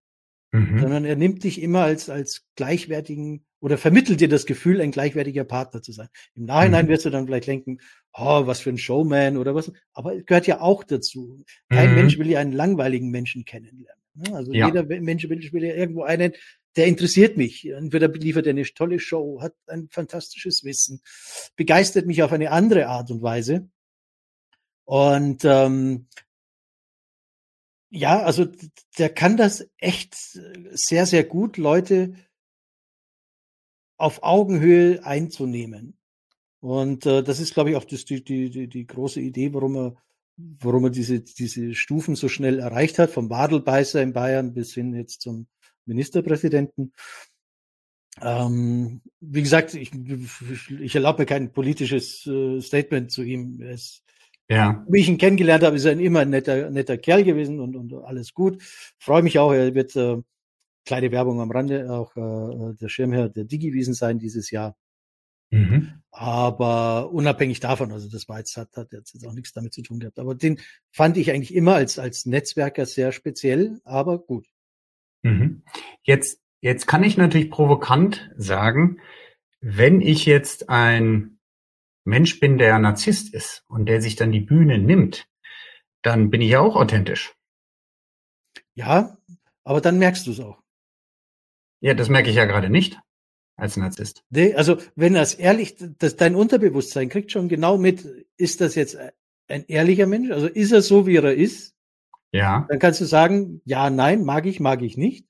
mhm. 0.53 0.80
sondern 0.80 1.03
er 1.03 1.18
nimmt 1.18 1.43
dich 1.43 1.62
immer 1.62 1.82
als, 1.82 2.10
als 2.10 2.45
gleichwertigen 2.55 3.45
oder 3.60 3.78
vermittelt 3.78 4.22
dir 4.22 4.30
das 4.30 4.45
Gefühl, 4.45 4.80
ein 4.80 4.91
gleichwertiger 4.91 5.43
Partner 5.43 5.82
zu 5.82 5.91
sein. 5.91 6.08
Im 6.36 6.45
Nachhinein 6.45 6.86
mhm. 6.86 6.89
wirst 6.89 7.03
du 7.03 7.10
dann 7.10 7.26
vielleicht 7.26 7.47
denken, 7.47 7.80
oh, 8.14 8.47
was 8.47 8.62
für 8.62 8.70
ein 8.70 8.78
Showman 8.78 9.36
oder 9.36 9.55
was. 9.55 9.74
Aber 9.91 10.16
gehört 10.22 10.47
ja 10.47 10.62
auch 10.62 10.86
dazu. 10.86 11.43
Kein 11.68 11.89
mhm. 11.89 11.95
Mensch 11.95 12.18
will 12.18 12.30
ja 12.30 12.39
einen 12.39 12.53
langweiligen 12.53 13.10
Menschen 13.10 13.43
kennenlernen. 13.43 13.97
Ne? 14.18 14.36
Also 14.36 14.53
ja. 14.53 14.68
jeder 14.68 14.84
Mensch 14.84 15.30
will, 15.30 15.63
ja 15.63 15.74
irgendwo 15.74 16.03
einen, 16.03 16.34
der 16.76 16.88
interessiert 16.88 17.38
mich. 17.38 17.65
Entweder 17.65 18.07
liefert 18.09 18.47
er 18.47 18.51
eine 18.51 18.63
tolle 18.63 18.99
Show, 18.99 19.41
hat 19.41 19.53
ein 19.68 19.89
fantastisches 19.89 20.63
Wissen, 20.63 21.01
begeistert 21.55 22.05
mich 22.05 22.24
auf 22.24 22.32
eine 22.32 22.51
andere 22.51 22.88
Art 22.88 23.11
und 23.11 23.22
Weise. 23.22 23.70
Und 24.86 25.43
ähm, 25.43 26.07
ja, 27.89 28.22
also 28.22 28.47
der 28.97 29.09
kann 29.09 29.38
das 29.38 29.68
echt 29.78 30.15
sehr, 30.15 31.05
sehr 31.05 31.24
gut, 31.24 31.57
Leute 31.57 32.15
auf 33.97 34.24
Augenhöhe 34.24 35.03
einzunehmen. 35.05 35.97
Und 36.59 37.05
äh, 37.05 37.24
das 37.24 37.39
ist, 37.39 37.53
glaube 37.53 37.72
ich, 37.72 37.76
auch 37.76 37.86
das, 37.86 38.05
die, 38.05 38.24
die, 38.24 38.68
die 38.68 38.88
große 38.88 39.20
Idee, 39.20 39.53
warum 39.53 39.76
er, 39.76 39.95
warum 40.38 40.86
er 40.86 40.90
diese, 40.92 41.22
diese 41.22 41.74
Stufen 41.74 42.16
so 42.16 42.30
schnell 42.30 42.60
erreicht 42.60 43.00
hat, 43.00 43.10
vom 43.12 43.30
Wadelbeißer 43.30 44.02
in 44.02 44.14
Bayern 44.14 44.54
bis 44.54 44.74
hin 44.74 44.94
jetzt 44.94 45.22
zum 45.22 45.48
Ministerpräsidenten. 45.86 46.94
Ähm, 48.22 49.02
wie 49.20 49.42
gesagt, 49.42 49.74
ich, 49.74 49.92
ich 50.80 50.96
erlaube 50.96 51.22
mir 51.22 51.26
kein 51.26 51.52
politisches 51.52 52.26
äh, 52.26 52.62
Statement 52.62 53.12
zu 53.12 53.24
ihm. 53.24 53.62
Es, 53.62 54.04
ja. 54.50 54.86
Wie 54.88 55.02
ich 55.02 55.10
ihn 55.10 55.18
kennengelernt 55.18 55.64
habe, 55.64 55.76
ist 55.76 55.86
er 55.86 56.00
immer 56.00 56.22
ein 56.22 56.30
netter, 56.30 56.70
netter 56.70 56.98
Kerl 56.98 57.24
gewesen 57.24 57.60
und, 57.60 57.76
und 57.76 57.94
alles 58.06 58.34
gut. 58.34 58.62
Freue 58.98 59.22
mich 59.22 59.40
auch, 59.40 59.52
er 59.52 59.76
wird 59.76 59.96
äh, 59.96 60.22
kleine 60.86 61.12
Werbung 61.12 61.42
am 61.42 61.52
Rande, 61.52 61.92
auch 61.92 62.16
äh, 62.16 62.74
der 62.76 62.90
Schirmherr 62.90 63.30
der 63.30 63.44
Digiwiesen 63.44 63.94
sein 63.94 64.20
dieses 64.20 64.50
Jahr. 64.52 64.76
Mhm. 65.50 66.02
Aber 66.12 67.12
unabhängig 67.12 67.60
davon, 67.60 67.91
also 67.91 68.10
das 68.10 68.28
war 68.28 68.39
jetzt, 68.39 68.58
hat, 68.58 68.76
hat 68.76 68.91
jetzt 68.91 69.26
auch 69.26 69.34
nichts 69.34 69.54
damit 69.54 69.74
zu 69.74 69.82
tun 69.82 70.00
gehabt. 70.00 70.20
Aber 70.20 70.36
den 70.36 70.60
fand 70.91 71.18
ich 71.18 71.32
eigentlich 71.32 71.54
immer 71.54 71.76
als, 71.76 72.00
als 72.00 72.26
Netzwerker 72.26 72.86
sehr 72.86 73.12
speziell, 73.12 73.80
aber 73.84 74.20
gut. 74.20 74.48
Mhm. 75.22 75.64
Jetzt, 76.04 76.41
jetzt 76.60 76.88
kann 76.88 77.04
ich 77.04 77.18
natürlich 77.18 77.52
provokant 77.52 78.32
sagen, 78.36 79.00
wenn 79.60 80.02
ich 80.02 80.26
jetzt 80.26 80.70
ein 80.70 81.39
Mensch 82.04 82.39
bin, 82.39 82.58
der 82.58 82.80
Narzisst 82.80 83.34
ist 83.34 83.64
und 83.68 83.86
der 83.86 84.02
sich 84.02 84.16
dann 84.16 84.32
die 84.32 84.41
Bühne 84.41 84.80
nimmt, 84.80 85.28
dann 86.02 86.30
bin 86.30 86.41
ich 86.41 86.52
ja 86.52 86.62
auch 86.62 86.76
authentisch. 86.76 87.36
Ja, 88.74 89.18
aber 89.64 89.82
dann 89.82 90.00
merkst 90.00 90.26
du 90.26 90.32
es 90.32 90.39
auch. 90.39 90.62
Ja, 91.80 91.93
das 91.93 92.10
merke 92.10 92.30
ich 92.30 92.36
ja 92.36 92.45
gerade 92.45 92.70
nicht 92.70 92.98
als 93.58 93.76
Narzisst. 93.76 94.24
Nee, 94.30 94.53
also 94.53 94.78
wenn 94.95 95.14
das 95.14 95.34
ehrlich, 95.34 95.76
das, 95.97 96.16
dein 96.16 96.36
Unterbewusstsein 96.36 97.10
kriegt 97.10 97.32
schon 97.32 97.49
genau 97.49 97.78
mit, 97.78 98.05
ist 98.38 98.62
das 98.62 98.76
jetzt 98.76 98.97
ein 99.47 99.66
ehrlicher 99.68 100.05
Mensch? 100.05 100.32
Also 100.32 100.47
ist 100.47 100.72
er 100.72 100.82
so, 100.82 101.08
wie 101.08 101.16
er 101.16 101.34
ist? 101.34 101.76
Ja. 102.32 102.66
Dann 102.70 102.80
kannst 102.80 103.01
du 103.01 103.05
sagen, 103.05 103.62
ja, 103.66 103.89
nein, 103.89 104.24
mag 104.24 104.45
ich, 104.45 104.60
mag 104.60 104.82
ich 104.84 104.95
nicht. 104.95 105.26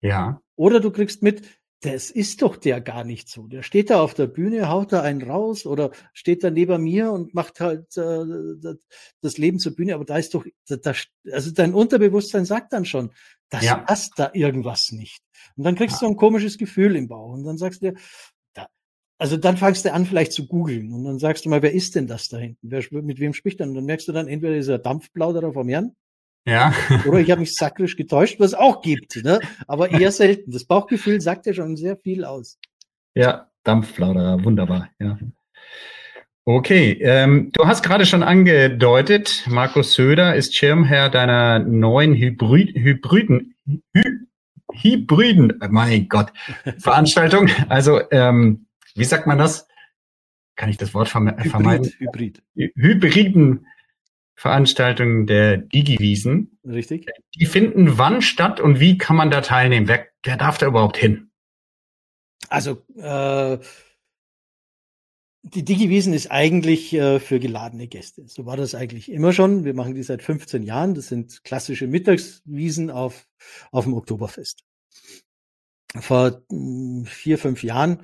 Ja. 0.00 0.40
Oder 0.54 0.80
du 0.80 0.90
kriegst 0.92 1.22
mit, 1.22 1.42
das 1.80 2.10
ist 2.10 2.40
doch 2.42 2.56
der 2.56 2.80
gar 2.80 3.04
nicht 3.04 3.28
so. 3.28 3.46
Der 3.46 3.62
steht 3.62 3.90
da 3.90 4.00
auf 4.00 4.14
der 4.14 4.26
Bühne, 4.26 4.68
haut 4.68 4.92
da 4.92 5.02
einen 5.02 5.22
raus 5.22 5.66
oder 5.66 5.90
steht 6.14 6.42
da 6.42 6.50
neben 6.50 6.82
mir 6.82 7.10
und 7.10 7.34
macht 7.34 7.60
halt 7.60 7.96
äh, 7.96 8.76
das 9.20 9.38
Leben 9.38 9.58
zur 9.58 9.74
Bühne. 9.74 9.94
Aber 9.94 10.04
da 10.04 10.16
ist 10.16 10.34
doch, 10.34 10.46
da, 10.68 10.92
also 11.30 11.50
dein 11.50 11.74
Unterbewusstsein 11.74 12.44
sagt 12.44 12.72
dann 12.72 12.84
schon, 12.84 13.10
das 13.50 13.64
ja. 13.64 13.76
passt 13.76 14.14
da 14.16 14.30
irgendwas 14.32 14.92
nicht. 14.92 15.22
Und 15.56 15.64
dann 15.64 15.74
kriegst 15.74 16.00
ja. 16.00 16.08
du 16.08 16.12
ein 16.12 16.16
komisches 16.16 16.58
Gefühl 16.58 16.96
im 16.96 17.08
Bauch 17.08 17.32
und 17.32 17.44
dann 17.44 17.58
sagst 17.58 17.82
du 17.82 17.92
dir, 17.92 17.98
da, 18.54 18.66
also 19.18 19.36
dann 19.36 19.56
fangst 19.56 19.84
du 19.84 19.92
an 19.92 20.06
vielleicht 20.06 20.32
zu 20.32 20.46
googeln 20.46 20.92
und 20.92 21.04
dann 21.04 21.18
sagst 21.18 21.44
du 21.44 21.48
mal, 21.48 21.62
wer 21.62 21.72
ist 21.72 21.94
denn 21.94 22.06
das 22.06 22.28
da 22.28 22.38
hinten? 22.38 22.70
Wer, 22.70 22.82
mit 22.90 23.20
wem 23.20 23.32
spricht 23.32 23.60
dann? 23.60 23.70
Und 23.70 23.76
dann 23.76 23.84
merkst 23.84 24.08
du 24.08 24.12
dann 24.12 24.28
entweder 24.28 24.54
dieser 24.54 24.78
Dampfplauderer 24.78 25.52
vom 25.52 25.68
Herrn 25.68 25.94
ja. 26.46 26.72
Oder 27.06 27.18
ich 27.18 27.30
habe 27.30 27.40
mich 27.40 27.54
sakrisch 27.54 27.96
getäuscht, 27.96 28.38
was 28.38 28.54
auch 28.54 28.80
gibt, 28.80 29.22
ne? 29.24 29.40
aber 29.66 29.90
eher 29.90 30.12
selten. 30.12 30.52
Das 30.52 30.64
Bauchgefühl 30.64 31.20
sagt 31.20 31.46
ja 31.46 31.52
schon 31.52 31.76
sehr 31.76 31.96
viel 31.96 32.24
aus. 32.24 32.58
Ja, 33.14 33.50
Dampfplauderer, 33.64 34.44
wunderbar. 34.44 34.88
Ja. 35.00 35.18
Okay, 36.48 36.92
ähm, 37.00 37.50
du 37.54 37.66
hast 37.66 37.82
gerade 37.82 38.06
schon 38.06 38.22
angedeutet, 38.22 39.44
Markus 39.48 39.94
Söder 39.94 40.36
ist 40.36 40.54
Schirmherr 40.54 41.10
deiner 41.10 41.58
neuen 41.58 42.14
Hybrid, 42.14 42.72
Hybriden, 42.72 43.56
Hy, 43.66 44.04
Hybriden, 44.72 45.60
mein 45.70 46.08
Gott, 46.08 46.32
Veranstaltung. 46.78 47.48
Also, 47.68 48.00
ähm, 48.12 48.68
wie 48.94 49.02
sagt 49.02 49.26
man 49.26 49.38
das? 49.38 49.66
Kann 50.54 50.68
ich 50.68 50.76
das 50.76 50.94
Wort 50.94 51.08
vermeiden? 51.08 51.92
Hybrid. 51.98 52.40
Hybriden 52.54 53.66
Veranstaltungen 54.36 55.26
der 55.26 55.56
Digiwiesen. 55.56 56.60
Richtig. 56.64 57.08
Die 57.34 57.46
finden 57.46 57.98
wann 57.98 58.22
statt 58.22 58.60
und 58.60 58.78
wie 58.78 58.98
kann 58.98 59.16
man 59.16 59.32
da 59.32 59.40
teilnehmen? 59.40 59.88
Wer, 59.88 60.06
wer 60.22 60.36
darf 60.36 60.58
da 60.58 60.66
überhaupt 60.66 60.96
hin? 60.96 61.32
Also 62.48 62.84
äh, 62.96 63.58
die 65.54 65.64
Digiwiesen 65.64 66.12
ist 66.12 66.30
eigentlich 66.30 66.92
äh, 66.92 67.20
für 67.20 67.38
geladene 67.38 67.86
Gäste. 67.86 68.26
So 68.26 68.46
war 68.46 68.56
das 68.56 68.74
eigentlich 68.74 69.10
immer 69.10 69.32
schon. 69.32 69.64
Wir 69.64 69.74
machen 69.74 69.94
die 69.94 70.02
seit 70.02 70.22
15 70.22 70.64
Jahren. 70.64 70.94
Das 70.94 71.06
sind 71.06 71.44
klassische 71.44 71.86
Mittagswiesen 71.86 72.90
auf, 72.90 73.28
auf 73.70 73.84
dem 73.84 73.94
Oktoberfest. 73.94 74.64
Vor 75.94 76.42
mh, 76.50 76.56
hm, 76.98 77.06
vier, 77.06 77.38
fünf 77.38 77.62
Jahren 77.62 78.00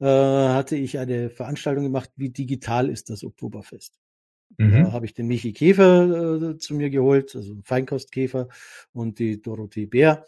äh, 0.00 0.06
hatte 0.06 0.76
ich 0.76 0.98
eine 0.98 1.28
Veranstaltung 1.28 1.84
gemacht, 1.84 2.10
wie 2.16 2.30
digital 2.30 2.88
ist 2.88 3.10
das 3.10 3.24
Oktoberfest. 3.24 3.98
Mhm. 4.56 4.84
Da 4.84 4.92
habe 4.92 5.04
ich 5.04 5.12
den 5.12 5.26
Michi 5.26 5.52
Käfer 5.52 6.52
äh, 6.52 6.58
zu 6.58 6.74
mir 6.74 6.88
geholt, 6.88 7.36
also 7.36 7.56
Feinkostkäfer 7.62 8.48
und 8.92 9.18
die 9.18 9.42
Dorothee 9.42 9.86
Bär. 9.86 10.24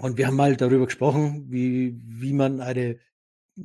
Und 0.00 0.16
wir 0.16 0.26
haben 0.26 0.36
mal 0.36 0.56
darüber 0.56 0.86
gesprochen, 0.86 1.50
wie, 1.50 2.00
wie 2.02 2.32
man 2.32 2.60
eine, 2.60 2.98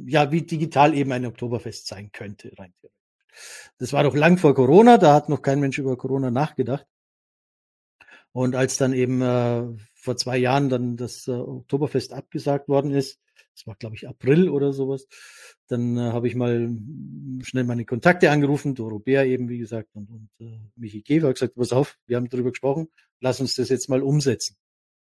ja, 0.05 0.31
wie 0.31 0.41
digital 0.41 0.93
eben 0.93 1.11
ein 1.11 1.25
Oktoberfest 1.25 1.87
sein 1.87 2.11
könnte, 2.11 2.51
rein 2.57 2.73
Das 3.77 3.93
war 3.93 4.03
doch 4.03 4.15
lang 4.15 4.37
vor 4.37 4.55
Corona, 4.55 4.97
da 4.97 5.13
hat 5.13 5.29
noch 5.29 5.41
kein 5.41 5.59
Mensch 5.59 5.77
über 5.77 5.97
Corona 5.97 6.31
nachgedacht. 6.31 6.85
Und 8.31 8.55
als 8.55 8.77
dann 8.77 8.93
eben 8.93 9.21
äh, 9.21 9.63
vor 9.93 10.17
zwei 10.17 10.37
Jahren 10.37 10.69
dann 10.69 10.97
das 10.97 11.27
äh, 11.27 11.31
Oktoberfest 11.31 12.11
abgesagt 12.11 12.67
worden 12.67 12.91
ist, 12.91 13.19
das 13.55 13.65
war 13.65 13.75
glaube 13.75 13.95
ich 13.95 14.07
April 14.07 14.49
oder 14.49 14.73
sowas, 14.73 15.07
dann 15.67 15.97
äh, 15.97 16.01
habe 16.11 16.27
ich 16.27 16.35
mal 16.35 16.69
schnell 17.43 17.63
meine 17.63 17.85
Kontakte 17.85 18.29
angerufen, 18.29 18.75
Doro 18.75 18.99
Bär 18.99 19.25
eben, 19.25 19.47
wie 19.47 19.57
gesagt, 19.57 19.95
und, 19.95 20.09
und 20.09 20.29
äh, 20.41 20.59
Michi 20.75 21.01
Käfer 21.01 21.31
gesagt, 21.31 21.55
pass 21.55 21.71
auf, 21.71 21.97
wir 22.07 22.17
haben 22.17 22.29
darüber 22.29 22.51
gesprochen, 22.51 22.89
lass 23.21 23.39
uns 23.39 23.55
das 23.55 23.69
jetzt 23.69 23.89
mal 23.89 24.03
umsetzen. 24.03 24.57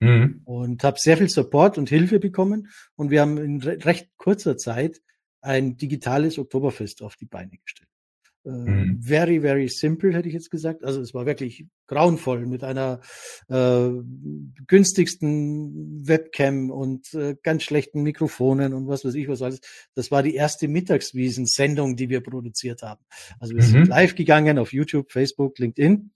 Mhm. 0.05 0.41
Und 0.45 0.83
habe 0.83 0.99
sehr 0.99 1.17
viel 1.17 1.29
Support 1.29 1.77
und 1.77 1.89
Hilfe 1.89 2.19
bekommen 2.19 2.69
und 2.95 3.11
wir 3.11 3.21
haben 3.21 3.37
in 3.37 3.61
re 3.61 3.77
recht 3.83 4.09
kurzer 4.17 4.57
Zeit 4.57 5.01
ein 5.41 5.77
digitales 5.77 6.39
Oktoberfest 6.39 7.01
auf 7.01 7.15
die 7.15 7.25
Beine 7.25 7.57
gestellt. 7.57 7.89
Äh, 8.45 8.49
mhm. 8.49 9.01
Very, 9.01 9.41
very 9.41 9.67
simple, 9.67 10.13
hätte 10.13 10.27
ich 10.27 10.33
jetzt 10.33 10.51
gesagt. 10.51 10.83
Also 10.83 11.01
es 11.01 11.13
war 11.13 11.25
wirklich 11.25 11.65
grauenvoll 11.87 12.45
mit 12.45 12.63
einer 12.63 13.01
äh, 13.49 13.89
günstigsten 14.67 16.07
Webcam 16.07 16.69
und 16.69 17.13
äh, 17.13 17.35
ganz 17.41 17.63
schlechten 17.63 18.03
Mikrofonen 18.03 18.73
und 18.73 18.87
was 18.87 19.03
weiß 19.03 19.15
ich 19.15 19.27
was 19.27 19.41
alles. 19.41 19.61
Das 19.95 20.11
war 20.11 20.21
die 20.21 20.35
erste 20.35 20.67
Mittagswiesen-Sendung, 20.67 21.95
die 21.95 22.09
wir 22.09 22.21
produziert 22.21 22.83
haben. 22.83 23.03
Also 23.39 23.55
wir 23.55 23.63
mhm. 23.63 23.67
sind 23.67 23.87
live 23.87 24.15
gegangen 24.15 24.59
auf 24.59 24.73
YouTube, 24.73 25.11
Facebook, 25.11 25.57
LinkedIn 25.57 26.11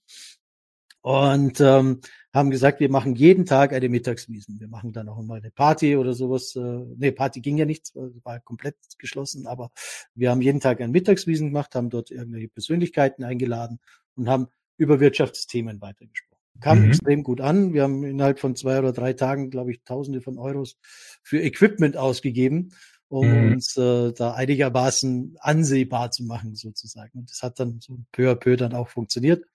und 1.01 1.61
ähm, 1.61 2.01
haben 2.33 2.51
gesagt, 2.51 2.79
wir 2.79 2.89
machen 2.89 3.15
jeden 3.15 3.45
Tag 3.45 3.73
eine 3.73 3.89
Mittagswiesen. 3.89 4.59
Wir 4.59 4.67
machen 4.67 4.93
dann 4.93 5.09
auch 5.09 5.21
mal 5.21 5.39
eine 5.39 5.51
Party 5.51 5.95
oder 5.95 6.13
sowas. 6.13 6.55
Äh, 6.55 6.61
nee, 6.97 7.11
Party 7.11 7.41
ging 7.41 7.57
ja 7.57 7.65
nicht, 7.65 7.91
war 8.23 8.39
komplett 8.39 8.75
geschlossen, 8.99 9.47
aber 9.47 9.71
wir 10.13 10.29
haben 10.29 10.41
jeden 10.41 10.59
Tag 10.59 10.81
ein 10.81 10.91
Mittagswiesen 10.91 11.47
gemacht, 11.47 11.73
haben 11.73 11.89
dort 11.89 12.11
irgendwelche 12.11 12.49
Persönlichkeiten 12.49 13.23
eingeladen 13.23 13.79
und 14.15 14.29
haben 14.29 14.47
über 14.77 14.99
Wirtschaftsthemen 14.99 15.81
weitergesprochen. 15.81 16.29
Kam 16.59 16.79
mhm. 16.79 16.89
extrem 16.89 17.23
gut 17.23 17.41
an. 17.41 17.73
Wir 17.73 17.83
haben 17.83 18.03
innerhalb 18.03 18.39
von 18.39 18.55
zwei 18.55 18.77
oder 18.79 18.91
drei 18.91 19.13
Tagen, 19.13 19.49
glaube 19.49 19.71
ich, 19.71 19.83
Tausende 19.83 20.21
von 20.21 20.37
Euros 20.37 20.77
für 21.23 21.41
Equipment 21.41 21.97
ausgegeben, 21.97 22.73
um 23.07 23.27
mhm. 23.27 23.53
uns 23.53 23.75
äh, 23.75 24.11
da 24.13 24.33
einigermaßen 24.33 25.37
ansehbar 25.39 26.11
zu 26.11 26.25
machen, 26.25 26.55
sozusagen. 26.55 27.17
Und 27.19 27.31
das 27.31 27.41
hat 27.41 27.59
dann 27.59 27.79
so 27.79 27.97
peu 28.11 28.29
à 28.29 28.35
peu 28.35 28.55
dann 28.55 28.73
auch 28.73 28.89
funktioniert 28.89 29.45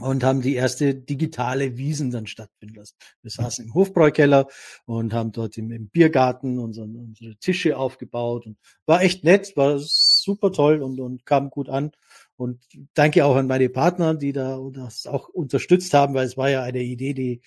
und 0.00 0.22
haben 0.22 0.42
die 0.42 0.54
erste 0.54 0.94
digitale 0.94 1.76
Wiesen 1.76 2.10
dann 2.10 2.26
stattfinden 2.26 2.76
lassen. 2.76 2.94
Wir 3.22 3.30
saßen 3.30 3.66
im 3.66 3.74
Hofbräukeller 3.74 4.46
und 4.86 5.12
haben 5.12 5.32
dort 5.32 5.58
im, 5.58 5.72
im 5.72 5.88
Biergarten 5.88 6.58
unsere, 6.58 6.86
unsere 6.86 7.36
Tische 7.36 7.76
aufgebaut 7.76 8.46
und 8.46 8.56
war 8.86 9.02
echt 9.02 9.24
nett, 9.24 9.56
war 9.56 9.78
super 9.78 10.52
toll 10.52 10.82
und, 10.82 11.00
und 11.00 11.26
kam 11.26 11.50
gut 11.50 11.68
an. 11.68 11.90
Und 12.36 12.60
danke 12.94 13.24
auch 13.24 13.34
an 13.34 13.48
meine 13.48 13.68
Partner, 13.68 14.14
die 14.14 14.32
da 14.32 14.60
das 14.72 15.06
auch 15.06 15.28
unterstützt 15.28 15.92
haben, 15.94 16.14
weil 16.14 16.26
es 16.26 16.36
war 16.36 16.48
ja 16.48 16.62
eine 16.62 16.82
Idee, 16.82 17.12
die, 17.12 17.40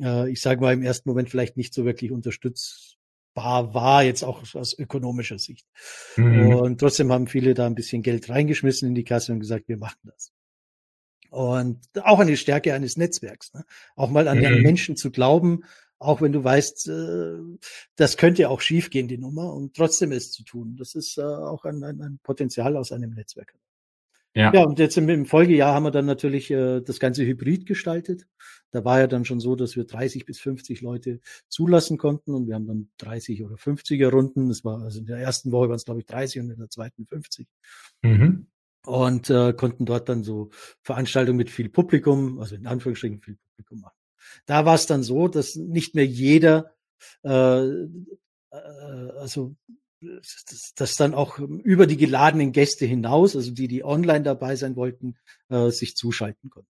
äh, 0.00 0.30
ich 0.30 0.40
sage 0.40 0.62
mal, 0.62 0.72
im 0.72 0.82
ersten 0.82 1.08
Moment 1.08 1.28
vielleicht 1.28 1.58
nicht 1.58 1.74
so 1.74 1.84
wirklich 1.84 2.10
unterstützbar 2.10 3.74
war, 3.74 4.02
jetzt 4.02 4.22
auch 4.22 4.42
aus 4.54 4.78
ökonomischer 4.78 5.38
Sicht. 5.38 5.66
Mhm. 6.16 6.54
Und 6.54 6.78
trotzdem 6.78 7.12
haben 7.12 7.26
viele 7.26 7.52
da 7.52 7.66
ein 7.66 7.74
bisschen 7.74 8.00
Geld 8.00 8.30
reingeschmissen 8.30 8.88
in 8.88 8.94
die 8.94 9.04
Kasse 9.04 9.32
und 9.32 9.40
gesagt, 9.40 9.68
wir 9.68 9.76
machen 9.76 10.00
das. 10.04 10.32
Und 11.36 11.80
auch 12.02 12.18
eine 12.18 12.34
Stärke 12.38 12.72
eines 12.72 12.96
Netzwerks. 12.96 13.52
Ne? 13.52 13.66
Auch 13.94 14.08
mal 14.08 14.26
an 14.26 14.38
mhm. 14.38 14.42
den 14.44 14.62
Menschen 14.62 14.96
zu 14.96 15.10
glauben, 15.10 15.64
auch 15.98 16.22
wenn 16.22 16.32
du 16.32 16.42
weißt, 16.42 16.88
äh, 16.88 17.58
das 17.94 18.16
könnte 18.16 18.48
auch 18.48 18.62
schiefgehen, 18.62 19.06
die 19.06 19.18
Nummer, 19.18 19.52
und 19.52 19.76
trotzdem 19.76 20.12
es 20.12 20.32
zu 20.32 20.44
tun. 20.44 20.76
Das 20.78 20.94
ist 20.94 21.18
äh, 21.18 21.22
auch 21.22 21.66
ein, 21.66 21.84
ein, 21.84 22.00
ein 22.00 22.18
Potenzial 22.22 22.74
aus 22.78 22.90
einem 22.90 23.10
Netzwerk. 23.10 23.52
Ja. 24.34 24.50
ja, 24.54 24.64
und 24.64 24.78
jetzt 24.78 24.96
im, 24.96 25.10
im 25.10 25.26
Folgejahr 25.26 25.74
haben 25.74 25.82
wir 25.82 25.90
dann 25.90 26.06
natürlich 26.06 26.50
äh, 26.50 26.80
das 26.80 27.00
Ganze 27.00 27.26
hybrid 27.26 27.66
gestaltet. 27.66 28.26
Da 28.70 28.86
war 28.86 29.00
ja 29.00 29.06
dann 29.06 29.26
schon 29.26 29.40
so, 29.40 29.56
dass 29.56 29.76
wir 29.76 29.84
30 29.84 30.24
bis 30.24 30.40
50 30.40 30.80
Leute 30.80 31.20
zulassen 31.48 31.98
konnten 31.98 32.34
und 32.34 32.48
wir 32.48 32.54
haben 32.54 32.66
dann 32.66 32.88
30 32.96 33.44
oder 33.44 33.56
50er 33.56 34.08
Runden. 34.08 34.48
Das 34.48 34.64
war 34.64 34.80
also 34.80 35.00
in 35.00 35.06
der 35.06 35.18
ersten 35.18 35.52
Woche 35.52 35.68
waren 35.68 35.76
es 35.76 35.84
glaube 35.84 36.00
ich 36.00 36.06
30 36.06 36.40
und 36.40 36.50
in 36.50 36.58
der 36.58 36.70
zweiten 36.70 37.04
50. 37.04 37.46
Mhm 38.00 38.46
und 38.86 39.30
äh, 39.30 39.52
konnten 39.52 39.84
dort 39.84 40.08
dann 40.08 40.22
so 40.22 40.50
Veranstaltungen 40.80 41.36
mit 41.36 41.50
viel 41.50 41.68
Publikum, 41.68 42.38
also 42.40 42.54
in 42.54 42.66
Anführungsstrichen 42.66 43.20
viel 43.20 43.36
Publikum 43.36 43.80
machen. 43.80 43.96
Da 44.46 44.64
war 44.64 44.74
es 44.74 44.86
dann 44.86 45.02
so, 45.02 45.28
dass 45.28 45.56
nicht 45.56 45.94
mehr 45.94 46.06
jeder, 46.06 46.72
äh, 47.24 47.62
äh, 47.62 47.86
also 49.18 49.56
dass, 50.00 50.72
dass 50.76 50.94
dann 50.94 51.14
auch 51.14 51.38
über 51.38 51.86
die 51.86 51.96
geladenen 51.96 52.52
Gäste 52.52 52.86
hinaus, 52.86 53.34
also 53.34 53.50
die, 53.50 53.66
die 53.66 53.84
online 53.84 54.22
dabei 54.22 54.54
sein 54.54 54.76
wollten, 54.76 55.16
äh, 55.48 55.70
sich 55.70 55.96
zuschalten 55.96 56.48
konnten. 56.48 56.70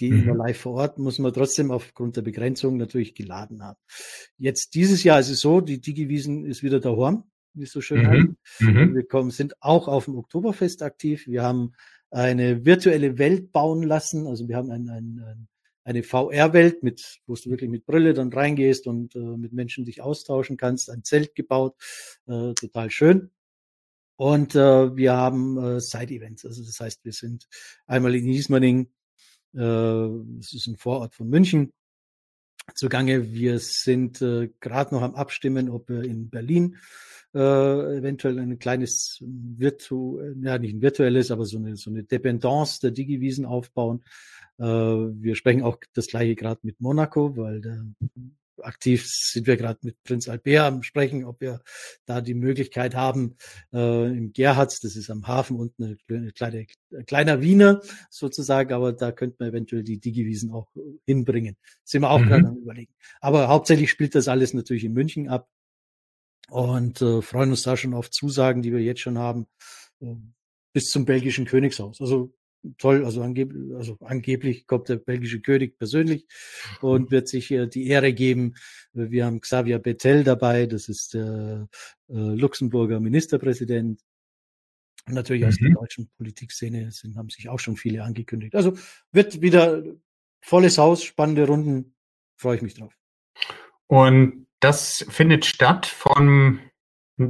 Die 0.00 0.10
mhm. 0.10 0.22
immer 0.24 0.34
live 0.34 0.58
vor 0.58 0.74
Ort 0.74 0.98
muss 0.98 1.18
man 1.18 1.32
trotzdem 1.32 1.70
aufgrund 1.70 2.16
der 2.16 2.22
Begrenzung 2.22 2.76
natürlich 2.76 3.14
geladen 3.14 3.62
haben. 3.62 3.78
Jetzt 4.36 4.74
dieses 4.74 5.04
Jahr 5.04 5.20
ist 5.20 5.30
es 5.30 5.40
so, 5.40 5.60
die 5.60 5.80
Digiwiesen 5.80 6.44
ist 6.44 6.62
wieder 6.62 6.80
daheim 6.80 7.24
wie 7.56 7.64
es 7.64 7.72
so 7.72 7.80
schön 7.80 8.02
mhm. 8.02 8.06
heißt. 8.06 8.60
Mhm. 8.60 8.94
Wir 8.94 9.06
kommen, 9.06 9.30
sind 9.30 9.54
auch 9.60 9.88
auf 9.88 10.04
dem 10.04 10.16
Oktoberfest 10.16 10.82
aktiv. 10.82 11.26
Wir 11.26 11.42
haben 11.42 11.72
eine 12.10 12.64
virtuelle 12.64 13.18
Welt 13.18 13.52
bauen 13.52 13.82
lassen. 13.82 14.26
Also 14.26 14.48
wir 14.48 14.56
haben 14.56 14.70
ein, 14.70 14.88
ein, 14.88 15.20
ein, 15.24 15.48
eine 15.84 16.02
VR-Welt, 16.02 16.82
mit, 16.82 17.20
wo 17.26 17.34
du 17.34 17.50
wirklich 17.50 17.70
mit 17.70 17.86
Brille 17.86 18.14
dann 18.14 18.32
reingehst 18.32 18.86
und 18.86 19.14
äh, 19.14 19.18
mit 19.18 19.52
Menschen 19.52 19.84
dich 19.84 20.00
austauschen 20.00 20.56
kannst. 20.56 20.90
Ein 20.90 21.04
Zelt 21.04 21.34
gebaut, 21.34 21.74
äh, 22.26 22.54
total 22.54 22.90
schön. 22.90 23.30
Und 24.16 24.54
äh, 24.54 24.96
wir 24.96 25.12
haben 25.12 25.58
äh, 25.58 25.80
Side-Events. 25.80 26.46
Also 26.46 26.64
das 26.64 26.80
heißt, 26.80 27.04
wir 27.04 27.12
sind 27.12 27.48
einmal 27.86 28.14
in 28.14 28.26
Ismaning, 28.28 28.88
äh, 29.54 29.58
das 29.58 30.52
ist 30.54 30.66
ein 30.66 30.76
Vorort 30.76 31.14
von 31.14 31.28
München, 31.28 31.72
zugange. 32.74 33.32
Wir 33.32 33.58
sind 33.58 34.20
äh, 34.22 34.50
gerade 34.60 34.94
noch 34.94 35.02
am 35.02 35.14
Abstimmen, 35.14 35.70
ob 35.70 35.88
wir 35.88 36.02
in 36.02 36.30
Berlin 36.30 36.76
äh, 37.34 37.98
eventuell 37.98 38.38
ein 38.38 38.58
kleines 38.58 39.18
Virtu, 39.20 40.20
ja 40.40 40.58
nicht 40.58 40.74
ein 40.74 40.82
virtuelles, 40.82 41.30
aber 41.30 41.44
so 41.44 41.58
eine, 41.58 41.76
so 41.76 41.90
eine 41.90 42.02
Dependance 42.04 42.80
der 42.80 42.92
Digiwiesen 42.92 43.44
aufbauen. 43.44 44.02
Äh, 44.58 44.64
wir 44.64 45.34
sprechen 45.36 45.62
auch 45.62 45.78
das 45.92 46.06
gleiche 46.06 46.34
gerade 46.34 46.60
mit 46.62 46.80
Monaco, 46.80 47.36
weil 47.36 47.60
der 47.60 47.84
aktiv 48.62 49.06
sind 49.06 49.46
wir 49.46 49.56
gerade 49.56 49.78
mit 49.82 50.02
Prinz 50.04 50.28
Albert 50.28 50.60
am 50.60 50.82
Sprechen, 50.82 51.24
ob 51.24 51.40
wir 51.40 51.62
da 52.04 52.20
die 52.20 52.34
Möglichkeit 52.34 52.94
haben, 52.94 53.36
äh, 53.72 54.06
im 54.06 54.32
Gerhards, 54.32 54.80
das 54.80 54.96
ist 54.96 55.10
am 55.10 55.26
Hafen 55.26 55.56
unten 55.56 55.98
eine 56.08 56.32
kleine, 56.32 56.66
ein 56.92 57.06
kleiner 57.06 57.40
Wiener 57.40 57.80
sozusagen, 58.10 58.72
aber 58.72 58.92
da 58.92 59.12
könnte 59.12 59.36
man 59.38 59.50
eventuell 59.50 59.82
die 59.82 59.98
Digiwiesen 59.98 60.52
auch 60.52 60.68
hinbringen. 61.04 61.56
Sind 61.84 62.02
wir 62.02 62.10
auch 62.10 62.18
mhm. 62.18 62.28
gerade 62.28 62.48
am 62.48 62.56
überlegen. 62.56 62.92
Aber 63.20 63.48
hauptsächlich 63.48 63.90
spielt 63.90 64.14
das 64.14 64.28
alles 64.28 64.54
natürlich 64.54 64.84
in 64.84 64.92
München 64.92 65.28
ab 65.28 65.48
und 66.48 67.02
äh, 67.02 67.22
freuen 67.22 67.50
uns 67.50 67.62
da 67.62 67.76
schon 67.76 67.94
auf 67.94 68.10
Zusagen, 68.10 68.62
die 68.62 68.72
wir 68.72 68.80
jetzt 68.80 69.00
schon 69.00 69.18
haben, 69.18 69.46
äh, 70.00 70.14
bis 70.72 70.90
zum 70.90 71.04
belgischen 71.04 71.46
Königshaus. 71.46 72.00
Also 72.00 72.32
toll, 72.78 73.04
also, 73.04 73.22
angeb 73.22 73.52
also 73.76 73.96
angeblich 74.00 74.66
kommt 74.66 74.88
der 74.88 74.96
belgische 74.96 75.40
König 75.40 75.78
persönlich 75.78 76.26
und 76.80 77.02
mhm. 77.06 77.10
wird 77.10 77.28
sich 77.28 77.50
äh, 77.50 77.66
die 77.66 77.86
Ehre 77.88 78.12
geben. 78.12 78.54
Wir 78.92 79.26
haben 79.26 79.40
Xavier 79.40 79.78
Bettel 79.78 80.24
dabei, 80.24 80.66
das 80.66 80.88
ist 80.88 81.14
der 81.14 81.68
äh, 82.08 82.14
Luxemburger 82.14 83.00
Ministerpräsident. 83.00 84.00
Und 85.06 85.14
natürlich 85.14 85.42
mhm. 85.42 85.48
aus 85.48 85.56
der 85.56 85.68
mhm. 85.70 85.74
deutschen 85.74 86.10
Politikszene 86.16 86.90
sind, 86.90 87.16
haben 87.16 87.30
sich 87.30 87.48
auch 87.48 87.60
schon 87.60 87.76
viele 87.76 88.02
angekündigt. 88.02 88.54
Also 88.54 88.76
wird 89.12 89.40
wieder 89.40 89.82
volles 90.40 90.78
Haus, 90.78 91.02
spannende 91.02 91.46
Runden, 91.46 91.94
freue 92.36 92.56
ich 92.56 92.62
mich 92.62 92.74
drauf. 92.74 92.94
Und 93.86 94.46
das 94.60 95.04
findet 95.08 95.44
statt 95.44 95.86
von 95.86 96.60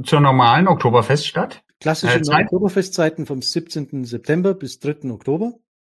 zur 0.03 0.19
normalen 0.19 0.67
Oktoberfest 0.67 1.27
statt? 1.27 1.63
Klassische 1.79 2.19
äh, 2.19 2.43
Oktoberfestzeiten 2.43 3.25
vom 3.25 3.41
17. 3.41 4.05
September 4.05 4.53
bis 4.53 4.79
3. 4.79 5.09
Oktober. 5.11 5.53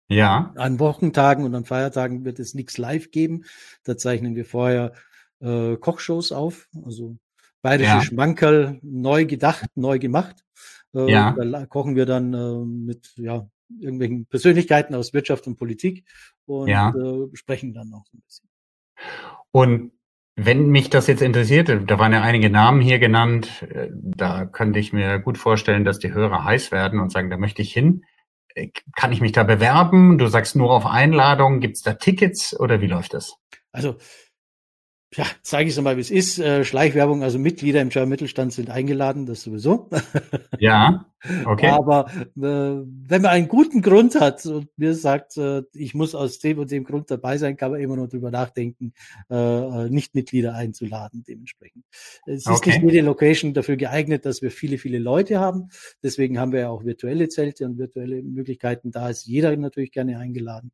Ja. 0.09 0.53
An 0.55 0.79
Wochentagen 0.79 1.45
und 1.45 1.53
an 1.55 1.65
Feiertagen 1.65 2.25
wird 2.25 2.39
es 2.39 2.53
nichts 2.53 2.77
live 2.77 3.11
geben. 3.11 3.45
Da 3.83 3.95
zeichnen 3.95 4.35
wir 4.35 4.45
vorher 4.45 4.93
äh, 5.39 5.77
Kochshows 5.77 6.31
auf, 6.31 6.67
also 6.83 7.17
bayerische 7.61 7.89
ja. 7.89 8.01
Schmankerl, 8.01 8.79
neu 8.81 9.25
gedacht, 9.25 9.69
neu 9.75 9.99
gemacht. 9.99 10.43
Äh, 10.93 11.11
ja. 11.11 11.31
Da 11.31 11.65
kochen 11.67 11.95
wir 11.95 12.05
dann 12.05 12.33
äh, 12.33 12.65
mit 12.65 13.13
ja, 13.17 13.47
irgendwelchen 13.79 14.25
Persönlichkeiten 14.25 14.95
aus 14.95 15.13
Wirtschaft 15.13 15.47
und 15.47 15.57
Politik 15.57 16.05
und 16.45 16.67
ja. 16.67 16.89
äh, 16.89 17.27
sprechen 17.33 17.73
dann 17.73 17.89
noch 17.89 18.05
so 18.07 18.17
ein 18.17 18.21
bisschen. 18.21 18.49
Und 19.51 19.91
wenn 20.45 20.69
mich 20.69 20.89
das 20.89 21.07
jetzt 21.07 21.21
interessiert, 21.21 21.69
da 21.69 21.99
waren 21.99 22.13
ja 22.13 22.21
einige 22.21 22.49
Namen 22.49 22.81
hier 22.81 22.99
genannt, 22.99 23.65
äh, 23.73 23.89
da 23.91 24.45
könnte 24.45 24.79
ich 24.79 24.93
mir 24.93 25.19
gut 25.19 25.37
vorstellen, 25.37 25.83
dass 25.83 25.99
die 25.99 26.13
Hörer 26.13 26.43
heiß 26.43 26.71
werden 26.71 26.99
und 26.99 27.11
sagen, 27.11 27.29
da 27.29 27.37
möchte 27.37 27.61
ich 27.61 27.73
hin. 27.73 28.03
Äh, 28.55 28.69
kann 28.95 29.11
ich 29.11 29.21
mich 29.21 29.31
da 29.31 29.43
bewerben? 29.43 30.17
Du 30.17 30.27
sagst 30.27 30.55
nur 30.55 30.71
auf 30.71 30.85
Einladung. 30.85 31.59
Gibt 31.59 31.77
es 31.77 31.83
da 31.83 31.93
Tickets 31.93 32.57
oder 32.59 32.81
wie 32.81 32.87
läuft 32.87 33.13
das? 33.13 33.35
Also 33.71 33.97
ja, 35.15 35.25
zeige 35.41 35.69
ich 35.69 35.75
es 35.75 35.81
mal, 35.81 35.97
wie 35.97 36.01
es 36.01 36.11
ist. 36.11 36.37
Äh, 36.37 36.63
Schleichwerbung, 36.63 37.23
also 37.23 37.39
Mitglieder 37.39 37.81
im 37.81 37.89
German 37.89 38.09
Mittelstand 38.09 38.53
sind 38.53 38.69
eingeladen, 38.69 39.25
das 39.25 39.41
sowieso. 39.41 39.89
Ja, 40.61 41.05
okay. 41.45 41.67
Aber 41.69 42.07
äh, 42.11 42.25
wenn 42.35 43.21
man 43.21 43.27
einen 43.27 43.47
guten 43.47 43.81
Grund 43.81 44.19
hat 44.19 44.45
und 44.45 44.67
mir 44.75 44.93
sagt, 44.93 45.37
äh, 45.37 45.63
ich 45.71 45.93
muss 45.93 46.15
aus 46.15 46.39
dem 46.39 46.59
und 46.59 46.69
dem 46.69 46.83
Grund 46.83 47.09
dabei 47.09 47.37
sein, 47.37 47.55
kann 47.55 47.71
man 47.71 47.79
immer 47.79 47.95
noch 47.95 48.09
drüber 48.09 48.29
nachdenken, 48.29 48.91
äh, 49.29 49.35
äh 49.35 49.89
nicht 49.89 50.15
Mitglieder 50.15 50.53
einzuladen 50.53 51.23
dementsprechend. 51.25 51.85
Es 52.25 52.45
okay. 52.45 52.71
ist 52.71 52.81
nicht 52.81 52.91
jede 52.91 53.05
Location 53.05 53.53
dafür 53.53 53.77
geeignet, 53.77 54.25
dass 54.25 54.41
wir 54.41 54.51
viele, 54.51 54.77
viele 54.77 54.99
Leute 54.99 55.39
haben. 55.39 55.69
Deswegen 56.03 56.39
haben 56.39 56.51
wir 56.51 56.59
ja 56.59 56.69
auch 56.69 56.83
virtuelle 56.83 57.29
Zelte 57.29 57.65
und 57.65 57.77
virtuelle 57.77 58.21
Möglichkeiten. 58.21 58.91
Da 58.91 59.07
ist 59.07 59.25
jeder 59.25 59.55
natürlich 59.55 59.93
gerne 59.93 60.17
eingeladen. 60.17 60.71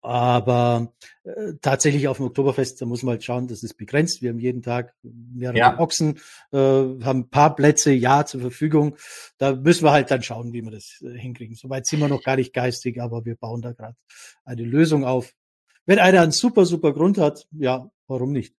Aber 0.00 0.92
äh, 1.24 1.54
tatsächlich 1.60 2.08
auf 2.08 2.16
dem 2.16 2.26
Oktoberfest, 2.26 2.80
da 2.80 2.86
muss 2.86 3.02
man 3.02 3.12
halt 3.12 3.24
schauen, 3.24 3.48
das 3.48 3.62
ist 3.62 3.74
begrenzt. 3.74 4.22
Wir 4.22 4.30
haben 4.30 4.38
jeden 4.38 4.62
Tag 4.62 4.94
mehrere 5.02 5.58
ja. 5.58 5.78
Ochsen, 5.78 6.18
äh, 6.52 6.56
haben 6.56 7.20
ein 7.20 7.30
paar 7.30 7.54
Plätze, 7.54 7.92
ja, 7.92 8.24
zur 8.24 8.40
Verfügung. 8.40 8.96
Da 9.38 9.54
müssen 9.54 9.84
wir 9.84 9.92
halt 9.92 10.10
dann 10.10 10.22
schauen, 10.22 10.52
wie 10.52 10.62
wir 10.62 10.70
das 10.70 11.02
äh, 11.02 11.18
hinkriegen. 11.18 11.56
Soweit 11.56 11.86
sind 11.86 12.00
wir 12.00 12.08
noch 12.08 12.22
gar 12.22 12.36
nicht 12.36 12.52
geistig, 12.52 13.00
aber 13.00 13.24
wir 13.24 13.36
bauen 13.36 13.62
da 13.62 13.72
gerade 13.72 13.96
eine 14.44 14.62
Lösung 14.62 15.04
auf. 15.04 15.32
Wenn 15.86 15.98
einer 15.98 16.22
einen 16.22 16.32
super, 16.32 16.64
super 16.64 16.92
Grund 16.92 17.18
hat, 17.18 17.46
ja, 17.50 17.90
warum 18.06 18.32
nicht? 18.32 18.54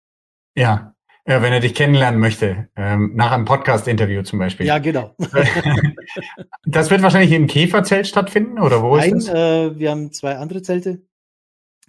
Ja, 0.54 0.94
ja, 1.26 1.40
wenn 1.40 1.52
er 1.52 1.60
dich 1.60 1.74
kennenlernen 1.74 2.18
möchte, 2.18 2.68
ähm, 2.74 3.12
nach 3.14 3.30
einem 3.30 3.44
Podcast-Interview 3.44 4.22
zum 4.22 4.40
Beispiel. 4.40 4.66
Ja, 4.66 4.78
genau. 4.78 5.14
das 6.64 6.90
wird 6.90 7.02
wahrscheinlich 7.02 7.30
im 7.30 7.46
Käferzelt 7.46 8.08
stattfinden, 8.08 8.58
oder 8.58 8.82
wo 8.82 8.96
Nein, 8.96 9.16
ist 9.16 9.28
das? 9.28 9.34
Äh, 9.34 9.78
wir 9.78 9.90
haben 9.92 10.12
zwei 10.12 10.36
andere 10.36 10.62
Zelte. 10.62 11.02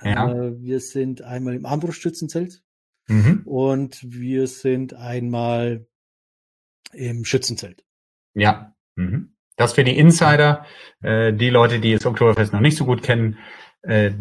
Ja. 0.02 0.32
Äh, 0.32 0.62
wir 0.62 0.80
sind 0.80 1.22
einmal 1.22 1.56
im 1.56 1.66
Armbrustschützenzelt 1.66 2.64
mhm. 3.08 3.42
und 3.46 4.00
wir 4.04 4.48
sind 4.48 4.94
einmal 4.94 5.86
im 6.94 7.26
Schützenzelt. 7.26 7.84
Ja. 8.34 8.76
Mhm. 8.96 9.34
Das 9.56 9.74
für 9.74 9.84
die 9.84 9.98
Insider, 9.98 10.66
äh, 11.02 11.32
die 11.32 11.50
Leute, 11.50 11.80
die 11.80 11.94
das 11.94 12.06
Oktoberfest 12.06 12.54
noch 12.54 12.60
nicht 12.60 12.76
so 12.76 12.86
gut 12.86 13.04
kennen, 13.04 13.38
äh, 13.84 14.12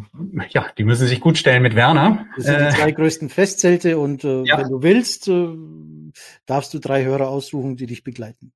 ja, 0.51 0.67
die 0.77 0.85
müssen 0.85 1.07
sich 1.07 1.21
gut 1.21 1.39
stellen 1.39 1.63
mit 1.63 1.75
Werner. 1.75 2.27
Das 2.37 2.47
sind 2.47 2.59
die 2.59 2.65
äh, 2.65 2.71
zwei 2.71 2.93
größten 2.93 3.29
Festzelte 3.29 3.99
und 3.99 4.25
äh, 4.25 4.43
ja. 4.43 4.59
wenn 4.59 4.69
du 4.69 4.83
willst, 4.83 5.31
darfst 6.47 6.75
du 6.75 6.79
drei 6.79 7.05
Hörer 7.05 7.29
aussuchen, 7.29 7.77
die 7.77 7.87
dich 7.87 8.05
begleiten. 8.05 8.53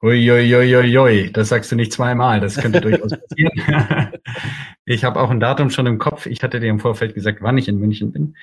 Uiuiuiui, 0.00 1.32
das 1.32 1.48
sagst 1.48 1.72
du 1.72 1.76
nicht 1.76 1.92
zweimal, 1.92 2.40
das 2.40 2.56
könnte 2.56 2.80
durchaus 2.80 3.10
passieren. 3.10 4.12
ich 4.84 5.04
habe 5.04 5.20
auch 5.20 5.30
ein 5.30 5.40
Datum 5.40 5.70
schon 5.70 5.86
im 5.86 5.98
Kopf. 5.98 6.26
Ich 6.26 6.42
hatte 6.42 6.60
dir 6.60 6.68
im 6.68 6.78
Vorfeld 6.78 7.14
gesagt, 7.14 7.42
wann 7.42 7.58
ich 7.58 7.68
in 7.68 7.78
München 7.78 8.12
bin. 8.12 8.36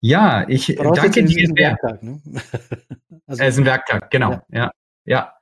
Ja, 0.00 0.48
ich 0.48 0.76
danke 0.76 1.24
dir. 1.24 1.44
Ist 1.44 1.50
ein 1.50 1.56
Werktag, 1.56 2.02
ne? 2.02 2.20
also, 3.26 3.42
es 3.42 3.54
ist 3.54 3.58
ein 3.58 3.66
Werktag, 3.66 4.10
genau. 4.10 4.32
Ja, 4.48 4.48
ja. 4.50 4.72
ja. 5.04 5.32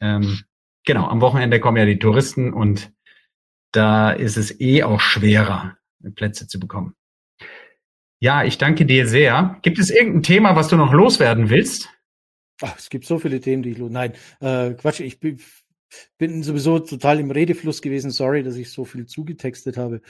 Ähm, 0.00 0.40
genau, 0.84 1.06
am 1.06 1.20
Wochenende 1.20 1.60
kommen 1.60 1.76
ja 1.76 1.84
die 1.84 1.98
Touristen 1.98 2.52
und 2.52 2.92
da 3.72 4.10
ist 4.10 4.36
es 4.36 4.60
eh 4.60 4.82
auch 4.82 5.00
schwerer, 5.00 5.76
Plätze 6.14 6.48
zu 6.48 6.58
bekommen. 6.58 6.94
Ja, 8.18 8.44
ich 8.44 8.58
danke 8.58 8.86
dir 8.86 9.06
sehr. 9.06 9.58
Gibt 9.62 9.78
es 9.78 9.90
irgendein 9.90 10.22
Thema, 10.22 10.56
was 10.56 10.68
du 10.68 10.76
noch 10.76 10.92
loswerden 10.92 11.50
willst? 11.50 11.90
Ach, 12.62 12.78
es 12.78 12.88
gibt 12.88 13.04
so 13.04 13.18
viele 13.18 13.40
Themen, 13.40 13.62
die 13.62 13.70
ich 13.70 13.78
Nein, 13.78 14.12
äh, 14.40 14.72
Quatsch, 14.74 15.00
ich 15.00 15.20
bin, 15.20 15.40
bin 16.18 16.42
sowieso 16.42 16.78
total 16.78 17.20
im 17.20 17.30
Redefluss 17.30 17.82
gewesen. 17.82 18.10
Sorry, 18.10 18.42
dass 18.42 18.56
ich 18.56 18.70
so 18.70 18.84
viel 18.84 19.06
zugetextet 19.06 19.76
habe. 19.76 20.00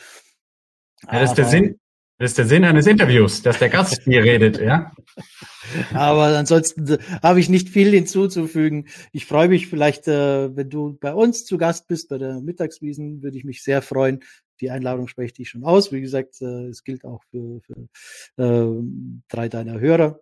Ja, 1.03 1.21
das 1.21 1.31
ist 1.31 1.39
der 1.39 1.47
Sinn. 1.47 1.81
Das 2.19 2.31
ist 2.31 2.39
der 2.39 2.47
Sinn 2.47 2.65
eines 2.65 2.87
Interviews, 2.87 3.43
dass 3.43 3.59
der 3.59 3.69
Gast 3.69 4.01
hier 4.05 4.25
redet, 4.25 4.59
ja. 4.59 4.91
Aber 5.93 6.39
ansonsten 6.39 6.89
äh, 6.89 6.99
habe 7.23 7.41
ich 7.41 7.51
nicht 7.51 7.69
viel 7.69 7.91
hinzuzufügen. 7.91 8.89
Ich 9.13 9.27
freue 9.27 9.49
mich 9.49 9.67
vielleicht, 9.67 10.09
äh, 10.09 10.57
wenn 10.57 10.71
du 10.71 10.97
bei 10.99 11.13
uns 11.13 11.45
zu 11.45 11.59
Gast 11.59 11.89
bist, 11.89 12.09
bei 12.09 12.17
der 12.17 12.41
Mittagswiesen, 12.41 13.23
würde 13.23 13.37
ich 13.37 13.45
mich 13.45 13.63
sehr 13.63 13.83
freuen. 13.83 14.21
Die 14.63 14.71
Einladung 14.71 15.09
spreche 15.09 15.35
ich 15.43 15.51
schon 15.51 15.65
aus. 15.65 15.93
Wie 15.93 16.01
gesagt, 16.01 16.41
äh, 16.41 16.69
es 16.69 16.85
gilt 16.85 17.05
auch 17.05 17.23
für, 17.31 17.61
für 17.61 18.43
äh, 18.43 18.83
drei 19.29 19.51
deiner 19.51 19.79
Hörer. 19.79 20.19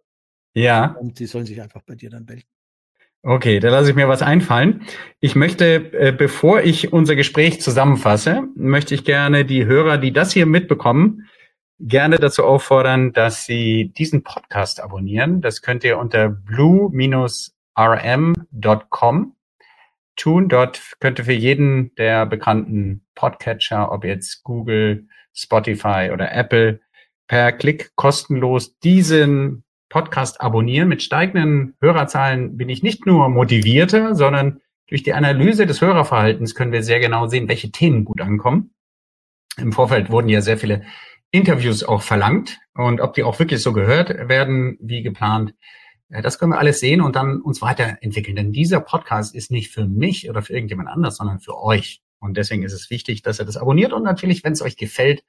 Ja. 0.54 0.96
Und 0.98 1.18
die 1.18 1.26
sollen 1.26 1.46
sich 1.46 1.60
einfach 1.60 1.82
bei 1.82 1.94
dir 1.94 2.10
dann 2.10 2.24
melden. 2.24 2.48
Okay, 3.26 3.58
da 3.58 3.70
lasse 3.70 3.88
ich 3.90 3.96
mir 3.96 4.06
was 4.06 4.20
einfallen. 4.20 4.82
Ich 5.18 5.34
möchte, 5.34 5.92
äh, 5.94 6.12
bevor 6.12 6.60
ich 6.60 6.92
unser 6.92 7.16
Gespräch 7.16 7.62
zusammenfasse, 7.62 8.42
möchte 8.54 8.94
ich 8.94 9.04
gerne 9.04 9.46
die 9.46 9.64
Hörer, 9.64 9.96
die 9.96 10.12
das 10.12 10.32
hier 10.32 10.44
mitbekommen, 10.44 11.26
gerne 11.80 12.16
dazu 12.18 12.44
auffordern, 12.44 13.14
dass 13.14 13.46
sie 13.46 13.92
diesen 13.96 14.22
Podcast 14.22 14.80
abonnieren. 14.80 15.40
Das 15.40 15.62
könnt 15.62 15.84
ihr 15.84 15.98
unter 15.98 16.28
blue-rm.com 16.28 16.92
tun. 20.16 20.48
Dort 20.48 20.82
könnt 21.00 21.18
ihr 21.18 21.24
für 21.24 21.32
jeden 21.32 21.94
der 21.94 22.26
bekannten 22.26 23.06
Podcatcher, 23.14 23.90
ob 23.90 24.04
jetzt 24.04 24.42
Google, 24.44 25.08
Spotify 25.32 26.10
oder 26.12 26.30
Apple, 26.32 26.80
per 27.26 27.52
Klick 27.52 27.96
kostenlos 27.96 28.78
diesen 28.80 29.63
Podcast 29.94 30.40
abonnieren. 30.40 30.88
Mit 30.88 31.04
steigenden 31.04 31.76
Hörerzahlen 31.80 32.56
bin 32.56 32.68
ich 32.68 32.82
nicht 32.82 33.06
nur 33.06 33.28
motivierter, 33.28 34.16
sondern 34.16 34.60
durch 34.88 35.04
die 35.04 35.12
Analyse 35.12 35.66
des 35.66 35.80
Hörerverhaltens 35.80 36.56
können 36.56 36.72
wir 36.72 36.82
sehr 36.82 36.98
genau 36.98 37.28
sehen, 37.28 37.46
welche 37.46 37.70
Themen 37.70 38.04
gut 38.04 38.20
ankommen. 38.20 38.74
Im 39.56 39.70
Vorfeld 39.72 40.10
wurden 40.10 40.28
ja 40.28 40.40
sehr 40.40 40.58
viele 40.58 40.82
Interviews 41.30 41.84
auch 41.84 42.02
verlangt 42.02 42.58
und 42.74 43.00
ob 43.00 43.14
die 43.14 43.22
auch 43.22 43.38
wirklich 43.38 43.62
so 43.62 43.72
gehört 43.72 44.28
werden 44.28 44.76
wie 44.80 45.04
geplant. 45.04 45.54
Äh, 46.08 46.22
das 46.22 46.40
können 46.40 46.50
wir 46.50 46.58
alles 46.58 46.80
sehen 46.80 47.00
und 47.00 47.14
dann 47.14 47.40
uns 47.40 47.62
weiterentwickeln. 47.62 48.34
Denn 48.34 48.50
dieser 48.50 48.80
Podcast 48.80 49.32
ist 49.32 49.52
nicht 49.52 49.70
für 49.70 49.86
mich 49.86 50.28
oder 50.28 50.42
für 50.42 50.54
irgendjemand 50.54 50.88
anders, 50.88 51.18
sondern 51.18 51.38
für 51.38 51.56
euch. 51.56 52.02
Und 52.18 52.36
deswegen 52.36 52.64
ist 52.64 52.72
es 52.72 52.90
wichtig, 52.90 53.22
dass 53.22 53.38
ihr 53.38 53.46
das 53.46 53.56
abonniert 53.56 53.92
und 53.92 54.02
natürlich, 54.02 54.42
wenn 54.42 54.54
es 54.54 54.62
euch 54.62 54.76
gefällt, 54.76 55.22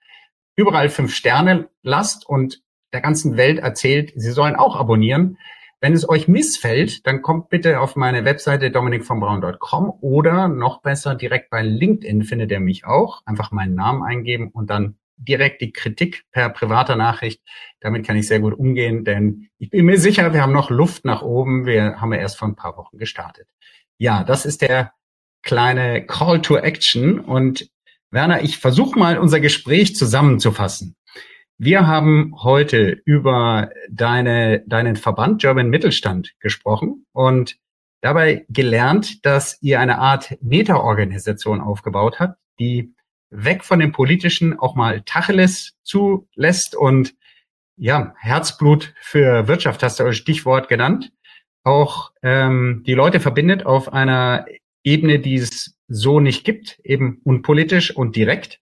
überall 0.56 0.90
fünf 0.90 1.14
Sterne 1.14 1.70
lasst 1.84 2.26
und 2.28 2.64
der 2.94 3.02
ganzen 3.02 3.38
Welt 3.38 3.60
erzählt, 3.60 4.14
sie 4.16 4.32
sollen 4.32 4.56
auch 4.56 4.76
abonnieren. 4.76 5.38
Wenn 5.82 5.94
es 5.94 6.08
euch 6.08 6.28
missfällt, 6.28 7.06
dann 7.06 7.22
kommt 7.22 7.50
bitte 7.50 7.80
auf 7.80 7.96
meine 7.96 8.26
Webseite 8.26 8.72
dominikvonbraun.com 8.72 9.94
oder 10.02 10.48
noch 10.48 10.82
besser 10.82 11.16
direkt 11.16 11.50
bei 11.50 11.62
LinkedIn 11.62 12.24
findet 12.24 12.52
ihr 12.52 12.60
mich 12.60 12.86
auch. 12.86 13.22
Einfach 13.26 13.52
meinen 13.52 13.76
Namen 13.76 14.02
eingeben 14.02 14.50
und 14.50 14.70
dann 14.70 14.96
direkt 15.18 15.62
die 15.62 15.72
Kritik 15.72 16.26
per 16.32 16.50
privater 16.50 16.96
Nachricht. 16.96 17.42
Damit 17.80 18.06
kann 18.06 18.18
ich 18.18 18.28
sehr 18.28 18.40
gut 18.40 18.54
umgehen, 18.54 19.04
denn 19.04 19.50
ich 19.58 19.70
bin 19.70 19.86
mir 19.86 20.00
sicher, 20.00 20.34
wir 20.34 20.42
haben 20.42 20.54
noch 20.54 20.70
Luft 20.70 21.06
nach 21.06 21.22
oben. 21.22 21.66
Wir 21.66 22.02
haben 22.02 22.14
ja 22.14 22.20
erst 22.20 22.38
vor 22.38 22.48
ein 22.48 22.56
paar 22.56 22.78
Wochen 22.78 22.98
gestartet. 22.98 23.48
Ja, 23.98 24.24
das 24.24 24.46
ist 24.46 24.62
der 24.62 24.94
kleine 25.44 26.06
Call 26.06 26.42
to 26.42 26.58
Action. 26.58 27.20
Und 27.20 27.70
Werner, 28.12 28.42
ich 28.42 28.58
versuche 28.58 28.98
mal 28.98 29.18
unser 29.18 29.40
Gespräch 29.40 29.96
zusammenzufassen. 29.96 30.96
Wir 31.58 31.88
haben 31.88 32.34
heute 32.44 33.02
über 33.06 33.70
deine, 33.90 34.66
deinen 34.68 34.98
Verband 34.98 35.40
German 35.40 35.70
Mittelstand 35.70 36.34
gesprochen 36.42 37.06
und 37.14 37.58
dabei 38.02 38.46
gelernt, 38.50 39.26
dass 39.26 39.58
ihr 39.62 39.80
eine 39.80 40.00
Art 40.00 40.38
Meta-Organisation 40.42 41.62
aufgebaut 41.62 42.20
habt, 42.20 42.38
die 42.60 42.94
weg 43.30 43.64
von 43.64 43.80
dem 43.80 43.94
Politischen 43.94 44.60
auch 44.60 44.76
mal 44.76 45.02
Tacheles 45.04 45.78
zulässt 45.84 46.76
und 46.76 47.16
ja, 47.78 48.14
Herzblut 48.20 48.94
für 49.00 49.48
Wirtschaft 49.48 49.82
hast 49.82 50.02
du 50.02 50.04
als 50.04 50.18
Stichwort 50.18 50.68
genannt, 50.68 51.14
auch 51.64 52.12
ähm, 52.22 52.84
die 52.86 52.94
Leute 52.94 53.22
verbindet 53.22 53.66
auf 53.66 53.94
einer 53.94 54.46
Ebene, 54.84 55.20
die 55.20 55.36
es 55.36 55.78
so 55.88 56.20
nicht 56.20 56.44
gibt, 56.44 56.80
eben 56.84 57.22
unpolitisch 57.24 57.96
und 57.96 58.18
direkt. 58.18 58.60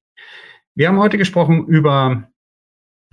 Wir 0.76 0.88
haben 0.88 1.00
heute 1.00 1.18
gesprochen 1.18 1.66
über 1.68 2.30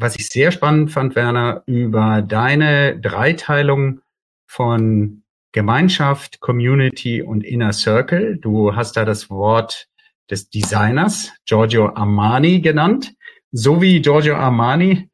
was 0.01 0.16
ich 0.16 0.28
sehr 0.28 0.51
spannend 0.51 0.90
fand, 0.90 1.14
Werner, 1.14 1.62
über 1.66 2.22
deine 2.22 2.98
Dreiteilung 2.98 4.01
von 4.46 5.22
Gemeinschaft, 5.53 6.40
Community 6.40 7.22
und 7.22 7.44
Inner 7.44 7.72
Circle. 7.72 8.38
Du 8.38 8.74
hast 8.74 8.96
da 8.96 9.05
das 9.05 9.28
Wort 9.28 9.88
des 10.30 10.48
Designers, 10.48 11.32
Giorgio 11.44 11.94
Armani, 11.94 12.61
genannt. 12.61 13.14
So 13.53 13.82
wie 13.82 14.01
Giorgio 14.01 14.36
Armani 14.36 15.11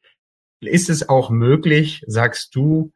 ist 0.61 0.89
es 0.89 1.09
auch 1.09 1.31
möglich, 1.31 2.03
sagst 2.07 2.55
du, 2.55 2.93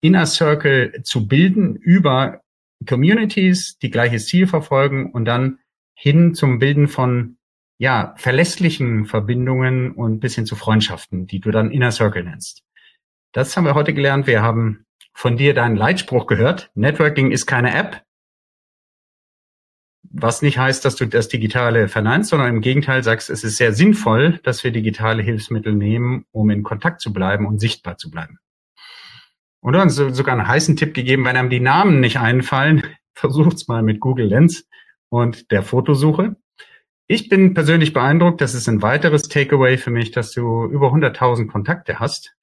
Inner 0.00 0.26
Circle 0.26 1.02
zu 1.04 1.26
bilden 1.26 1.76
über 1.76 2.42
Communities, 2.86 3.78
die 3.78 3.90
gleiches 3.90 4.26
Ziel 4.26 4.46
verfolgen 4.46 5.10
und 5.12 5.24
dann 5.24 5.60
hin 5.94 6.34
zum 6.34 6.58
Bilden 6.58 6.88
von 6.88 7.38
ja, 7.78 8.14
verlässlichen 8.16 9.06
Verbindungen 9.06 9.92
und 9.92 10.20
bis 10.20 10.34
hin 10.34 10.46
zu 10.46 10.56
Freundschaften, 10.56 11.26
die 11.26 11.40
du 11.40 11.50
dann 11.50 11.70
Inner 11.70 11.90
Circle 11.90 12.24
nennst. 12.24 12.62
Das 13.32 13.56
haben 13.56 13.64
wir 13.64 13.74
heute 13.74 13.94
gelernt. 13.94 14.26
Wir 14.26 14.42
haben 14.42 14.86
von 15.12 15.36
dir 15.36 15.54
deinen 15.54 15.76
Leitspruch 15.76 16.26
gehört. 16.26 16.70
Networking 16.74 17.30
ist 17.30 17.46
keine 17.46 17.74
App. 17.74 18.02
Was 20.16 20.42
nicht 20.42 20.58
heißt, 20.58 20.84
dass 20.84 20.94
du 20.94 21.06
das 21.06 21.28
Digitale 21.28 21.88
verneinst, 21.88 22.30
sondern 22.30 22.48
im 22.48 22.60
Gegenteil 22.60 23.02
sagst, 23.02 23.30
es 23.30 23.42
ist 23.42 23.56
sehr 23.56 23.72
sinnvoll, 23.72 24.38
dass 24.44 24.62
wir 24.62 24.70
digitale 24.70 25.22
Hilfsmittel 25.22 25.74
nehmen, 25.74 26.26
um 26.30 26.50
in 26.50 26.62
Kontakt 26.62 27.00
zu 27.00 27.12
bleiben 27.12 27.46
und 27.46 27.58
sichtbar 27.58 27.96
zu 27.96 28.10
bleiben. 28.10 28.38
Und 29.60 29.72
du 29.72 29.80
hast 29.80 29.96
sogar 29.96 30.36
einen 30.36 30.46
heißen 30.46 30.76
Tipp 30.76 30.94
gegeben, 30.94 31.24
wenn 31.24 31.36
einem 31.36 31.50
die 31.50 31.58
Namen 31.58 31.98
nicht 31.98 32.18
einfallen, 32.18 32.84
versucht's 33.14 33.66
mal 33.66 33.82
mit 33.82 33.98
Google 33.98 34.26
Lens 34.26 34.68
und 35.08 35.50
der 35.50 35.62
Fotosuche. 35.62 36.36
Ich 37.06 37.28
bin 37.28 37.52
persönlich 37.52 37.92
beeindruckt. 37.92 38.40
Das 38.40 38.54
ist 38.54 38.68
ein 38.68 38.80
weiteres 38.80 39.28
Takeaway 39.28 39.76
für 39.76 39.90
mich, 39.90 40.10
dass 40.10 40.32
du 40.32 40.64
über 40.64 40.88
100.000 40.88 41.48
Kontakte 41.48 42.00
hast, 42.00 42.34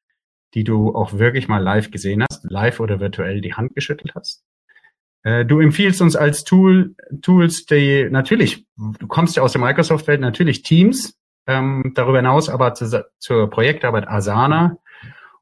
die 0.53 0.64
du 0.64 0.93
auch 0.93 1.14
wirklich 1.14 1.47
mal 1.47 1.64
live 1.64 1.89
gesehen 1.89 2.24
hast, 2.30 2.43
live 2.43 2.80
oder 2.80 2.99
virtuell 2.99 3.41
die 3.41 3.55
Hand 3.55 3.74
geschüttelt 3.74 4.14
hast. 4.14 4.43
Äh, 5.24 5.45
du 5.45 5.59
empfiehlst 5.59 6.01
uns 6.01 6.16
als 6.16 6.43
Tool, 6.43 6.95
Tools, 7.22 7.66
die 7.66 8.07
natürlich, 8.09 8.66
du 8.78 9.07
kommst 9.07 9.36
ja 9.36 9.43
aus 9.43 9.53
der 9.53 9.62
Microsoft-Welt, 9.62 10.22
natürlich 10.22 10.62
Teams, 10.62 11.18
ähm, 11.47 11.93
darüber 11.95 12.18
hinaus 12.18 12.49
aber 12.49 12.76
zu, 12.76 13.05
zur 13.18 13.49
Projektarbeit 13.49 14.07
Asana 14.07 14.78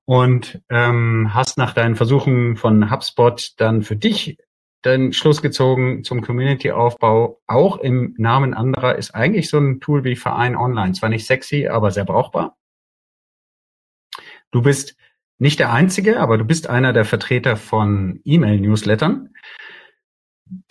und 0.05 0.61
ähm, 0.69 1.33
hast 1.33 1.57
nach 1.57 1.73
deinen 1.73 1.95
Versuchen 1.95 2.55
von 2.55 2.89
HubSpot 2.89 3.53
dann 3.57 3.81
für 3.81 3.95
dich 3.95 4.37
den 4.85 5.13
Schluss 5.13 5.41
gezogen 5.41 6.03
zum 6.03 6.21
Community-Aufbau, 6.21 7.41
auch 7.47 7.77
im 7.77 8.15
Namen 8.17 8.53
anderer, 8.53 8.95
ist 8.95 9.13
eigentlich 9.13 9.49
so 9.49 9.59
ein 9.59 9.79
Tool 9.81 10.03
wie 10.03 10.15
Verein 10.15 10.55
Online. 10.55 10.93
Zwar 10.93 11.09
nicht 11.09 11.25
sexy, 11.25 11.67
aber 11.67 11.91
sehr 11.91 12.05
brauchbar. 12.05 12.57
Du 14.51 14.61
bist 14.61 14.95
nicht 15.37 15.59
der 15.59 15.71
Einzige, 15.71 16.19
aber 16.19 16.37
du 16.37 16.45
bist 16.45 16.69
einer 16.69 16.93
der 16.93 17.05
Vertreter 17.05 17.55
von 17.55 18.19
E-Mail-Newslettern, 18.23 19.29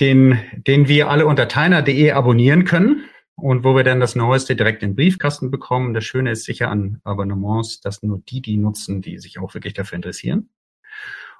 den, 0.00 0.38
den 0.52 0.88
wir 0.88 1.09
alle 1.09 1.26
unter 1.26 1.48
teiner.de 1.48 2.11
abonnieren 2.11 2.64
können 2.64 3.04
und 3.36 3.62
wo 3.62 3.76
wir 3.76 3.84
dann 3.84 4.00
das 4.00 4.16
Neueste 4.16 4.56
direkt 4.56 4.82
in 4.82 4.90
den 4.90 4.96
Briefkasten 4.96 5.50
bekommen. 5.50 5.94
Das 5.94 6.04
Schöne 6.04 6.32
ist 6.32 6.44
sicher 6.44 6.70
an 6.70 7.00
Abonnements, 7.04 7.80
dass 7.80 8.02
nur 8.02 8.20
die, 8.28 8.42
die 8.42 8.56
nutzen, 8.56 9.00
die 9.00 9.18
sich 9.18 9.38
auch 9.38 9.54
wirklich 9.54 9.74
dafür 9.74 9.96
interessieren. 9.96 10.50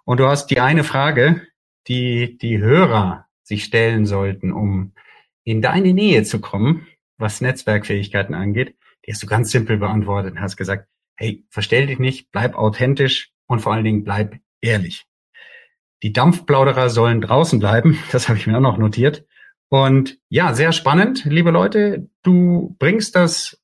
Und 0.05 0.21
du 0.21 0.27
hast 0.27 0.47
die 0.47 0.61
eine 0.61 0.85
Frage, 0.85 1.43
die 1.89 2.37
die 2.39 2.59
Hörer 2.59 3.27
sich 3.43 3.65
stellen 3.65 4.05
sollten, 4.05 4.53
um 4.53 4.93
in 5.45 5.63
deine 5.63 5.95
Nähe 5.95 6.23
zu 6.25 6.41
kommen, 6.41 6.87
was 7.17 7.41
Netzwerkfähigkeiten 7.41 8.35
angeht, 8.35 8.77
die 9.07 9.13
hast 9.13 9.23
du 9.23 9.27
ganz 9.27 9.51
simpel 9.51 9.79
beantwortet 9.79 10.33
und 10.33 10.41
hast 10.41 10.57
gesagt, 10.57 10.87
hey, 11.17 11.45
verstell 11.49 11.87
dich 11.87 11.99
nicht, 11.99 12.31
bleib 12.31 12.55
authentisch 12.55 13.33
und 13.47 13.61
vor 13.61 13.73
allen 13.73 13.85
Dingen 13.85 14.05
bleib 14.05 14.39
ehrlich. 14.61 15.07
Die 16.03 16.13
Dampfplauderer 16.13 16.91
sollen 16.91 17.21
draußen 17.21 17.59
bleiben, 17.59 17.99
das 18.13 18.29
habe 18.29 18.39
ich 18.39 18.47
mir 18.47 18.59
auch 18.59 18.63
noch 18.63 18.79
notiert. 18.79 19.27
Und 19.71 20.19
ja, 20.29 20.55
sehr 20.55 20.73
spannend, 20.73 21.25
liebe 21.25 21.51
Leute, 21.51 22.09
du 22.23 22.77
bringst 22.79 23.17
das 23.17 23.61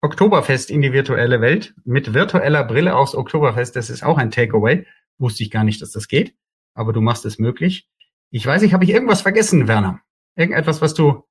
Oktoberfest 0.00 0.70
in 0.70 0.82
die 0.82 0.92
virtuelle 0.92 1.40
Welt 1.40 1.74
mit 1.84 2.14
virtueller 2.14 2.64
Brille 2.64 2.94
aufs 2.94 3.14
Oktoberfest. 3.14 3.74
Das 3.74 3.90
ist 3.90 4.04
auch 4.04 4.18
ein 4.18 4.30
Takeaway. 4.30 4.86
Wusste 5.18 5.42
ich 5.42 5.50
gar 5.50 5.64
nicht, 5.64 5.82
dass 5.82 5.90
das 5.90 6.06
geht 6.06 6.34
aber 6.74 6.92
du 6.92 7.00
machst 7.00 7.24
es 7.24 7.38
möglich. 7.38 7.88
Ich 8.30 8.46
weiß 8.46 8.62
nicht, 8.62 8.74
habe 8.74 8.84
ich 8.84 8.90
irgendwas 8.90 9.22
vergessen, 9.22 9.68
Werner? 9.68 10.00
Irgendetwas, 10.36 10.80
was 10.80 10.94
du 10.94 11.24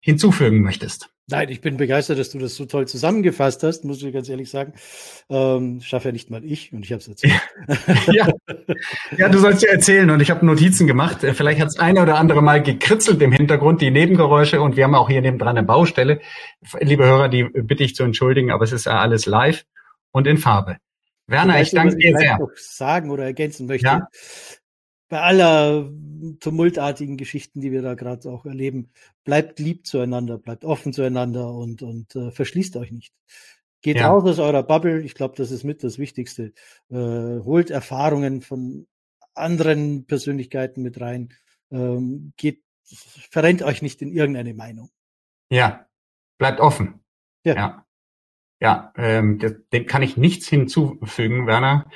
hinzufügen 0.00 0.60
möchtest? 0.60 1.08
Nein, 1.26 1.48
ich 1.48 1.62
bin 1.62 1.78
begeistert, 1.78 2.18
dass 2.18 2.28
du 2.28 2.38
das 2.38 2.54
so 2.54 2.66
toll 2.66 2.86
zusammengefasst 2.86 3.62
hast, 3.62 3.86
muss 3.86 4.02
ich 4.02 4.12
ganz 4.12 4.28
ehrlich 4.28 4.50
sagen. 4.50 4.74
Ähm, 5.30 5.80
schaffe 5.80 6.08
ja 6.08 6.12
nicht 6.12 6.28
mal 6.28 6.44
ich 6.44 6.74
und 6.74 6.84
ich 6.84 6.92
habe 6.92 7.00
es 7.00 7.08
erzählt. 7.08 7.40
ja. 8.12 8.28
ja, 9.16 9.28
du 9.30 9.38
sollst 9.38 9.62
ja 9.62 9.70
erzählen 9.70 10.10
und 10.10 10.20
ich 10.20 10.30
habe 10.30 10.44
Notizen 10.44 10.86
gemacht. 10.86 11.24
Äh, 11.24 11.32
vielleicht 11.32 11.60
hat 11.60 11.68
es 11.68 11.78
eine 11.78 12.02
oder 12.02 12.18
andere 12.18 12.42
Mal 12.42 12.62
gekritzelt 12.62 13.22
im 13.22 13.32
Hintergrund, 13.32 13.80
die 13.80 13.90
Nebengeräusche 13.90 14.60
und 14.60 14.76
wir 14.76 14.84
haben 14.84 14.94
auch 14.94 15.08
hier 15.08 15.22
nebendran 15.22 15.56
eine 15.56 15.66
Baustelle. 15.66 16.20
Liebe 16.80 17.06
Hörer, 17.06 17.30
die 17.30 17.44
bitte 17.44 17.84
ich 17.84 17.94
zu 17.94 18.02
entschuldigen, 18.02 18.50
aber 18.50 18.64
es 18.64 18.72
ist 18.72 18.84
ja 18.84 19.00
alles 19.00 19.24
live 19.24 19.64
und 20.12 20.26
in 20.26 20.36
Farbe. 20.36 20.76
Werner, 21.26 21.62
ich 21.62 21.70
danke 21.70 21.96
dir 21.96 22.18
sehr. 22.18 22.38
sagen 22.56 23.10
oder 23.10 23.24
ergänzen 23.24 23.66
möchte. 23.66 23.86
Ja? 23.86 24.08
Bei 25.14 25.20
aller 25.20 25.92
tumultartigen 26.40 27.16
Geschichten, 27.16 27.60
die 27.60 27.70
wir 27.70 27.82
da 27.82 27.94
gerade 27.94 28.28
auch 28.28 28.46
erleben, 28.46 28.90
bleibt 29.22 29.60
lieb 29.60 29.86
zueinander, 29.86 30.38
bleibt 30.38 30.64
offen 30.64 30.92
zueinander 30.92 31.54
und, 31.54 31.82
und 31.82 32.16
äh, 32.16 32.32
verschließt 32.32 32.76
euch 32.78 32.90
nicht. 32.90 33.14
Geht 33.80 33.98
ja. 33.98 34.08
raus 34.08 34.24
aus 34.24 34.40
eurer 34.40 34.64
Bubble. 34.64 35.02
Ich 35.02 35.14
glaube, 35.14 35.36
das 35.36 35.52
ist 35.52 35.62
mit 35.62 35.84
das 35.84 36.00
Wichtigste. 36.00 36.52
Äh, 36.90 36.96
holt 36.96 37.70
Erfahrungen 37.70 38.40
von 38.40 38.88
anderen 39.34 40.04
Persönlichkeiten 40.04 40.82
mit 40.82 41.00
rein. 41.00 41.32
Ähm, 41.70 42.32
geht, 42.36 42.64
verrennt 42.82 43.62
euch 43.62 43.82
nicht 43.82 44.02
in 44.02 44.10
irgendeine 44.10 44.54
Meinung. 44.54 44.90
Ja, 45.48 45.86
bleibt 46.38 46.58
offen. 46.58 47.04
Ja. 47.44 47.54
Ja, 47.54 47.86
ja 48.60 48.92
ähm, 48.96 49.38
dem 49.72 49.86
kann 49.86 50.02
ich 50.02 50.16
nichts 50.16 50.48
hinzufügen, 50.48 51.46
Werner. 51.46 51.88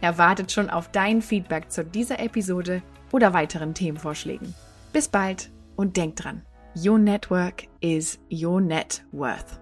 Er 0.00 0.18
wartet 0.18 0.50
schon 0.50 0.70
auf 0.70 0.90
dein 0.90 1.22
Feedback 1.22 1.70
zu 1.70 1.84
dieser 1.84 2.18
Episode 2.18 2.82
oder 3.12 3.32
weiteren 3.32 3.74
Themenvorschlägen. 3.74 4.54
Bis 4.92 5.06
bald 5.08 5.52
und 5.76 5.96
denk 5.96 6.16
dran, 6.16 6.42
your 6.76 6.98
network 6.98 7.68
is 7.80 8.18
your 8.30 8.60
net 8.60 9.04
worth. 9.12 9.60